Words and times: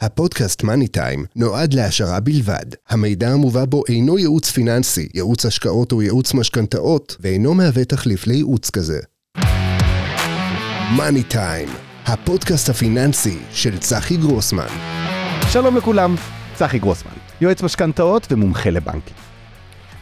הפודקאסט 0.00 0.62
מאני 0.62 0.88
טיים 0.88 1.24
נועד 1.36 1.74
להעשרה 1.74 2.20
בלבד. 2.20 2.66
המידע 2.88 3.28
המובא 3.28 3.64
בו 3.64 3.82
אינו 3.88 4.18
ייעוץ 4.18 4.50
פיננסי, 4.50 5.08
ייעוץ 5.14 5.46
השקעות 5.46 5.92
או 5.92 6.02
ייעוץ 6.02 6.34
משכנתאות, 6.34 7.16
ואינו 7.20 7.54
מהווה 7.54 7.84
תחליף 7.84 8.26
לייעוץ 8.26 8.70
כזה. 8.70 8.98
מאני 10.96 11.22
טיים, 11.22 11.68
הפודקאסט 12.06 12.68
הפיננסי 12.68 13.38
של 13.52 13.78
צחי 13.78 14.16
גרוסמן. 14.16 14.66
שלום 15.52 15.76
לכולם, 15.76 16.14
צחי 16.54 16.78
גרוסמן, 16.78 17.12
יועץ 17.40 17.62
משכנתאות 17.62 18.26
ומומחה 18.30 18.70
לבנקים. 18.70 19.16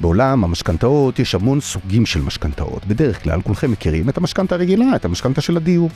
בעולם 0.00 0.44
המשכנתאות 0.44 1.18
יש 1.18 1.34
המון 1.34 1.60
סוגים 1.60 2.06
של 2.06 2.22
משכנתאות. 2.22 2.86
בדרך 2.86 3.22
כלל 3.22 3.42
כולכם 3.42 3.70
מכירים 3.70 4.08
את 4.08 4.16
המשכנתה 4.16 4.54
הרגילה, 4.54 4.96
את 4.96 5.04
המשכנתה 5.04 5.40
של 5.40 5.56
הדיור. 5.56 5.90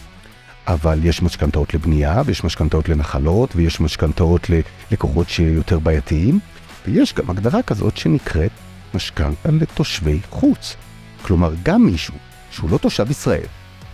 אבל 0.68 0.98
יש 1.04 1.22
משכנתאות 1.22 1.74
לבנייה, 1.74 2.22
ויש 2.26 2.44
משכנתאות 2.44 2.88
לנחלות, 2.88 3.56
ויש 3.56 3.80
משכנתאות 3.80 4.46
ללקוחות 4.50 5.28
שיותר 5.28 5.78
בעייתיים, 5.78 6.38
ויש 6.86 7.14
גם 7.14 7.30
הגדרה 7.30 7.62
כזאת 7.62 7.96
שנקראת 7.96 8.50
משכנתה 8.94 9.50
לתושבי 9.50 10.20
חוץ. 10.30 10.76
כלומר, 11.22 11.54
גם 11.62 11.84
מישהו 11.84 12.14
שהוא 12.50 12.70
לא 12.70 12.78
תושב 12.78 13.10
ישראל 13.10 13.46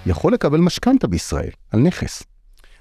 יכול 0.07 0.33
לקבל 0.33 0.59
משכנתה 0.59 1.07
בישראל 1.07 1.51
על 1.73 1.81
נכס. 1.81 2.23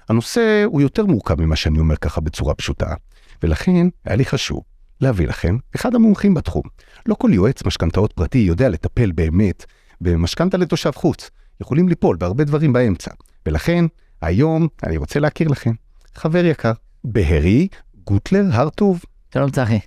הנושא 0.08 0.62
הוא 0.66 0.80
יותר 0.80 1.06
מורכב 1.06 1.40
ממה 1.40 1.56
שאני 1.56 1.78
אומר 1.78 1.96
ככה 1.96 2.20
בצורה 2.20 2.54
פשוטה, 2.54 2.94
ולכן 3.42 3.88
היה 4.04 4.16
לי 4.16 4.24
חשוב 4.24 4.62
להביא 5.00 5.28
לכם 5.28 5.56
אחד 5.76 5.94
המומחים 5.94 6.34
בתחום. 6.34 6.62
לא 7.06 7.14
כל 7.14 7.30
יועץ 7.32 7.66
משכנתאות 7.66 8.12
פרטי 8.12 8.38
יודע 8.38 8.68
לטפל 8.68 9.12
באמת 9.12 9.64
במשכנתה 10.00 10.56
לתושב 10.56 10.90
חוץ. 10.94 11.30
יכולים 11.60 11.88
ליפול 11.88 12.16
בהרבה 12.16 12.44
דברים 12.44 12.72
באמצע. 12.72 13.10
ולכן, 13.46 13.84
היום 14.22 14.68
אני 14.86 14.96
רוצה 14.96 15.20
להכיר 15.20 15.48
לכם 15.48 15.72
חבר 16.14 16.44
יקר, 16.44 16.72
בהרי 17.04 17.68
גוטלר 18.04 18.44
הרטוב. 18.52 19.04
שלום 19.34 19.50
צחי. 19.50 19.78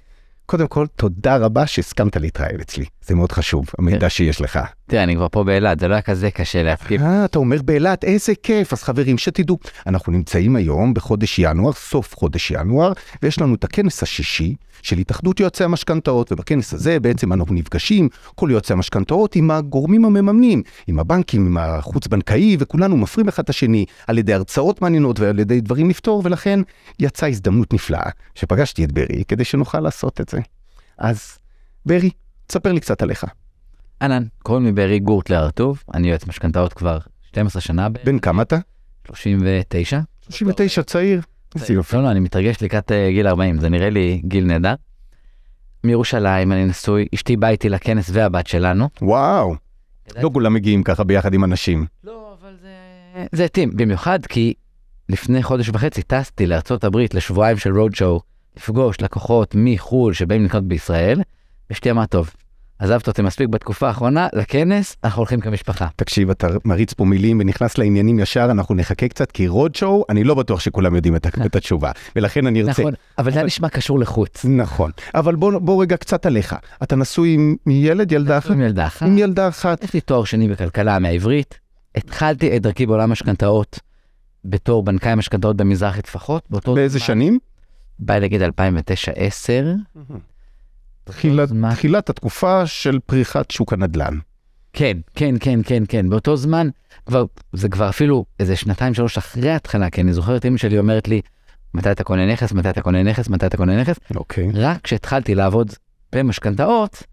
קודם 0.45 0.67
כל, 0.67 0.87
תודה 0.95 1.37
רבה 1.37 1.67
שהסכמת 1.67 2.17
להתראיין 2.17 2.59
אצלי. 2.61 2.85
זה 3.07 3.15
מאוד 3.15 3.31
חשוב, 3.31 3.65
המידע 3.79 3.99
כן. 3.99 4.09
שיש 4.09 4.41
לך. 4.41 4.59
תראה, 4.87 5.03
אני 5.03 5.15
כבר 5.15 5.27
פה 5.31 5.43
באילת, 5.43 5.79
זה 5.79 5.87
לא 5.87 5.93
היה 5.93 6.01
כזה 6.01 6.31
קשה 6.31 6.63
להפקיד. 6.63 7.01
אה, 7.01 7.25
אתה 7.25 7.39
אומר 7.39 7.61
באילת, 7.61 8.03
איזה 8.03 8.33
כיף. 8.43 8.73
אז 8.73 8.83
חברים, 8.83 9.17
שתדעו, 9.17 9.59
אנחנו 9.87 10.11
נמצאים 10.11 10.55
היום 10.55 10.93
בחודש 10.93 11.39
ינואר, 11.39 11.73
סוף 11.73 12.15
חודש 12.17 12.51
ינואר, 12.51 12.93
ויש 13.23 13.41
לנו 13.41 13.55
את 13.55 13.63
הכנס 13.63 14.03
השישי 14.03 14.55
של 14.81 14.97
התאחדות 14.97 15.39
יועצי 15.39 15.63
המשכנתאות, 15.63 16.31
ובכנס 16.31 16.73
הזה 16.73 16.99
בעצם 16.99 17.33
אנחנו 17.33 17.55
נפגשים, 17.55 18.09
כל 18.35 18.49
יועצי 18.51 18.73
המשכנתאות, 18.73 19.35
עם 19.35 19.51
הגורמים 19.51 20.05
המממנים, 20.05 20.63
עם 20.87 20.99
הבנקים, 20.99 21.45
עם 21.45 21.57
החוץ-בנקאי, 21.57 22.57
וכולנו 22.59 22.97
מפרים 22.97 23.27
אחד 23.27 23.43
את 23.43 23.49
השני 23.49 23.85
על 24.07 24.17
ידי 24.17 24.33
הרצאות 24.33 24.81
מעניינות 24.81 25.19
ועל 25.19 25.39
ידי 25.39 25.61
דברים 25.61 25.89
לפתור, 25.89 26.21
ולכן 26.25 26.59
יצאה 26.99 27.29
הזדמנות 27.29 27.73
נפלאה 27.73 28.09
שפגשתי 28.35 28.83
את 28.83 28.91
ברי 28.91 29.23
כדי 29.27 29.43
שנוכל 29.43 29.79
לעשות 29.79 30.21
את 30.21 30.29
זה. 30.29 30.39
אז 30.97 31.37
ברי, 31.85 32.09
תספר 32.47 32.71
לי 32.71 32.79
קצת 32.79 33.01
עליך. 33.01 33.25
אהלן, 34.01 34.23
קוראים 34.43 34.65
לי 34.65 34.71
בארי 34.71 34.99
גורטלר 34.99 35.37
הרטוב, 35.37 35.83
אני 35.93 36.09
יועץ 36.09 36.27
משכנתאות 36.27 36.73
כבר 36.73 36.97
12 37.21 37.61
שנה. 37.61 37.89
בן 37.89 38.19
כמה 38.19 38.41
אתה? 38.41 38.57
39. 39.07 39.99
39 40.21 40.83
צעיר. 40.83 41.21
איזה 41.55 41.73
יופי. 41.73 41.95
לא, 41.95 42.03
לא, 42.03 42.11
אני 42.11 42.19
מתרגש 42.19 42.63
לקראת 42.63 42.91
אה, 42.91 43.11
גיל 43.11 43.27
40, 43.27 43.59
זה 43.59 43.69
נראה 43.69 43.89
לי 43.89 44.21
גיל 44.25 44.45
נהדר. 44.45 44.73
מירושלים, 45.83 46.51
אני 46.51 46.65
נשוי, 46.65 47.07
אשתי 47.15 47.37
באה 47.37 47.49
איתי 47.49 47.69
לכנס 47.69 48.09
והבת 48.13 48.47
שלנו. 48.47 48.89
וואו, 49.01 49.55
לא 50.21 50.29
כולם 50.33 50.53
מגיעים 50.53 50.83
ככה 50.83 51.03
ביחד 51.03 51.33
עם 51.33 51.43
אנשים. 51.43 51.85
לא, 52.03 52.35
אבל 52.41 52.53
זה... 52.61 52.69
זה 53.31 53.45
התאים, 53.45 53.71
במיוחד 53.75 54.25
כי 54.25 54.53
לפני 55.09 55.43
חודש 55.43 55.69
וחצי 55.69 56.01
טסתי 56.01 56.47
הברית 56.83 57.13
לשבועיים 57.13 57.57
של 57.57 57.77
רוד 57.79 57.95
שואו, 57.95 58.21
לפגוש 58.57 59.01
לקוחות 59.01 59.55
מחו"ל 59.57 60.13
שבאים 60.13 60.45
לקנות 60.45 60.63
בישראל, 60.63 61.21
ואשתי 61.69 61.91
אמרה, 61.91 62.05
טוב, 62.05 62.29
עזבת 62.79 63.07
אותי 63.07 63.21
מספיק 63.21 63.47
בתקופה 63.49 63.87
האחרונה, 63.87 64.27
לכנס, 64.33 64.95
אנחנו 65.03 65.19
הולכים 65.19 65.39
כמשפחה. 65.41 65.87
תקשיב, 65.95 66.29
אתה 66.29 66.47
מריץ 66.65 66.93
פה 66.93 67.05
מילים 67.05 67.39
ונכנס 67.39 67.77
לעניינים 67.77 68.19
ישר, 68.19 68.47
אנחנו 68.51 68.75
נחכה 68.75 69.07
קצת, 69.07 69.31
כי 69.31 69.47
רוד 69.47 69.75
שואו, 69.75 70.05
אני 70.09 70.23
לא 70.23 70.35
בטוח 70.35 70.59
שכולם 70.59 70.95
יודעים 70.95 71.15
את, 71.15 71.25
ה- 71.25 71.45
את 71.45 71.55
התשובה, 71.55 71.91
ולכן 72.15 72.47
אני 72.47 72.61
ארצה... 72.61 72.81
נכון, 72.81 72.93
אבל 73.17 73.31
זה 73.31 73.43
נשמע 73.43 73.69
קשור 73.69 73.99
לחוץ. 73.99 74.45
נכון, 74.45 74.91
אבל 75.15 75.35
בוא, 75.35 75.59
בוא 75.59 75.81
רגע 75.81 75.97
קצת 75.97 76.25
עליך. 76.25 76.55
אתה 76.83 76.95
נשוי 76.95 77.33
עם 77.33 77.55
ילד, 77.67 78.11
ילדה 78.11 78.37
אחת? 78.37 78.51
עם 78.51 78.61
ילדה 78.61 78.87
אחת. 78.87 79.07
עם 79.07 79.17
ילדה 79.17 79.47
אחת. 79.47 79.83
יש 79.83 79.93
לי 79.93 80.01
תואר 80.01 80.23
שני 80.23 80.47
בכלכלה 80.47 80.99
מהעברית. 80.99 81.59
התחלתי 81.95 82.57
את 82.57 82.61
דרכי 82.61 82.85
בעולם 82.85 83.09
המשכנתאות 83.09 83.79
בתור 84.45 84.83
בנקאי 84.83 85.15
משכנתאות 85.15 85.57
במזרחי 85.57 86.01
טפחות. 86.01 86.43
באותו 86.49 86.73
באיזה 86.75 86.97
זמן- 86.99 87.07
שנים? 87.07 87.39
בא 87.99 88.17
להגיד 88.17 88.41
2009-10. 88.41 88.47
תחילת, 91.07 91.49
זמן. 91.49 91.73
תחילת 91.73 92.09
התקופה 92.09 92.65
של 92.65 92.99
פריחת 93.05 93.51
שוק 93.51 93.73
הנדל"ן. 93.73 94.17
כן, 94.73 94.97
כן, 95.15 95.35
כן, 95.39 95.59
כן, 95.65 95.83
כן. 95.87 96.09
באותו 96.09 96.37
זמן, 96.37 96.69
כבר, 97.05 97.25
זה 97.53 97.69
כבר 97.69 97.89
אפילו 97.89 98.25
איזה 98.39 98.55
שנתיים, 98.55 98.93
שלוש 98.93 99.17
אחרי 99.17 99.49
ההתחלה, 99.49 99.89
כי 99.89 100.01
אני 100.01 100.13
זוכר 100.13 100.37
את 100.37 100.45
אמא 100.45 100.57
שלי 100.57 100.79
אומרת 100.79 101.07
לי, 101.07 101.21
מתי 101.73 101.91
אתה 101.91 102.03
קונה 102.03 102.25
נכס, 102.33 102.51
מתי 102.51 102.69
אתה 102.69 102.81
קונה 102.81 103.03
נכס, 103.03 103.29
מתי 103.29 103.45
אתה 103.45 103.57
קונה 103.57 103.81
נכס. 103.81 103.95
אוקיי. 104.15 104.51
רק 104.53 104.81
כשהתחלתי 104.81 105.35
לעבוד 105.35 105.73
במשכנתאות, 106.13 107.03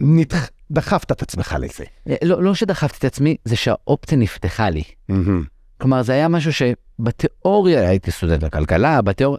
נתח... 0.00 0.48
דחפת 0.70 1.12
את 1.12 1.22
עצמך 1.22 1.56
לזה. 1.60 1.84
אה, 2.08 2.16
לא, 2.24 2.42
לא 2.42 2.54
שדחפתי 2.54 3.06
את 3.06 3.12
עצמי, 3.12 3.36
זה 3.44 3.56
שהאופציה 3.56 4.18
נפתחה 4.18 4.70
לי. 4.70 4.82
מהמם. 5.08 5.44
כלומר, 5.80 6.02
זה 6.02 6.12
היה 6.12 6.28
משהו 6.28 6.52
שבתיאוריה 6.52 7.88
הייתי 7.88 8.10
סטודנט 8.10 8.42
לכלכלה, 8.42 9.02
בתיאוריה, 9.02 9.38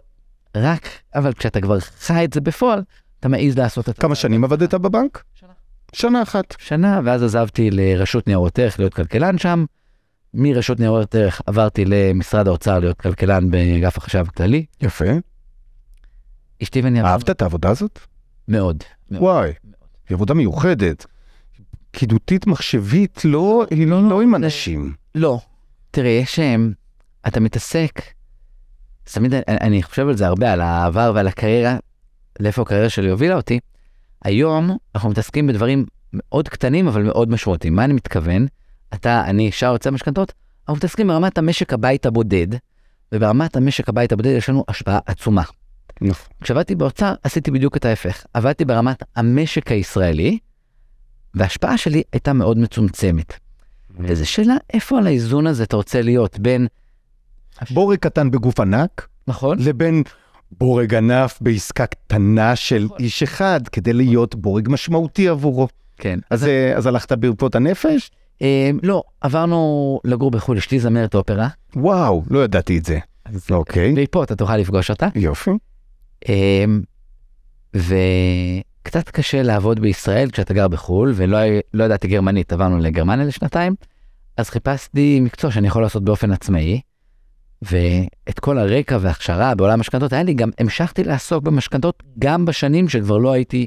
רק, 0.56 0.88
אבל 1.14 1.32
כשאתה 1.32 1.60
כבר 1.60 1.80
חי 1.80 2.24
את 2.24 2.32
זה 2.32 2.40
בפועל, 2.40 2.82
אתה 3.20 3.28
מעז 3.28 3.58
לעשות 3.58 3.88
את 3.88 3.96
זה. 3.96 4.02
כמה 4.02 4.14
שנים 4.14 4.44
עבדת 4.44 4.74
בבנק? 4.74 5.24
שנה. 5.34 5.52
שנה 5.92 6.22
אחת. 6.22 6.54
שנה, 6.58 7.00
ואז 7.04 7.22
עזבתי 7.22 7.70
לרשות 7.70 8.26
ניירות 8.26 8.58
ערך 8.58 8.78
להיות 8.78 8.94
כלכלן 8.94 9.38
שם. 9.38 9.64
מרשות 10.34 10.80
ניירות 10.80 11.14
ערך 11.14 11.40
עברתי 11.46 11.84
למשרד 11.86 12.48
האוצר 12.48 12.78
להיות 12.78 13.00
כלכלן 13.00 13.50
באגף 13.50 13.98
החשב 13.98 14.24
הכללי. 14.28 14.64
יפה. 14.80 15.04
אשתי 16.62 16.80
ואני... 16.80 17.02
אהבת 17.02 17.30
את 17.30 17.42
העבודה 17.42 17.70
הזאת? 17.70 17.98
מאוד. 18.48 18.84
מאוד. 19.10 19.22
וואי, 19.22 19.52
היא 20.08 20.14
עבודה 20.14 20.34
מיוחדת. 20.34 21.06
פקידותית 21.90 22.46
מחשבית, 22.46 23.24
לא, 23.24 23.64
היא 23.70 23.86
לא, 23.86 24.08
לא 24.08 24.22
עם 24.22 24.34
אנשים. 24.34 24.92
לא. 25.14 25.40
תראה, 25.90 26.10
יש... 26.10 26.38
אמ, 26.38 26.72
אתה 27.26 27.40
מתעסק, 27.40 28.02
תמיד 29.04 29.34
אני, 29.34 29.42
אני 29.48 29.82
חושב 29.82 30.08
על 30.08 30.16
זה 30.16 30.26
הרבה, 30.26 30.52
על 30.52 30.60
העבר 30.60 31.12
ועל 31.14 31.26
הקריירה, 31.26 31.76
לאיפה 32.40 32.62
הקריירה 32.62 32.88
שלי 32.88 33.10
הובילה 33.10 33.36
אותי. 33.36 33.60
היום 34.24 34.76
אנחנו 34.94 35.10
מתעסקים 35.10 35.46
בדברים 35.46 35.86
מאוד 36.12 36.48
קטנים 36.48 36.88
אבל 36.88 37.02
מאוד 37.02 37.30
משמעותיים. 37.30 37.76
מה 37.76 37.84
אני 37.84 37.92
מתכוון? 37.92 38.46
אתה, 38.94 39.24
אני, 39.24 39.52
שאר 39.52 39.72
יוצא 39.72 39.90
משכנתות, 39.90 40.32
אנחנו 40.62 40.76
מתעסקים 40.76 41.08
ברמת 41.08 41.38
המשק 41.38 41.72
הבית 41.72 42.06
הבודד, 42.06 42.46
וברמת 43.12 43.56
המשק 43.56 43.88
הבית 43.88 44.12
הבודד 44.12 44.30
יש 44.30 44.48
לנו 44.48 44.64
השפעה 44.68 44.98
עצומה. 45.06 45.42
נכון. 46.00 46.26
כשעבדתי 46.42 46.74
באוצר 46.74 47.14
עשיתי 47.22 47.50
בדיוק 47.50 47.76
את 47.76 47.84
ההפך. 47.84 48.24
עבדתי 48.34 48.64
ברמת 48.64 49.02
המשק 49.16 49.70
הישראלי, 49.70 50.38
וההשפעה 51.34 51.78
שלי 51.78 52.02
הייתה 52.12 52.32
מאוד 52.32 52.58
מצומצמת. 52.58 53.32
וזו 53.98 54.26
שאלה 54.26 54.56
איפה 54.74 54.98
על 54.98 55.06
האיזון 55.06 55.46
הזה 55.46 55.62
אתה 55.62 55.76
רוצה 55.76 56.02
להיות 56.02 56.38
בין... 56.38 56.66
בורג 57.70 57.98
קטן 57.98 58.30
בגוף 58.30 58.60
ענק, 58.60 59.08
נכון? 59.28 59.58
לבין 59.60 60.02
בורג 60.58 60.94
ענף 60.94 61.38
בעסקה 61.40 61.86
קטנה 61.86 62.56
של 62.56 62.84
נכון. 62.84 62.96
איש 63.00 63.22
אחד, 63.22 63.68
כדי 63.68 63.92
להיות 63.92 64.34
בורג 64.34 64.68
משמעותי 64.70 65.28
עבורו. 65.28 65.68
כן. 65.96 66.18
אז, 66.30 66.46
אה, 66.46 66.76
אז 66.76 66.86
הלכת 66.86 67.12
ברפואת 67.12 67.54
הנפש? 67.54 68.10
אה, 68.42 68.70
לא, 68.82 69.02
עברנו 69.20 70.00
לגור 70.04 70.30
בחו"ל, 70.30 70.56
אשתי 70.56 70.80
זמרת 70.80 71.14
אופרה. 71.14 71.48
וואו, 71.76 72.22
לא 72.30 72.44
ידעתי 72.44 72.78
את 72.78 72.84
זה. 72.84 72.98
אוקיי, 73.50 73.92
והיא 73.94 74.06
פה, 74.10 74.24
אתה 74.24 74.36
תוכל 74.36 74.56
לפגוש 74.56 74.90
אותה. 74.90 75.08
יופי. 75.14 75.50
אה, 76.28 76.64
וקצת 77.74 79.08
קשה 79.08 79.42
לעבוד 79.42 79.80
בישראל 79.80 80.30
כשאתה 80.30 80.54
גר 80.54 80.68
בחו"ל, 80.68 81.12
ולא 81.16 81.38
לא 81.74 81.84
ידעתי 81.84 82.08
גרמנית, 82.08 82.52
עברנו 82.52 82.78
לגרמניה 82.78 83.26
לשנתיים, 83.26 83.74
אז 84.36 84.50
חיפשתי 84.50 85.20
מקצוע 85.20 85.50
שאני 85.50 85.66
יכול 85.66 85.82
לעשות 85.82 86.04
באופן 86.04 86.32
עצמאי, 86.32 86.80
ואת 87.62 88.38
כל 88.40 88.58
הרקע 88.58 88.98
וההכשרה 89.00 89.54
בעולם 89.54 89.72
המשכנתות, 89.72 90.12
היה 90.12 90.22
לי 90.22 90.34
גם, 90.34 90.50
המשכתי 90.58 91.04
לעסוק 91.04 91.44
במשכנתות 91.44 92.02
גם 92.18 92.44
בשנים 92.44 92.88
שכבר 92.88 93.16
לא 93.16 93.32
הייתי 93.32 93.66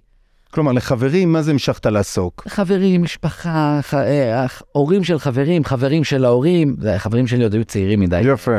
כלומר, 0.54 0.72
לחברים, 0.72 1.34
מה 1.34 1.42
זה 1.42 1.52
המשכת 1.52 1.86
לעסוק? 1.86 2.44
חברים, 2.48 3.04
משפחה, 3.04 3.80
ח... 3.82 3.94
אה, 3.94 4.46
הורים 4.72 5.04
של 5.04 5.20
חברים, 5.20 5.64
חברים 5.64 6.04
של 6.04 6.26
ההורים, 6.26 6.76
החברים 6.96 7.28
שלי 7.28 7.44
עוד 7.44 7.54
היו 7.54 7.66
צעירים 7.66 8.00
מדי. 8.00 8.22
יפה. 8.22 8.52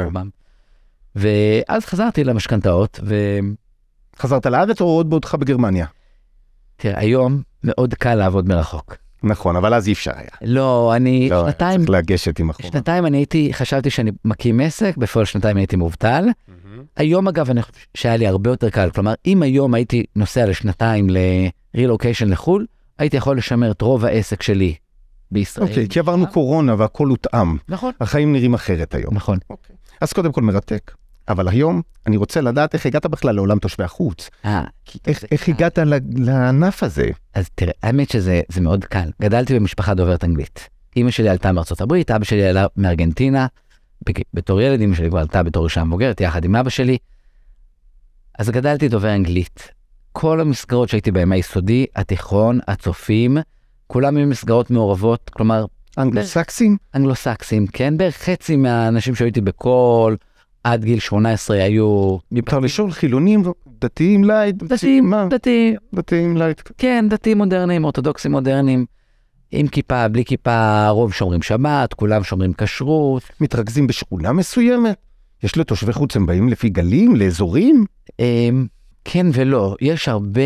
ואז 1.17 1.85
חזרתי 1.85 2.25
למשכנתאות, 2.25 3.01
חזרת 4.19 4.47
לארץ 4.47 4.81
או 4.81 4.87
עוד 4.87 5.11
בעודך 5.11 5.35
בגרמניה? 5.35 5.87
ותראה, 6.77 7.01
היום 7.01 7.43
מאוד 7.65 7.95
קל 7.95 8.15
לעבוד 8.15 8.49
מרחוק. 8.49 8.97
נכון, 9.25 9.57
אבל 9.57 9.75
אז 9.75 9.89
אי 9.89 9.93
אפשר 9.93 10.11
היה. 10.15 10.29
לא, 10.43 10.93
אני 10.97 11.29
לא, 11.31 11.45
שנתיים, 11.45 11.79
צריך 11.81 11.91
לגשת 11.91 12.39
עם 12.39 12.51
החובה. 12.51 12.69
שנתיים 12.69 13.07
אני 13.07 13.17
הייתי, 13.17 13.53
חשבתי 13.53 13.91
שאני 13.91 14.11
מקים 14.25 14.61
עסק, 14.61 14.97
בפועל 14.97 15.25
שנתיים 15.25 15.57
הייתי 15.57 15.77
מובטל, 15.77 16.25
היום 16.97 17.29
אגב, 17.29 17.51
אני 17.51 17.63
חושב 17.63 17.75
שהיה 17.95 18.17
לי 18.17 18.27
הרבה 18.27 18.51
יותר 18.51 18.71
קל. 18.71 18.91
כלומר, 18.91 19.15
אם 19.27 19.43
היום 19.43 19.75
הייתי 19.75 20.05
נוסע 20.17 20.47
לשנתיים 20.47 21.11
ל-relocation 21.11 22.27
לחו"ל, 22.27 22.67
הייתי 22.99 23.17
יכול 23.17 23.37
לשמר 23.37 23.71
את 23.71 23.83
רוב 23.83 24.05
העסק 24.05 24.43
שלי 24.43 24.75
בישראל. 25.31 25.69
אוקיי, 25.69 25.89
כי 25.89 25.99
עברנו 25.99 26.27
קורונה 26.27 26.75
והכל 26.79 27.09
הותאם. 27.09 27.57
נכון. 27.69 27.93
החיים 28.01 28.33
נראים 28.33 28.55
אחרת 28.55 28.95
היום. 28.95 29.15
נכון. 29.15 29.39
אז 30.01 30.13
קודם 30.13 30.33
כל 30.33 30.43
מרתק. 30.43 30.93
אבל 31.29 31.49
היום 31.49 31.83
אני 32.07 32.17
רוצה 32.17 32.41
לדעת 32.41 32.75
איך 32.75 32.87
הגעת 32.87 33.07
בכלל 33.07 33.35
לעולם 33.35 33.59
תושבי 33.59 33.85
החוץ. 33.85 34.31
אה, 34.45 34.65
איך, 35.07 35.25
איך 35.31 35.49
הגעת 35.49 35.79
ל- 35.79 35.95
לענף 36.25 36.83
הזה? 36.83 37.09
אז 37.35 37.49
תראה, 37.55 37.73
האמת 37.83 38.11
שזה 38.11 38.41
זה 38.49 38.61
מאוד 38.61 38.85
קל. 38.85 39.11
גדלתי 39.23 39.55
במשפחה 39.59 39.95
דוברת 39.95 40.25
אנגלית. 40.25 40.69
אימא 40.97 41.11
שלי 41.11 41.29
עלתה 41.29 41.53
מארצות 41.53 41.81
הברית, 41.81 42.11
אבא 42.11 42.25
שלי 42.25 42.45
עלה 42.45 42.67
מארגנטינה. 42.77 43.47
בתור 44.35 44.61
ילד, 44.61 44.81
אימא 44.81 44.95
שלי 44.95 45.11
כבר 45.11 45.19
עלתה 45.19 45.43
בתור 45.43 45.65
אישה 45.65 45.85
מבוגרת, 45.85 46.21
יחד 46.21 46.45
עם 46.45 46.57
אבא 46.57 46.71
שלי. 46.71 46.99
אז 48.39 48.51
גדלתי 48.51 48.89
דובר 48.89 49.15
אנגלית. 49.15 49.69
כל 50.13 50.41
המסגרות 50.41 50.89
שהייתי 50.89 51.11
בהן, 51.11 51.33
היסודי, 51.33 51.87
התיכון, 51.97 52.59
הצופים, 52.69 53.37
כולם 53.87 54.17
היו 54.17 54.27
מסגרות 54.27 54.71
מעורבות, 54.71 55.31
כלומר, 55.31 55.65
אנגלוסקסים? 55.99 56.77
אנגלו-סקסים, 56.95 57.67
כן? 57.67 57.97
בערך 57.97 58.17
חצי 58.17 58.57
מהאנשים 58.57 59.15
שהייתי 59.15 59.41
בכל, 59.41 60.15
עד 60.65 60.85
גיל 60.85 60.99
18 60.99 61.57
היו... 61.57 62.17
אפשר 62.39 62.59
לשאול 62.59 62.91
חילונים, 62.91 63.43
דתיים 63.81 64.25
light? 64.25 64.63
דתיים, 64.63 65.11
מה? 65.11 65.27
דתיים, 65.31 65.77
דתיים 65.95 66.37
light. 66.37 66.61
כן, 66.79 67.07
דתיים 67.09 67.39
מודרניים, 67.39 67.85
אורתודוקסים 67.85 68.33
מודרניים, 68.33 68.87
עם 69.51 69.69
כיפה, 69.69 70.09
בלי 70.09 70.25
כיפה, 70.25 70.89
רוב 70.89 71.13
שומרים 71.13 71.43
שבת, 71.43 71.95
כולם 71.95 72.25
שומרים 72.25 72.53
כשרות. 72.53 73.23
מתרכזים 73.41 73.87
בשכונה 73.87 74.33
מסוימת? 74.33 74.97
יש 75.43 75.59
לתושבי 75.59 75.93
חוץ, 75.93 76.17
הם 76.17 76.27
באים 76.27 76.49
לפי 76.49 76.69
גלים, 76.69 77.17
לאזורים? 77.17 77.85
אמ, 78.19 78.67
כן 79.05 79.27
ולא, 79.33 79.77
יש 79.81 80.09
הרבה, 80.09 80.43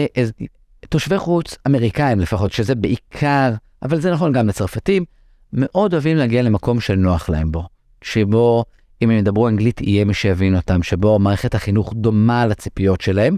תושבי 0.89 1.19
חוץ, 1.19 1.57
אמריקאים 1.67 2.21
לפחות, 2.21 2.53
שזה 2.53 2.75
בעיקר, 2.75 3.51
אבל 3.83 4.01
זה 4.01 4.13
נכון 4.13 4.33
גם 4.33 4.49
לצרפתים, 4.49 5.05
מאוד 5.53 5.93
אוהבים 5.93 6.17
להגיע 6.17 6.43
למקום 6.43 6.81
שנוח 6.81 7.29
להם 7.29 7.53
בו, 7.53 7.67
שבו 8.03 8.65
אם 9.03 9.11
הם 9.11 9.19
ידברו 9.19 9.49
אנגלית 9.49 9.81
יהיה 9.81 10.05
מי 10.05 10.15
שיבין 10.15 10.57
אותם, 10.57 10.83
שבו 10.83 11.19
מערכת 11.19 11.55
החינוך 11.55 11.93
דומה 11.97 12.47
לציפיות 12.47 13.01
שלהם, 13.01 13.37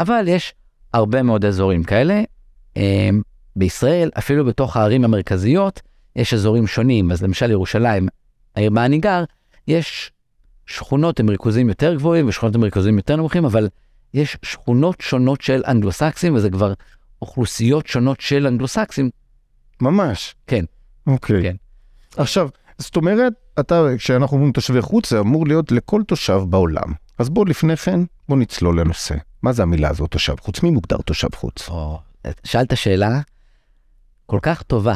אבל 0.00 0.24
יש 0.28 0.54
הרבה 0.92 1.22
מאוד 1.22 1.44
אזורים 1.44 1.84
כאלה. 1.84 2.22
אמ, 2.76 3.22
בישראל, 3.56 4.10
אפילו 4.18 4.44
בתוך 4.44 4.76
הערים 4.76 5.04
המרכזיות, 5.04 5.80
יש 6.16 6.34
אזורים 6.34 6.66
שונים, 6.66 7.12
אז 7.12 7.22
למשל 7.22 7.50
ירושלים, 7.50 8.08
העיר 8.56 8.70
בה 8.70 8.84
אני 8.84 8.98
גר, 8.98 9.24
יש 9.68 10.12
שכונות 10.66 11.20
עם 11.20 11.28
ריכוזים 11.28 11.68
יותר 11.68 11.94
גבוהים 11.94 12.28
ושכונות 12.28 12.54
עם 12.54 12.62
ריכוזים 12.62 12.96
יותר 12.96 13.16
נמוכים, 13.16 13.44
אבל 13.44 13.68
יש 14.14 14.36
שכונות 14.42 15.00
שונות 15.00 15.40
של 15.40 15.62
אנגלוסקסים, 15.66 16.34
וזה 16.34 16.50
כבר 16.50 16.72
אוכלוסיות 17.22 17.86
שונות 17.86 18.20
של 18.20 18.46
אנגלוסקסים. 18.46 19.10
ממש. 19.80 20.34
כן. 20.46 20.64
אוקיי. 21.06 21.42
כן. 21.42 21.56
עכשיו, 22.16 22.48
זאת 22.78 22.96
אומרת, 22.96 23.32
אתה, 23.60 23.86
כשאנחנו 23.96 24.36
אומרים 24.36 24.52
תושבי 24.52 24.82
חוץ, 24.82 25.10
זה 25.10 25.20
אמור 25.20 25.46
להיות 25.46 25.72
לכל 25.72 26.02
תושב 26.06 26.40
בעולם. 26.48 26.92
אז 27.18 27.28
בוא 27.28 27.46
לפני 27.46 27.76
כן, 27.76 28.00
בוא 28.28 28.36
נצלול 28.36 28.80
לנושא. 28.80 29.14
מה 29.42 29.52
זה 29.52 29.62
המילה 29.62 29.88
הזאת, 29.90 30.10
תושב 30.10 30.34
חוץ? 30.40 30.62
מי 30.62 30.70
מוגדר 30.70 30.96
תושב 30.96 31.28
חוץ? 31.34 31.68
או, 31.68 31.98
שאלת 32.44 32.76
שאלה 32.76 33.20
כל 34.26 34.38
כך 34.42 34.62
טובה, 34.62 34.94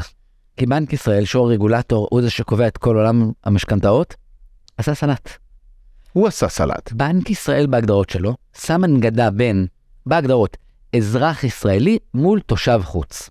כי 0.56 0.66
בנק 0.66 0.92
ישראל, 0.92 1.24
שהוא 1.24 1.44
הרגולטור, 1.44 2.08
הוא 2.10 2.22
זה 2.22 2.30
שקובע 2.30 2.68
את 2.68 2.78
כל 2.78 2.96
עולם 2.96 3.30
המשכנתאות, 3.44 4.14
עשה 4.76 4.94
סלט. 4.94 5.30
הוא 6.12 6.26
עשה 6.26 6.48
סלט. 6.48 6.92
בנק 6.92 7.30
ישראל 7.30 7.66
בהגדרות 7.66 8.10
שלו, 8.10 8.36
שם 8.58 8.84
הנגדה 8.84 9.30
בין, 9.30 9.66
בהגדרות, 10.06 10.56
אזרח 10.96 11.44
ישראלי 11.44 11.98
מול 12.14 12.40
תושב 12.40 12.80
חוץ. 12.84 13.30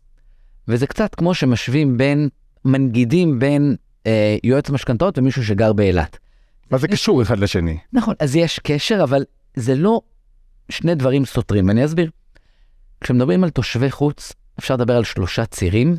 וזה 0.67 0.87
קצת 0.87 1.15
כמו 1.15 1.33
שמשווים 1.33 1.97
בין, 1.97 2.29
מנגידים 2.65 3.39
בין 3.39 3.75
אה, 4.07 4.37
יועץ 4.43 4.69
משכנתאות 4.69 5.17
ומישהו 5.17 5.45
שגר 5.45 5.73
באילת. 5.73 6.17
מה 6.71 6.77
זה 6.77 6.87
קשור 6.87 7.21
אחד 7.21 7.39
לשני? 7.39 7.77
נכון, 7.93 8.15
אז 8.19 8.35
יש 8.35 8.59
קשר, 8.59 9.03
אבל 9.03 9.23
זה 9.55 9.75
לא 9.75 10.01
שני 10.69 10.95
דברים 10.95 11.25
סותרים, 11.25 11.67
ואני 11.67 11.85
אסביר. 11.85 12.09
כשמדברים 13.01 13.43
על 13.43 13.49
תושבי 13.49 13.91
חוץ, 13.91 14.33
אפשר 14.59 14.73
לדבר 14.73 14.95
על 14.95 15.03
שלושה 15.03 15.45
צירים. 15.45 15.95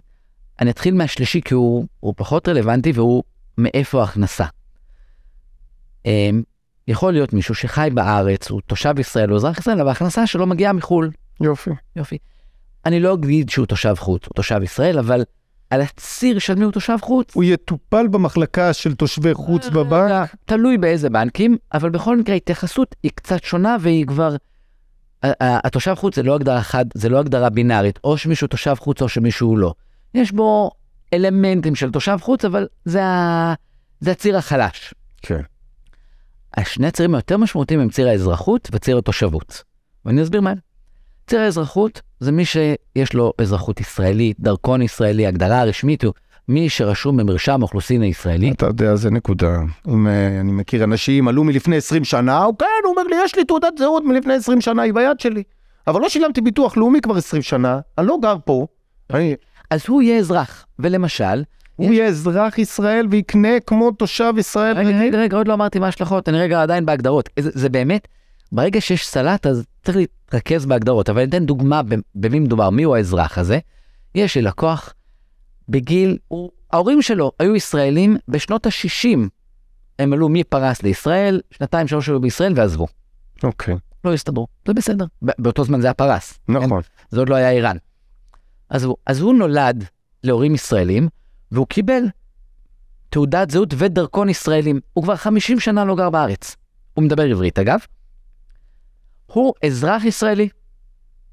אני 0.60 0.70
אתחיל 0.70 0.94
מהשלישי 0.94 1.40
כי 1.44 1.54
הוא, 1.54 1.86
הוא 2.00 2.14
פחות 2.16 2.48
רלוונטי 2.48 2.92
והוא 2.92 3.22
מאיפה 3.58 4.00
ההכנסה. 4.00 4.44
אמ, 6.06 6.42
יכול 6.88 7.12
להיות 7.12 7.32
מישהו 7.32 7.54
שחי 7.54 7.88
בארץ, 7.94 8.50
הוא 8.50 8.60
תושב 8.66 8.98
ישראל, 8.98 9.28
הוא 9.28 9.36
אזרח 9.36 9.58
ישראל, 9.58 9.80
אבל 9.80 9.88
ההכנסה 9.88 10.26
שלו 10.26 10.46
מגיעה 10.46 10.72
מחו"ל. 10.72 11.10
יופי. 11.40 11.70
יופי. 11.96 12.18
אני 12.86 13.00
לא 13.00 13.14
אגיד 13.14 13.48
שהוא 13.48 13.66
תושב 13.66 13.94
חוץ, 13.98 14.24
הוא 14.24 14.34
תושב 14.34 14.60
ישראל, 14.62 14.98
אבל 14.98 15.24
על 15.70 15.80
הציר 15.80 16.38
של 16.38 16.54
מי 16.54 16.64
הוא 16.64 16.72
תושב 16.72 16.96
חוץ, 17.02 17.34
הוא 17.34 17.44
יטופל 17.44 18.08
במחלקה 18.08 18.72
של 18.72 18.94
תושבי 18.94 19.34
חוץ 19.34 19.68
בבנק? 19.68 20.34
תלוי 20.44 20.78
באיזה 20.78 21.10
בנקים, 21.10 21.56
אבל 21.74 21.90
בכל 21.90 22.18
מקרה 22.18 22.34
התייחסות 22.34 22.94
היא 23.02 23.10
קצת 23.14 23.44
שונה 23.44 23.76
והיא 23.80 24.06
כבר... 24.06 24.36
התושב 25.40 25.94
חוץ 25.94 26.16
זה 26.16 26.22
לא 26.22 26.34
הגדרה 26.34 26.58
אחת, 26.58 26.86
זה 26.94 27.08
לא 27.08 27.18
הגדרה 27.18 27.50
בינארית, 27.50 27.98
או 28.04 28.18
שמישהו 28.18 28.46
תושב 28.46 28.74
חוץ 28.78 29.02
או 29.02 29.08
שמישהו 29.08 29.56
לא. 29.56 29.74
יש 30.14 30.32
בו 30.32 30.70
אלמנטים 31.14 31.74
של 31.74 31.90
תושב 31.90 32.18
חוץ, 32.22 32.44
אבל 32.44 32.66
זה, 32.84 33.04
ה... 33.04 33.54
זה 34.00 34.10
הציר 34.10 34.36
החלש. 34.36 34.94
כן. 35.22 35.40
השני 36.56 36.86
הצירים 36.86 37.14
היותר 37.14 37.36
משמעותיים 37.36 37.80
הם 37.80 37.88
ציר 37.88 38.08
האזרחות 38.08 38.68
וציר 38.72 38.98
התושבות. 38.98 39.62
ואני 40.04 40.22
אסביר 40.22 40.40
מה 40.40 40.50
הם. 40.50 40.65
ציר 41.26 41.40
האזרחות 41.40 42.02
זה 42.20 42.32
מי 42.32 42.44
שיש 42.44 43.14
לו 43.14 43.32
אזרחות 43.38 43.80
ישראלית, 43.80 44.40
דרכון 44.40 44.82
ישראלי, 44.82 45.26
הגדרה 45.26 45.60
הרשמית 45.60 46.04
הוא 46.04 46.12
מי 46.48 46.68
שרשום 46.68 47.16
במרשם 47.16 47.60
האוכלוסין 47.60 48.02
הישראלי. 48.02 48.50
אתה 48.50 48.66
יודע, 48.66 48.96
זה 48.96 49.10
נקודה. 49.10 49.58
אם 49.88 50.06
אה, 50.06 50.40
אני 50.40 50.52
מכיר 50.52 50.84
אנשים, 50.84 51.28
עלו 51.28 51.44
מלפני 51.44 51.76
20 51.76 52.04
שנה, 52.04 52.42
הוא 52.42 52.54
כן, 52.58 52.66
הוא 52.84 52.90
אומר 52.90 53.02
לי, 53.02 53.16
יש 53.24 53.36
לי 53.36 53.44
תעודת 53.44 53.78
זהות 53.78 54.04
מלפני 54.04 54.34
20 54.34 54.60
שנה, 54.60 54.82
היא 54.82 54.94
ביד 54.94 55.20
שלי. 55.20 55.42
אבל 55.86 56.00
לא 56.00 56.08
שילמתי 56.08 56.40
ביטוח 56.40 56.76
לאומי 56.76 57.00
כבר 57.00 57.16
20 57.16 57.42
שנה, 57.42 57.80
אני 57.98 58.06
לא 58.06 58.18
גר 58.22 58.36
פה. 58.44 58.66
אני, 59.10 59.34
אז 59.70 59.84
הוא 59.88 60.02
יהיה 60.02 60.18
אזרח. 60.18 60.66
ולמשל, 60.78 61.42
הוא 61.76 61.92
יהיה 61.92 62.06
אזרח 62.06 62.58
ישראל 62.58 63.06
ויקנה 63.10 63.60
כמו 63.66 63.90
תושב 63.90 64.34
ישראל. 64.38 64.78
רגע, 64.78 64.98
רגע, 64.98 65.18
רגע, 65.18 65.36
עוד 65.36 65.48
לא 65.48 65.54
אמרתי 65.54 65.78
מה 65.78 65.86
ההשלכות, 65.86 66.28
אני 66.28 66.38
רגע 66.38 66.62
עדיין 66.62 66.86
בהגדרות. 66.86 67.28
זה, 67.40 67.50
זה 67.54 67.68
באמת, 67.68 68.08
ברגע 68.52 68.80
שיש 68.80 69.06
סלט 69.06 69.46
אז 69.46 69.64
צריך 69.86 69.96
להתרכז 69.96 70.66
בהגדרות, 70.66 71.08
אבל 71.08 71.20
אני 71.20 71.28
אתן 71.28 71.46
דוגמה 71.46 71.80
במי 72.14 72.38
מדובר, 72.38 72.70
מיהו 72.70 72.94
האזרח 72.94 73.38
הזה. 73.38 73.58
יש 74.14 74.34
לי 74.34 74.42
לקוח 74.42 74.94
בגיל, 75.68 76.18
הוא, 76.28 76.50
ההורים 76.72 77.02
שלו 77.02 77.32
היו 77.38 77.54
ישראלים 77.56 78.16
בשנות 78.28 78.66
ה-60. 78.66 79.18
הם 79.98 80.12
עלו 80.12 80.28
מפרס 80.28 80.82
לישראל, 80.82 81.40
שנתיים 81.50 81.88
שלוש 81.88 82.08
היו 82.08 82.20
בישראל 82.20 82.52
ועזבו. 82.56 82.86
אוקיי, 83.42 83.76
לא 84.04 84.14
הסתדרו, 84.14 84.46
זה 84.66 84.74
בסדר. 84.74 85.04
באותו 85.22 85.64
זמן 85.64 85.80
זה 85.80 85.86
היה 85.86 85.94
פרס. 85.94 86.38
נכון. 86.48 86.82
זה 87.10 87.20
עוד 87.20 87.28
לא 87.28 87.34
היה 87.34 87.50
איראן. 87.50 87.76
אז 88.70 88.84
הוא, 88.84 88.96
אז 89.06 89.20
הוא 89.20 89.34
נולד 89.34 89.84
להורים 90.24 90.54
ישראלים, 90.54 91.08
והוא 91.52 91.66
קיבל 91.66 92.02
תעודת 93.10 93.50
זהות 93.50 93.74
ודרכון 93.78 94.28
ישראלים. 94.28 94.80
הוא 94.92 95.04
כבר 95.04 95.16
50 95.16 95.60
שנה 95.60 95.84
לא 95.84 95.96
גר 95.96 96.10
בארץ. 96.10 96.56
הוא 96.94 97.04
מדבר 97.04 97.22
עברית 97.22 97.58
אגב. 97.58 97.78
הוא 99.26 99.54
אזרח 99.64 100.04
ישראלי. 100.04 100.48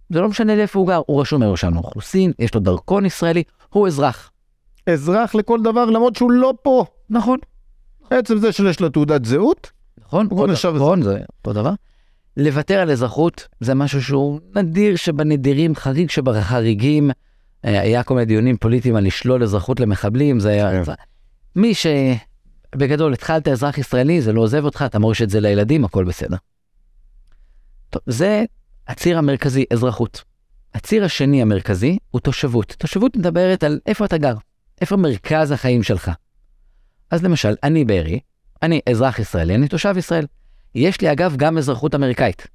זה 0.10 0.22
לא 0.22 0.30
משנה 0.30 0.56
לאיפה 0.56 0.80
הוא 0.80 0.88
גר, 0.88 1.02
הוא 1.08 1.22
רשום 1.22 1.44
מרשם 1.44 1.74
האוכלוסין, 1.74 2.32
יש 2.40 2.54
לו 2.56 2.60
דרכון 2.62 3.06
ישראלי, 3.06 3.44
הוא 3.70 3.88
אזרח. 3.88 4.32
אזרח 4.88 5.36
לכל 5.36 5.60
דבר 5.64 5.86
למרות 5.86 6.16
שהוא 6.16 6.32
לא 6.32 6.54
פה. 6.62 6.86
נכון. 7.10 7.38
עצם 8.10 8.38
זה 8.38 8.52
שיש 8.52 8.80
לו 8.80 8.90
תעודת 8.90 9.26
זהות, 9.26 9.72
נכון, 10.06 10.28
הוא 10.32 10.48
נכון, 10.76 11.02
זה 11.02 11.20
אותו 11.40 11.54
דבר. 11.54 11.74
לוותר 12.38 12.80
על 12.80 12.92
אזרחות 12.92 13.48
זה 13.60 13.74
משהו 13.74 14.02
שהוא 14.04 14.40
נדיר 14.56 14.96
שבנדירים, 14.96 15.76
חריג 15.76 16.10
שבחריגים. 16.10 17.12
אה, 17.66 17.82
היה 17.82 18.04
כל 18.04 18.14
מיני 18.14 18.26
דיונים 18.26 18.58
פוליטיים 18.58 18.96
על 18.96 19.06
לשלול 19.06 19.44
אזרחות 19.44 19.80
למחבלים, 19.80 20.40
זה 20.40 20.50
היה... 20.50 20.72
כן. 20.72 20.84
זה- 20.84 20.94
מי 21.56 21.74
שבגדול 21.74 23.14
התחלת 23.14 23.48
אזרח 23.48 23.78
ישראלי, 23.78 24.22
זה 24.22 24.34
לא 24.34 24.42
עוזב 24.42 24.66
אותך, 24.66 24.84
אתה 24.86 25.00
מוריש 25.00 25.22
את 25.22 25.30
זה 25.30 25.40
לילדים, 25.40 25.86
הכל 25.86 26.04
בסדר. 26.04 26.38
טוב, 27.94 28.02
זה 28.06 28.46
הציר 28.88 29.18
המרכזי, 29.18 29.66
אזרחות. 29.74 30.24
הציר 30.74 31.06
השני 31.06 31.42
המרכזי 31.42 31.98
הוא 32.12 32.22
תושבות. 32.22 32.76
תושבות 32.80 33.16
מדברת 33.16 33.64
על 33.64 33.80
איפה 33.86 34.06
אתה 34.06 34.18
גר, 34.18 34.36
איפה 34.82 34.98
מרכז 34.98 35.52
החיים 35.52 35.84
שלך. 35.84 36.12
אז 37.12 37.24
למשל, 37.24 37.56
אני 37.64 37.86
בארי, 37.86 38.20
אני 38.62 38.82
אזרח 38.90 39.20
ישראלי, 39.20 39.56
אני 39.56 39.68
תושב 39.68 39.94
ישראל. 39.98 40.26
יש 40.76 41.02
לי 41.02 41.12
אגב 41.12 41.36
גם 41.38 41.58
אזרחות 41.58 41.96
אמריקאית. 41.96 42.48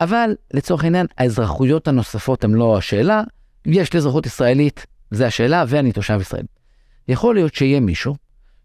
אבל 0.00 0.30
לצורך 0.54 0.84
העניין, 0.84 1.06
האזרחויות 1.18 1.88
הנוספות 1.88 2.44
הן 2.44 2.52
לא 2.52 2.78
השאלה, 2.78 3.22
יש 3.66 3.92
לי 3.92 3.98
אזרחות 3.98 4.26
ישראלית, 4.26 4.86
זה 5.10 5.26
השאלה, 5.26 5.64
ואני 5.68 5.92
תושב 5.92 6.18
ישראל. 6.20 6.44
יכול 7.08 7.34
להיות 7.34 7.54
שיהיה 7.54 7.80
מישהו 7.80 8.14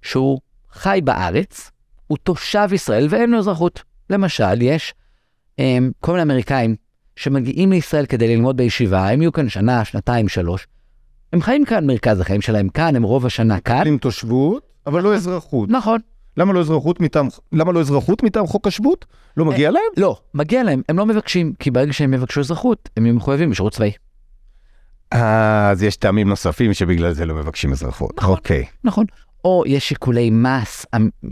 שהוא 0.01 0.39
חי 0.71 0.99
בארץ, 1.03 1.71
הוא 2.07 2.17
תושב 2.17 2.69
ישראל 2.71 3.07
ואין 3.09 3.29
לו 3.29 3.39
אזרחות. 3.39 3.83
למשל, 4.09 4.61
יש 4.61 4.93
כל 5.99 6.11
מיני 6.11 6.23
אמריקאים 6.23 6.75
שמגיעים 7.15 7.71
לישראל 7.71 8.05
כדי 8.05 8.27
ללמוד 8.35 8.57
בישיבה, 8.57 9.09
הם 9.09 9.21
יהיו 9.21 9.31
כאן 9.31 9.49
שנה, 9.49 9.85
שנתיים, 9.85 10.27
שלוש. 10.27 10.67
הם 11.33 11.41
חיים 11.41 11.65
כאן, 11.65 11.85
מרכז 11.87 12.19
החיים 12.19 12.41
שלהם 12.41 12.69
כאן, 12.69 12.95
הם 12.95 13.03
רוב 13.03 13.25
השנה 13.25 13.59
כאן. 13.59 13.87
עם 13.87 13.97
תושבות, 13.97 14.63
אבל 14.87 15.03
לא 15.03 15.15
אזרחות. 15.15 15.69
נכון. 15.69 15.99
למה 16.37 16.53
לא 16.53 16.59
אזרחות 16.59 16.99
מטעם, 17.01 17.27
למה 17.51 17.71
לא 17.71 17.79
אזרחות 17.79 18.23
מטעם 18.23 18.47
חוק 18.47 18.67
השבות? 18.67 19.05
לא 19.37 19.45
מגיע 19.45 19.71
להם? 19.71 19.83
לא, 19.97 20.19
מגיע 20.33 20.63
להם, 20.63 20.81
הם 20.89 20.97
לא 20.97 21.05
מבקשים, 21.05 21.53
כי 21.59 21.71
ברגע 21.71 21.93
שהם 21.93 22.13
יבקשו 22.13 22.39
אזרחות, 22.39 22.89
הם 22.97 23.05
יהיו 23.05 23.15
מחויבים 23.15 23.49
בשירות 23.49 23.73
צבאי. 23.73 23.91
אה, 25.13 25.69
אז 25.69 25.83
יש 25.83 25.97
טעמים 25.97 26.29
נוספים 26.29 26.73
שבגלל 26.73 27.11
זה 27.11 27.25
לא 27.25 27.35
מבקשים 27.35 27.71
אזרחות. 27.71 28.17
נכון. 28.17 28.35
אוקיי. 28.35 28.65
נכון. 28.83 29.05
או 29.45 29.63
יש 29.67 29.89
שיקולי 29.89 30.29
מס, 30.29 30.85
אמ- 30.95 31.09
אמ- 31.23 31.29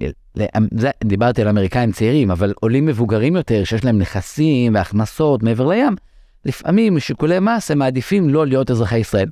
דיברתי 1.04 1.42
על 1.42 1.48
אמריקאים 1.48 1.92
צעירים, 1.92 2.32
אבל 2.32 2.54
עולים 2.60 2.86
מבוגרים 2.86 3.36
יותר, 3.36 3.64
שיש 3.64 3.86
להם 3.86 3.98
נכסים 3.98 4.76
והכנסות 4.76 5.44
מעבר 5.44 5.68
לים, 5.68 5.96
לפעמים 6.46 6.96
משיקולי 6.96 7.40
מס 7.40 7.72
הם 7.72 7.80
מעדיפים 7.80 8.30
לא 8.30 8.48
להיות 8.48 8.72
אזרחי 8.72 8.98
ישראל. 8.98 9.30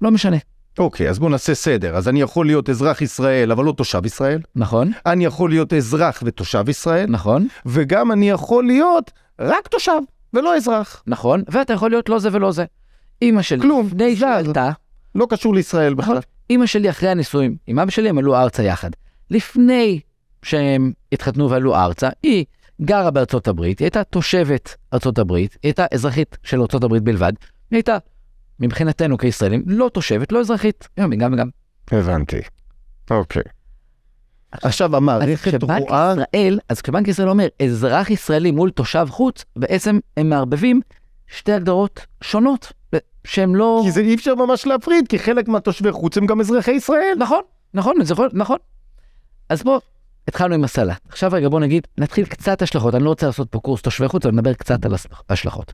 לא 0.00 0.10
משנה. 0.10 0.36
אוקיי, 0.78 1.08
אז 1.08 1.18
בואו 1.18 1.30
נעשה 1.30 1.54
סדר. 1.54 1.96
אז 1.96 2.08
אני 2.08 2.20
יכול 2.20 2.46
להיות 2.46 2.70
אזרח 2.70 3.02
ישראל, 3.02 3.52
אבל 3.52 3.64
לא 3.64 3.72
תושב 3.72 4.06
ישראל. 4.06 4.40
נכון, 4.56 4.92
אני 5.06 5.24
יכול 5.24 5.50
להיות 5.50 5.72
אזרח 5.72 6.22
ותושב 6.26 6.68
ישראל, 6.68 7.06
נכון, 7.08 7.46
וגם 7.66 8.12
אני 8.12 8.30
יכול 8.30 8.64
להיות 8.66 9.10
רק 9.40 9.68
תושב 9.68 10.00
ולא 10.34 10.56
אזרח. 10.56 11.02
נכון, 11.06 11.42
ואתה 11.48 11.72
יכול 11.72 11.90
להיות 11.90 12.08
לא 12.08 12.18
זה 12.18 12.28
ולא 12.32 12.52
זה. 12.52 12.64
אימא 13.22 13.42
שלי, 13.42 13.60
כלום, 13.60 13.86
לפני. 13.86 14.16
שעלתה, 14.16 14.70
לא 15.14 15.26
קשור 15.30 15.54
לישראל 15.54 15.94
בכלל. 15.94 16.10
נכון, 16.14 16.22
אימא 16.50 16.66
שלי 16.66 16.90
אחרי 16.90 17.08
הנישואים, 17.08 17.56
עם 17.66 17.78
אבא 17.78 17.90
שלי 17.90 18.08
הם 18.08 18.18
עלו 18.18 18.36
ארצה 18.36 18.62
יחד. 18.62 18.90
לפני 19.30 20.00
שהם 20.42 20.92
התחתנו 21.12 21.50
ועלו 21.50 21.76
ארצה, 21.76 22.08
היא 22.22 22.44
גרה 22.82 23.10
בארצות 23.10 23.48
הברית, 23.48 23.78
היא 23.78 23.86
הייתה 23.86 24.04
תושבת 24.04 24.76
ארצות 24.94 25.18
הברית, 25.18 25.52
היא 25.52 25.68
הייתה 25.68 25.86
אזרחית 25.94 26.38
של 26.42 26.60
ארצות 26.60 26.84
הברית 26.84 27.02
בלבד, 27.02 27.32
היא 27.70 27.76
הייתה, 27.76 27.98
מבחינתנו 28.60 29.18
כישראלים, 29.18 29.62
לא 29.66 29.90
תושבת, 29.94 30.32
לא 30.32 30.40
אזרחית, 30.40 30.88
גם 31.00 31.10
גם 31.10 31.32
וגם. 31.32 31.48
הבנתי. 31.90 32.40
אוקיי. 33.10 33.42
עכשיו 34.52 34.96
המערכת 34.96 35.48
כשבנק 35.48 35.88
רואה... 35.88 36.12
ישראל, 36.12 36.58
אז 36.68 36.82
כשבנק 36.82 37.08
ישראל 37.08 37.28
אומר 37.28 37.48
אזרח 37.62 38.10
ישראלי 38.10 38.50
מול 38.50 38.70
תושב 38.70 39.06
חוץ, 39.10 39.44
בעצם 39.56 39.98
הם 40.16 40.30
מערבבים 40.30 40.80
שתי 41.26 41.52
הגדרות 41.52 42.06
שונות, 42.20 42.72
שהם 43.24 43.56
לא... 43.56 43.80
כי 43.84 43.90
זה 43.90 44.00
אי 44.00 44.14
אפשר 44.14 44.34
ממש 44.34 44.66
להפריד, 44.66 45.08
כי 45.08 45.18
חלק 45.18 45.48
מהתושבי 45.48 45.92
חוץ 45.92 46.16
הם 46.16 46.26
גם 46.26 46.40
אזרחי 46.40 46.72
ישראל. 46.72 47.14
נכון, 47.18 47.40
נכון, 47.74 47.94
יכול, 48.10 48.30
נכון. 48.32 48.56
אז 49.50 49.62
בוא, 49.62 49.80
התחלנו 50.28 50.54
עם 50.54 50.64
הסלט. 50.64 50.98
עכשיו 51.08 51.30
רגע 51.32 51.48
בוא 51.48 51.60
נגיד, 51.60 51.86
נתחיל 51.98 52.24
קצת 52.24 52.62
השלכות, 52.62 52.94
אני 52.94 53.04
לא 53.04 53.08
רוצה 53.08 53.26
לעשות 53.26 53.48
פה 53.50 53.60
קורס 53.60 53.82
תושבי 53.82 54.08
חוץ, 54.08 54.26
אבל 54.26 54.34
נדבר 54.34 54.54
קצת 54.54 54.84
על 54.84 54.94
השלכות. 55.28 55.72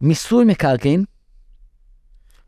מיסוי 0.00 0.44
מקרקעין, 0.44 1.04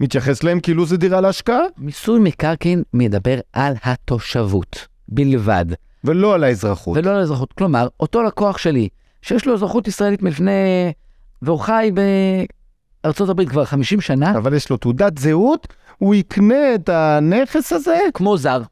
מתייחס 0.00 0.42
להם 0.42 0.60
כאילו 0.60 0.86
זה 0.86 0.96
דירה 0.96 1.20
להשקעה, 1.20 1.60
מיסוי 1.78 2.20
מקרקעין 2.20 2.82
מדבר 2.92 3.40
על 3.52 3.74
התושבות 3.82 4.86
בלבד, 5.08 5.66
ולא 6.04 6.34
על 6.34 6.44
האזרחות. 6.44 6.98
ולא 6.98 7.10
על 7.10 7.16
האזרחות. 7.16 7.52
כלומר, 7.52 7.88
אותו 8.00 8.22
לקוח 8.22 8.58
שלי, 8.58 8.88
שיש 9.22 9.46
לו 9.46 9.54
אזרחות 9.54 9.88
ישראלית 9.88 10.22
מלפני... 10.22 10.92
והוא 11.42 11.58
חי 11.58 11.90
בארצות 13.04 13.28
הברית 13.28 13.48
כבר 13.48 13.64
50 13.64 14.00
שנה, 14.00 14.30
אבל 14.30 14.54
יש 14.54 14.70
לו 14.70 14.76
תעודת 14.76 15.18
זהות, 15.18 15.66
הוא 15.98 16.14
יקנה 16.14 16.74
את 16.74 16.88
הנכס 16.88 17.72
הזה 17.72 17.98
כמו 18.14 18.36
זר, 18.36 18.62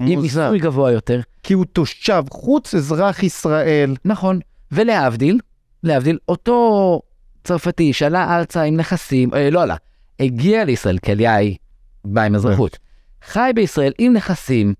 עם 0.00 0.12
כמו 0.12 0.28
זר. 0.28 0.50
מיסוי 0.50 0.58
גבוה 0.58 0.92
יותר. 0.92 1.20
כי 1.42 1.54
הוא 1.54 1.64
תושב 1.64 2.24
חוץ, 2.30 2.74
אזרח 2.74 3.22
ישראל. 3.22 3.96
נכון. 4.04 4.40
ולהבדיל, 4.72 5.40
להבדיל, 5.82 6.18
אותו 6.28 7.00
צרפתי 7.44 7.92
שעלה 7.92 8.36
ארצה 8.36 8.62
עם 8.62 8.76
נכסים, 8.76 9.34
אה, 9.34 9.50
לא 9.50 9.62
עלה, 9.62 9.76
הגיע 10.20 10.64
לישראל 10.64 10.98
היא 11.06 11.56
באה 12.04 12.24
עם 12.24 12.34
אזרחות. 12.34 12.78
חי 13.22 13.50
בישראל 13.54 13.92
עם 13.98 14.12
נכסים, 14.12 14.74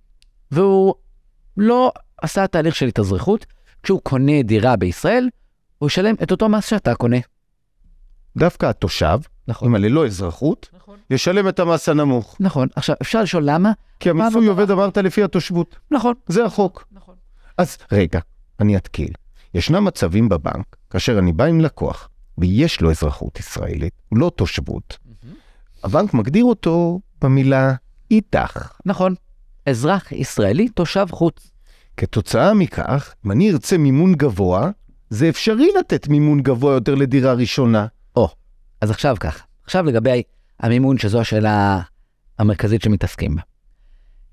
והוא 0.51 0.95
לא 1.57 1.93
עשה 2.23 2.47
תהליך 2.47 2.75
של 2.75 2.87
התאזרחות. 2.87 3.47
כשהוא 3.83 4.01
קונה 4.03 4.43
דירה 4.43 4.77
בישראל, 4.77 5.29
הוא 5.79 5.87
ישלם 5.87 6.15
את 6.23 6.31
אותו 6.31 6.49
מס 6.49 6.67
שאתה 6.67 6.95
קונה. 6.95 7.17
דווקא 8.37 8.67
התושב, 8.67 9.19
נכון. 9.49 9.69
עם 9.69 9.75
הללא 9.75 10.07
אזרחות, 10.07 10.69
נכון. 10.77 10.97
ישלם 11.11 11.49
את 11.49 11.61
המס 11.61 11.89
הנמוך. 11.89 12.37
נכון. 12.41 12.69
עכשיו, 12.77 12.97
אפשר 13.03 13.23
לשאול 13.23 13.43
למה? 13.47 13.73
כי 14.01 14.11
המיסוי 14.11 14.29
המטרה? 14.29 14.49
עובד, 14.51 14.71
אמרת, 14.71 14.97
לפי 14.99 15.23
התושבות. 15.23 15.77
נכון. 15.91 16.15
זה 16.27 16.45
החוק. 16.45 16.85
נכון. 16.93 17.15
אז 17.59 17.79
רגע, 17.93 18.21
אני 18.61 18.77
אתקיל. 18.77 19.13
ישנם 19.55 19.85
מצבים 19.85 20.29
בבנק, 20.29 20.77
כאשר 20.91 21.19
אני 21.19 21.33
בא 21.33 21.45
עם 21.45 21.61
לקוח, 21.61 22.09
ויש 22.39 22.81
לו 22.81 22.91
אזרחות 22.91 23.39
ישראלית, 23.39 23.93
הוא 24.09 24.19
לא 24.19 24.31
תושבות. 24.37 24.99
הבנק 25.85 26.15
מגדיר 26.15 26.45
אותו 26.45 27.01
במילה 27.23 27.73
איתך. 28.11 28.73
נכון. 28.87 29.15
אזרח 29.67 30.13
ישראלי, 30.13 30.69
תושב 30.69 31.07
חוץ. 31.11 31.51
כתוצאה 31.97 32.55
מכך, 32.55 33.15
אם 33.27 33.31
אני 33.31 33.51
ארצה 33.51 33.79
מימון 33.79 34.15
גבוה, 34.15 34.71
זה 35.11 35.29
אפשרי 35.29 35.69
לתת 35.79 36.09
מימון 36.09 36.41
גבוה 36.41 36.75
יותר 36.75 36.95
לדירה 36.95 37.33
ראשונה. 37.33 37.87
אז 38.81 38.91
עכשיו 38.91 39.17
ככה. 39.21 39.45
עכשיו 39.65 39.85
לגבי 39.85 40.23
המימון, 40.61 40.99
שזו 40.99 41.21
השאלה 41.21 41.81
המרכזית 42.39 42.83
שמתעסקים 42.83 43.37
בה. 43.37 43.43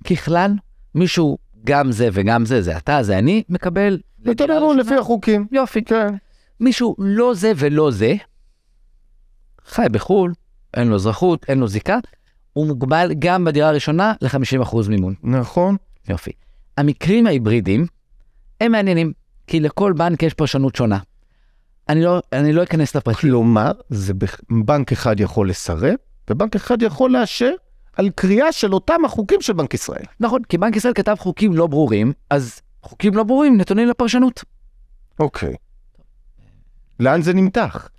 ככלל, 0.09 0.51
מישהו, 0.95 1.37
גם 1.63 1.91
זה 1.91 2.09
וגם 2.13 2.45
זה, 2.45 2.61
זה 2.61 2.77
אתה, 2.77 3.03
זה 3.03 3.19
אני, 3.19 3.43
מקבל... 3.49 3.99
ניתן 4.25 4.49
לנו 4.49 4.73
לפי 4.73 4.95
החוקים. 4.95 5.47
יופי. 5.51 5.83
כן. 5.83 6.15
מישהו 6.59 6.95
לא 6.99 7.33
זה 7.33 7.51
ולא 7.55 7.91
זה, 7.91 8.13
חי 9.65 9.85
בחו"ל, 9.91 10.33
אין 10.73 10.87
לו 10.87 10.95
אזרחות, 10.95 11.45
אין 11.47 11.59
לו 11.59 11.67
זיקה, 11.67 11.97
הוא 12.53 12.67
מוגבל 12.67 13.11
גם 13.19 13.45
בדירה 13.45 13.69
הראשונה 13.69 14.13
ל-50% 14.21 14.89
מימון. 14.89 15.13
נכון. 15.23 15.75
יופי. 16.09 16.31
המקרים 16.77 17.27
ההיברידיים 17.27 17.85
הם 18.61 18.71
מעניינים, 18.71 19.13
כי 19.47 19.59
לכל 19.59 19.93
בנק 19.93 20.23
יש 20.23 20.33
פרשנות 20.33 20.75
שונה. 20.75 20.99
אני 21.89 22.03
לא, 22.03 22.21
אני 22.33 22.53
לא 22.53 22.63
אכנס 22.63 22.95
לפרטים. 22.95 23.21
כלומר, 23.21 23.71
זה 23.89 24.13
בנק 24.65 24.91
אחד 24.91 25.19
יכול 25.19 25.49
לסרב, 25.49 25.95
ובנק 26.29 26.55
אחד 26.55 26.81
יכול 26.81 27.11
לאשר 27.11 27.51
על 27.95 28.09
קריאה 28.15 28.51
של 28.51 28.73
אותם 28.73 29.05
החוקים 29.05 29.41
של 29.41 29.53
בנק 29.53 29.73
ישראל. 29.73 30.03
נכון, 30.19 30.43
כי 30.49 30.57
בנק 30.57 30.75
ישראל 30.75 30.93
כתב 30.93 31.15
חוקים 31.19 31.53
לא 31.53 31.67
ברורים, 31.67 32.13
אז 32.29 32.61
חוקים 32.81 33.13
לא 33.13 33.23
ברורים 33.23 33.57
נתונים 33.57 33.87
לפרשנות. 33.87 34.43
אוקיי. 35.19 35.53
לאן 36.99 37.21
זה 37.21 37.33
נמתח? 37.33 37.89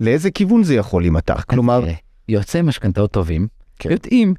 לאיזה 0.00 0.30
כיוון 0.30 0.62
זה 0.62 0.74
יכול 0.74 1.02
להימתח? 1.02 1.44
כלומר, 1.48 1.84
יועצי 2.28 2.62
משכנתאות 2.62 3.10
טובים, 3.10 3.46
כן. 3.78 3.90
יודעים 3.90 4.34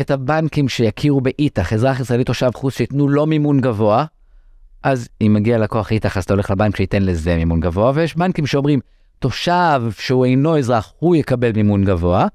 את 0.00 0.10
הבנקים 0.10 0.68
שיכירו 0.68 1.20
באיתך, 1.20 1.72
אזרח 1.72 2.00
ישראלי 2.00 2.24
תושב 2.24 2.50
חוץ, 2.54 2.76
שייתנו 2.76 3.08
לו 3.08 3.26
מימון 3.26 3.60
גבוה, 3.60 4.04
אז 4.82 5.08
אם 5.20 5.32
מגיע 5.34 5.58
לקוח 5.58 5.92
איתך, 5.92 6.16
אז 6.16 6.24
אתה 6.24 6.32
הולך 6.32 6.50
לבנק 6.50 6.76
שייתן 6.76 7.02
לזה 7.02 7.36
מימון 7.36 7.60
גבוה, 7.60 7.92
ויש 7.94 8.16
בנקים 8.16 8.46
שאומרים, 8.46 8.80
תושב 9.18 9.82
שהוא 9.98 10.24
אינו 10.24 10.58
אזרח, 10.58 10.92
הוא 10.98 11.16
יקבל 11.16 11.52
מימון 11.52 11.84
גבוה, 11.84 12.26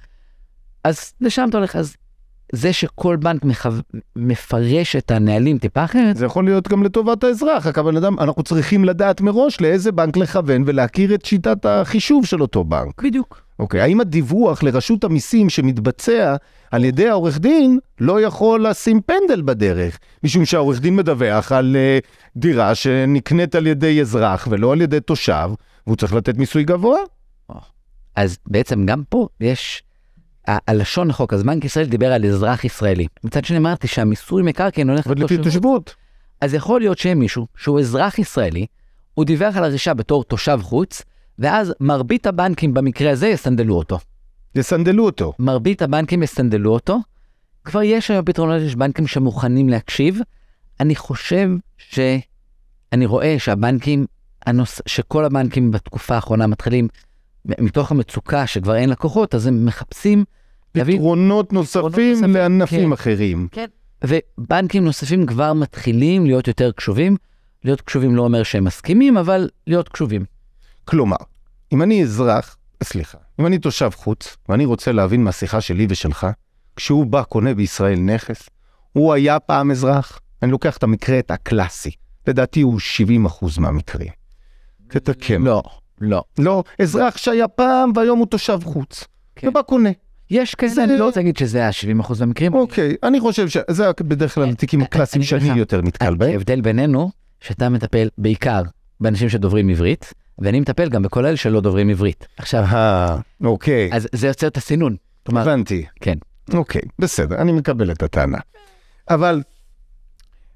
אז 0.83 1.13
לשם 1.21 1.47
אתה 1.49 1.57
הולך. 1.57 1.75
אז 1.75 1.95
זה 2.51 2.73
שכל 2.73 3.15
בנק 3.15 3.45
מחו... 3.45 3.69
מפרש 4.15 4.95
את 4.95 5.11
הנהלים 5.11 5.57
טיפה 5.57 5.83
אחרת, 5.83 6.17
זה 6.17 6.25
יכול 6.25 6.45
להיות 6.45 6.67
גם 6.67 6.83
לטובת 6.83 7.23
האזרח, 7.23 7.67
רק 7.67 7.77
הבן 7.77 7.97
אדם, 7.97 8.19
אנחנו 8.19 8.43
צריכים 8.43 8.85
לדעת 8.85 9.21
מראש 9.21 9.61
לאיזה 9.61 9.91
בנק 9.91 10.17
לכוון 10.17 10.63
ולהכיר 10.65 11.13
את 11.13 11.25
שיטת 11.25 11.65
החישוב 11.65 12.25
של 12.25 12.41
אותו 12.41 12.63
בנק. 12.63 13.01
בדיוק. 13.03 13.41
אוקיי, 13.59 13.81
האם 13.81 14.01
הדיווח 14.01 14.63
לרשות 14.63 15.03
המיסים 15.03 15.49
שמתבצע 15.49 16.35
על 16.71 16.83
ידי 16.83 17.09
העורך 17.09 17.39
דין 17.39 17.79
לא 17.99 18.21
יכול 18.21 18.67
לשים 18.67 19.01
פנדל 19.01 19.41
בדרך, 19.41 19.99
משום 20.23 20.45
שהעורך 20.45 20.81
דין 20.81 20.95
מדווח 20.95 21.51
על 21.51 21.75
uh, 21.75 22.07
דירה 22.37 22.75
שנקנית 22.75 23.55
על 23.55 23.67
ידי 23.67 24.01
אזרח 24.01 24.47
ולא 24.51 24.73
על 24.73 24.81
ידי 24.81 24.99
תושב, 24.99 25.49
והוא 25.87 25.97
צריך 25.97 26.13
לתת 26.13 26.37
מיסוי 26.37 26.63
גבוה? 26.63 26.99
אז 28.15 28.37
בעצם 28.47 28.85
גם 28.85 29.03
פה 29.09 29.27
יש, 29.41 29.83
הלשון 30.47 31.09
החוק, 31.09 31.33
אז 31.33 31.43
בנק 31.43 31.65
ישראל 31.65 31.85
דיבר 31.85 32.13
על 32.13 32.25
אזרח 32.25 32.65
ישראלי. 32.65 33.07
מצד 33.23 33.45
שני 33.45 33.57
אמרתי 33.57 33.87
שהמיסוי 33.87 34.43
מקרקעין 34.43 34.89
הולך 34.89 35.07
לתושבות. 35.07 35.43
תושבות. 35.43 35.95
אז 36.41 36.53
יכול 36.53 36.81
להיות 36.81 36.97
שיהיה 36.97 37.15
מישהו 37.15 37.47
שהוא 37.57 37.79
אזרח 37.79 38.19
ישראלי, 38.19 38.65
הוא 39.13 39.25
דיווח 39.25 39.57
על 39.57 39.63
הרישה 39.63 39.93
בתור 39.93 40.23
תושב 40.23 40.59
חוץ, 40.63 41.01
ואז 41.39 41.73
מרבית 41.79 42.27
הבנקים 42.27 42.73
במקרה 42.73 43.11
הזה 43.11 43.27
יסנדלו 43.27 43.75
אותו. 43.75 43.99
יסנדלו 44.55 45.05
אותו. 45.05 45.33
מרבית 45.39 45.81
הבנקים 45.81 46.23
יסנדלו 46.23 46.73
אותו. 46.73 46.99
כבר 47.63 47.81
יש 47.81 48.11
היום 48.11 48.25
פתרונות, 48.25 48.61
יש 48.61 48.75
בנקים 48.75 49.07
שמוכנים 49.07 49.69
להקשיב. 49.69 50.19
אני 50.79 50.95
חושב 50.95 51.49
ש... 51.77 51.99
אני 52.93 53.05
רואה 53.05 53.35
שהבנקים, 53.39 54.05
הנוס... 54.45 54.81
שכל 54.85 55.25
הבנקים 55.25 55.71
בתקופה 55.71 56.15
האחרונה 56.15 56.47
מתחילים, 56.47 56.87
מתוך 57.45 57.91
המצוקה 57.91 58.47
שכבר 58.47 58.75
אין 58.75 58.89
לקוחות, 58.89 59.35
אז 59.35 59.47
הם 59.47 59.65
מחפשים 59.65 60.25
להביא... 60.75 60.95
פתרונות 60.95 61.53
נוספים 61.53 61.83
נוספים, 61.83 62.33
לענפים 62.33 62.85
כן. 62.85 62.93
אחרים. 62.93 63.47
כן. 63.51 63.65
ובנקים 64.03 64.85
נוספים 64.85 65.25
כבר 65.25 65.53
מתחילים 65.53 66.25
להיות 66.25 66.47
יותר 66.47 66.71
קשובים, 66.71 67.17
להיות 67.63 67.81
קשובים 67.81 68.15
לא 68.15 68.21
אומר 68.21 68.43
שהם 68.43 68.63
מסכימים, 68.63 69.17
אבל 69.17 69.49
להיות 69.67 69.89
קשובים. 69.89 70.25
כלומר, 70.85 71.17
אם 71.73 71.81
אני 71.81 72.03
אזרח, 72.03 72.57
סליחה, 72.83 73.17
אם 73.39 73.45
אני 73.45 73.57
תושב 73.59 73.89
חוץ, 73.95 74.37
ואני 74.49 74.65
רוצה 74.65 74.91
להבין 74.91 75.23
מהשיחה 75.23 75.61
שלי 75.61 75.87
ושלך, 75.89 76.27
כשהוא 76.75 77.05
בא, 77.05 77.23
קונה 77.23 77.53
בישראל 77.53 77.99
נכס, 77.99 78.49
הוא 78.93 79.13
היה 79.13 79.39
פעם 79.39 79.71
אזרח? 79.71 80.19
אני 80.43 80.51
לוקח 80.51 80.77
את 80.77 80.83
המקרה 80.83 81.19
את 81.19 81.31
הקלאסי. 81.31 81.91
לדעתי 82.27 82.61
הוא 82.61 82.79
70 82.79 83.25
אחוז 83.25 83.57
מהמקרים. 83.57 84.11
תתקן. 84.87 85.41
לא, 85.41 85.63
לא. 86.01 86.23
לא, 86.39 86.63
אזרח 86.81 87.17
שהיה 87.17 87.47
פעם 87.47 87.91
והיום 87.95 88.19
הוא 88.19 88.27
תושב 88.27 88.59
חוץ. 88.63 89.03
כן. 89.35 89.47
ובא 89.47 89.61
קונה. 89.61 89.89
יש 90.29 90.55
כזה, 90.55 90.73
זה- 90.75 90.83
אני 90.83 90.97
לא 90.97 91.05
רוצה 91.05 91.19
להגיד 91.19 91.37
שזה 91.37 91.67
ה-70% 91.67 92.13
מהמקרים. 92.19 92.53
אוקיי, 92.53 92.95
אני 93.03 93.19
חושב 93.19 93.47
שזה 93.49 93.83
בדרך 94.01 94.35
כלל 94.35 94.49
התיקים 94.49 94.81
הקלאסיים 94.81 95.21
אני 95.21 95.29
אגיד 95.29 95.39
שאני 95.39 95.51
לך, 95.51 95.57
יותר 95.57 95.81
נתקל 95.81 96.15
בהם. 96.15 96.31
ההבדל 96.31 96.61
בינינו, 96.61 97.11
שאתה 97.41 97.69
מטפל 97.69 98.09
בעיקר 98.17 98.61
באנשים 98.99 99.29
שדוברים 99.29 99.69
עברית, 99.69 100.13
ואני 100.39 100.59
מטפל 100.59 100.89
גם 100.89 101.01
בכל 101.01 101.25
אלה 101.25 101.37
שלא 101.37 101.61
דוברים 101.61 101.89
עברית. 101.89 102.27
עכשיו, 102.37 102.63
אה, 102.63 103.17
אוקיי, 103.43 103.89
אז 103.93 104.07
זה 104.11 104.27
יוצר 104.27 104.47
את 104.47 104.57
הסינון. 104.57 104.95
הבנתי. 105.27 105.85
כן. 106.01 106.17
אוקיי, 106.53 106.81
בסדר, 106.99 107.35
אני 107.35 107.51
מקבל 107.51 107.91
את 107.91 108.03
הטענה. 108.03 108.37
אבל 109.09 109.41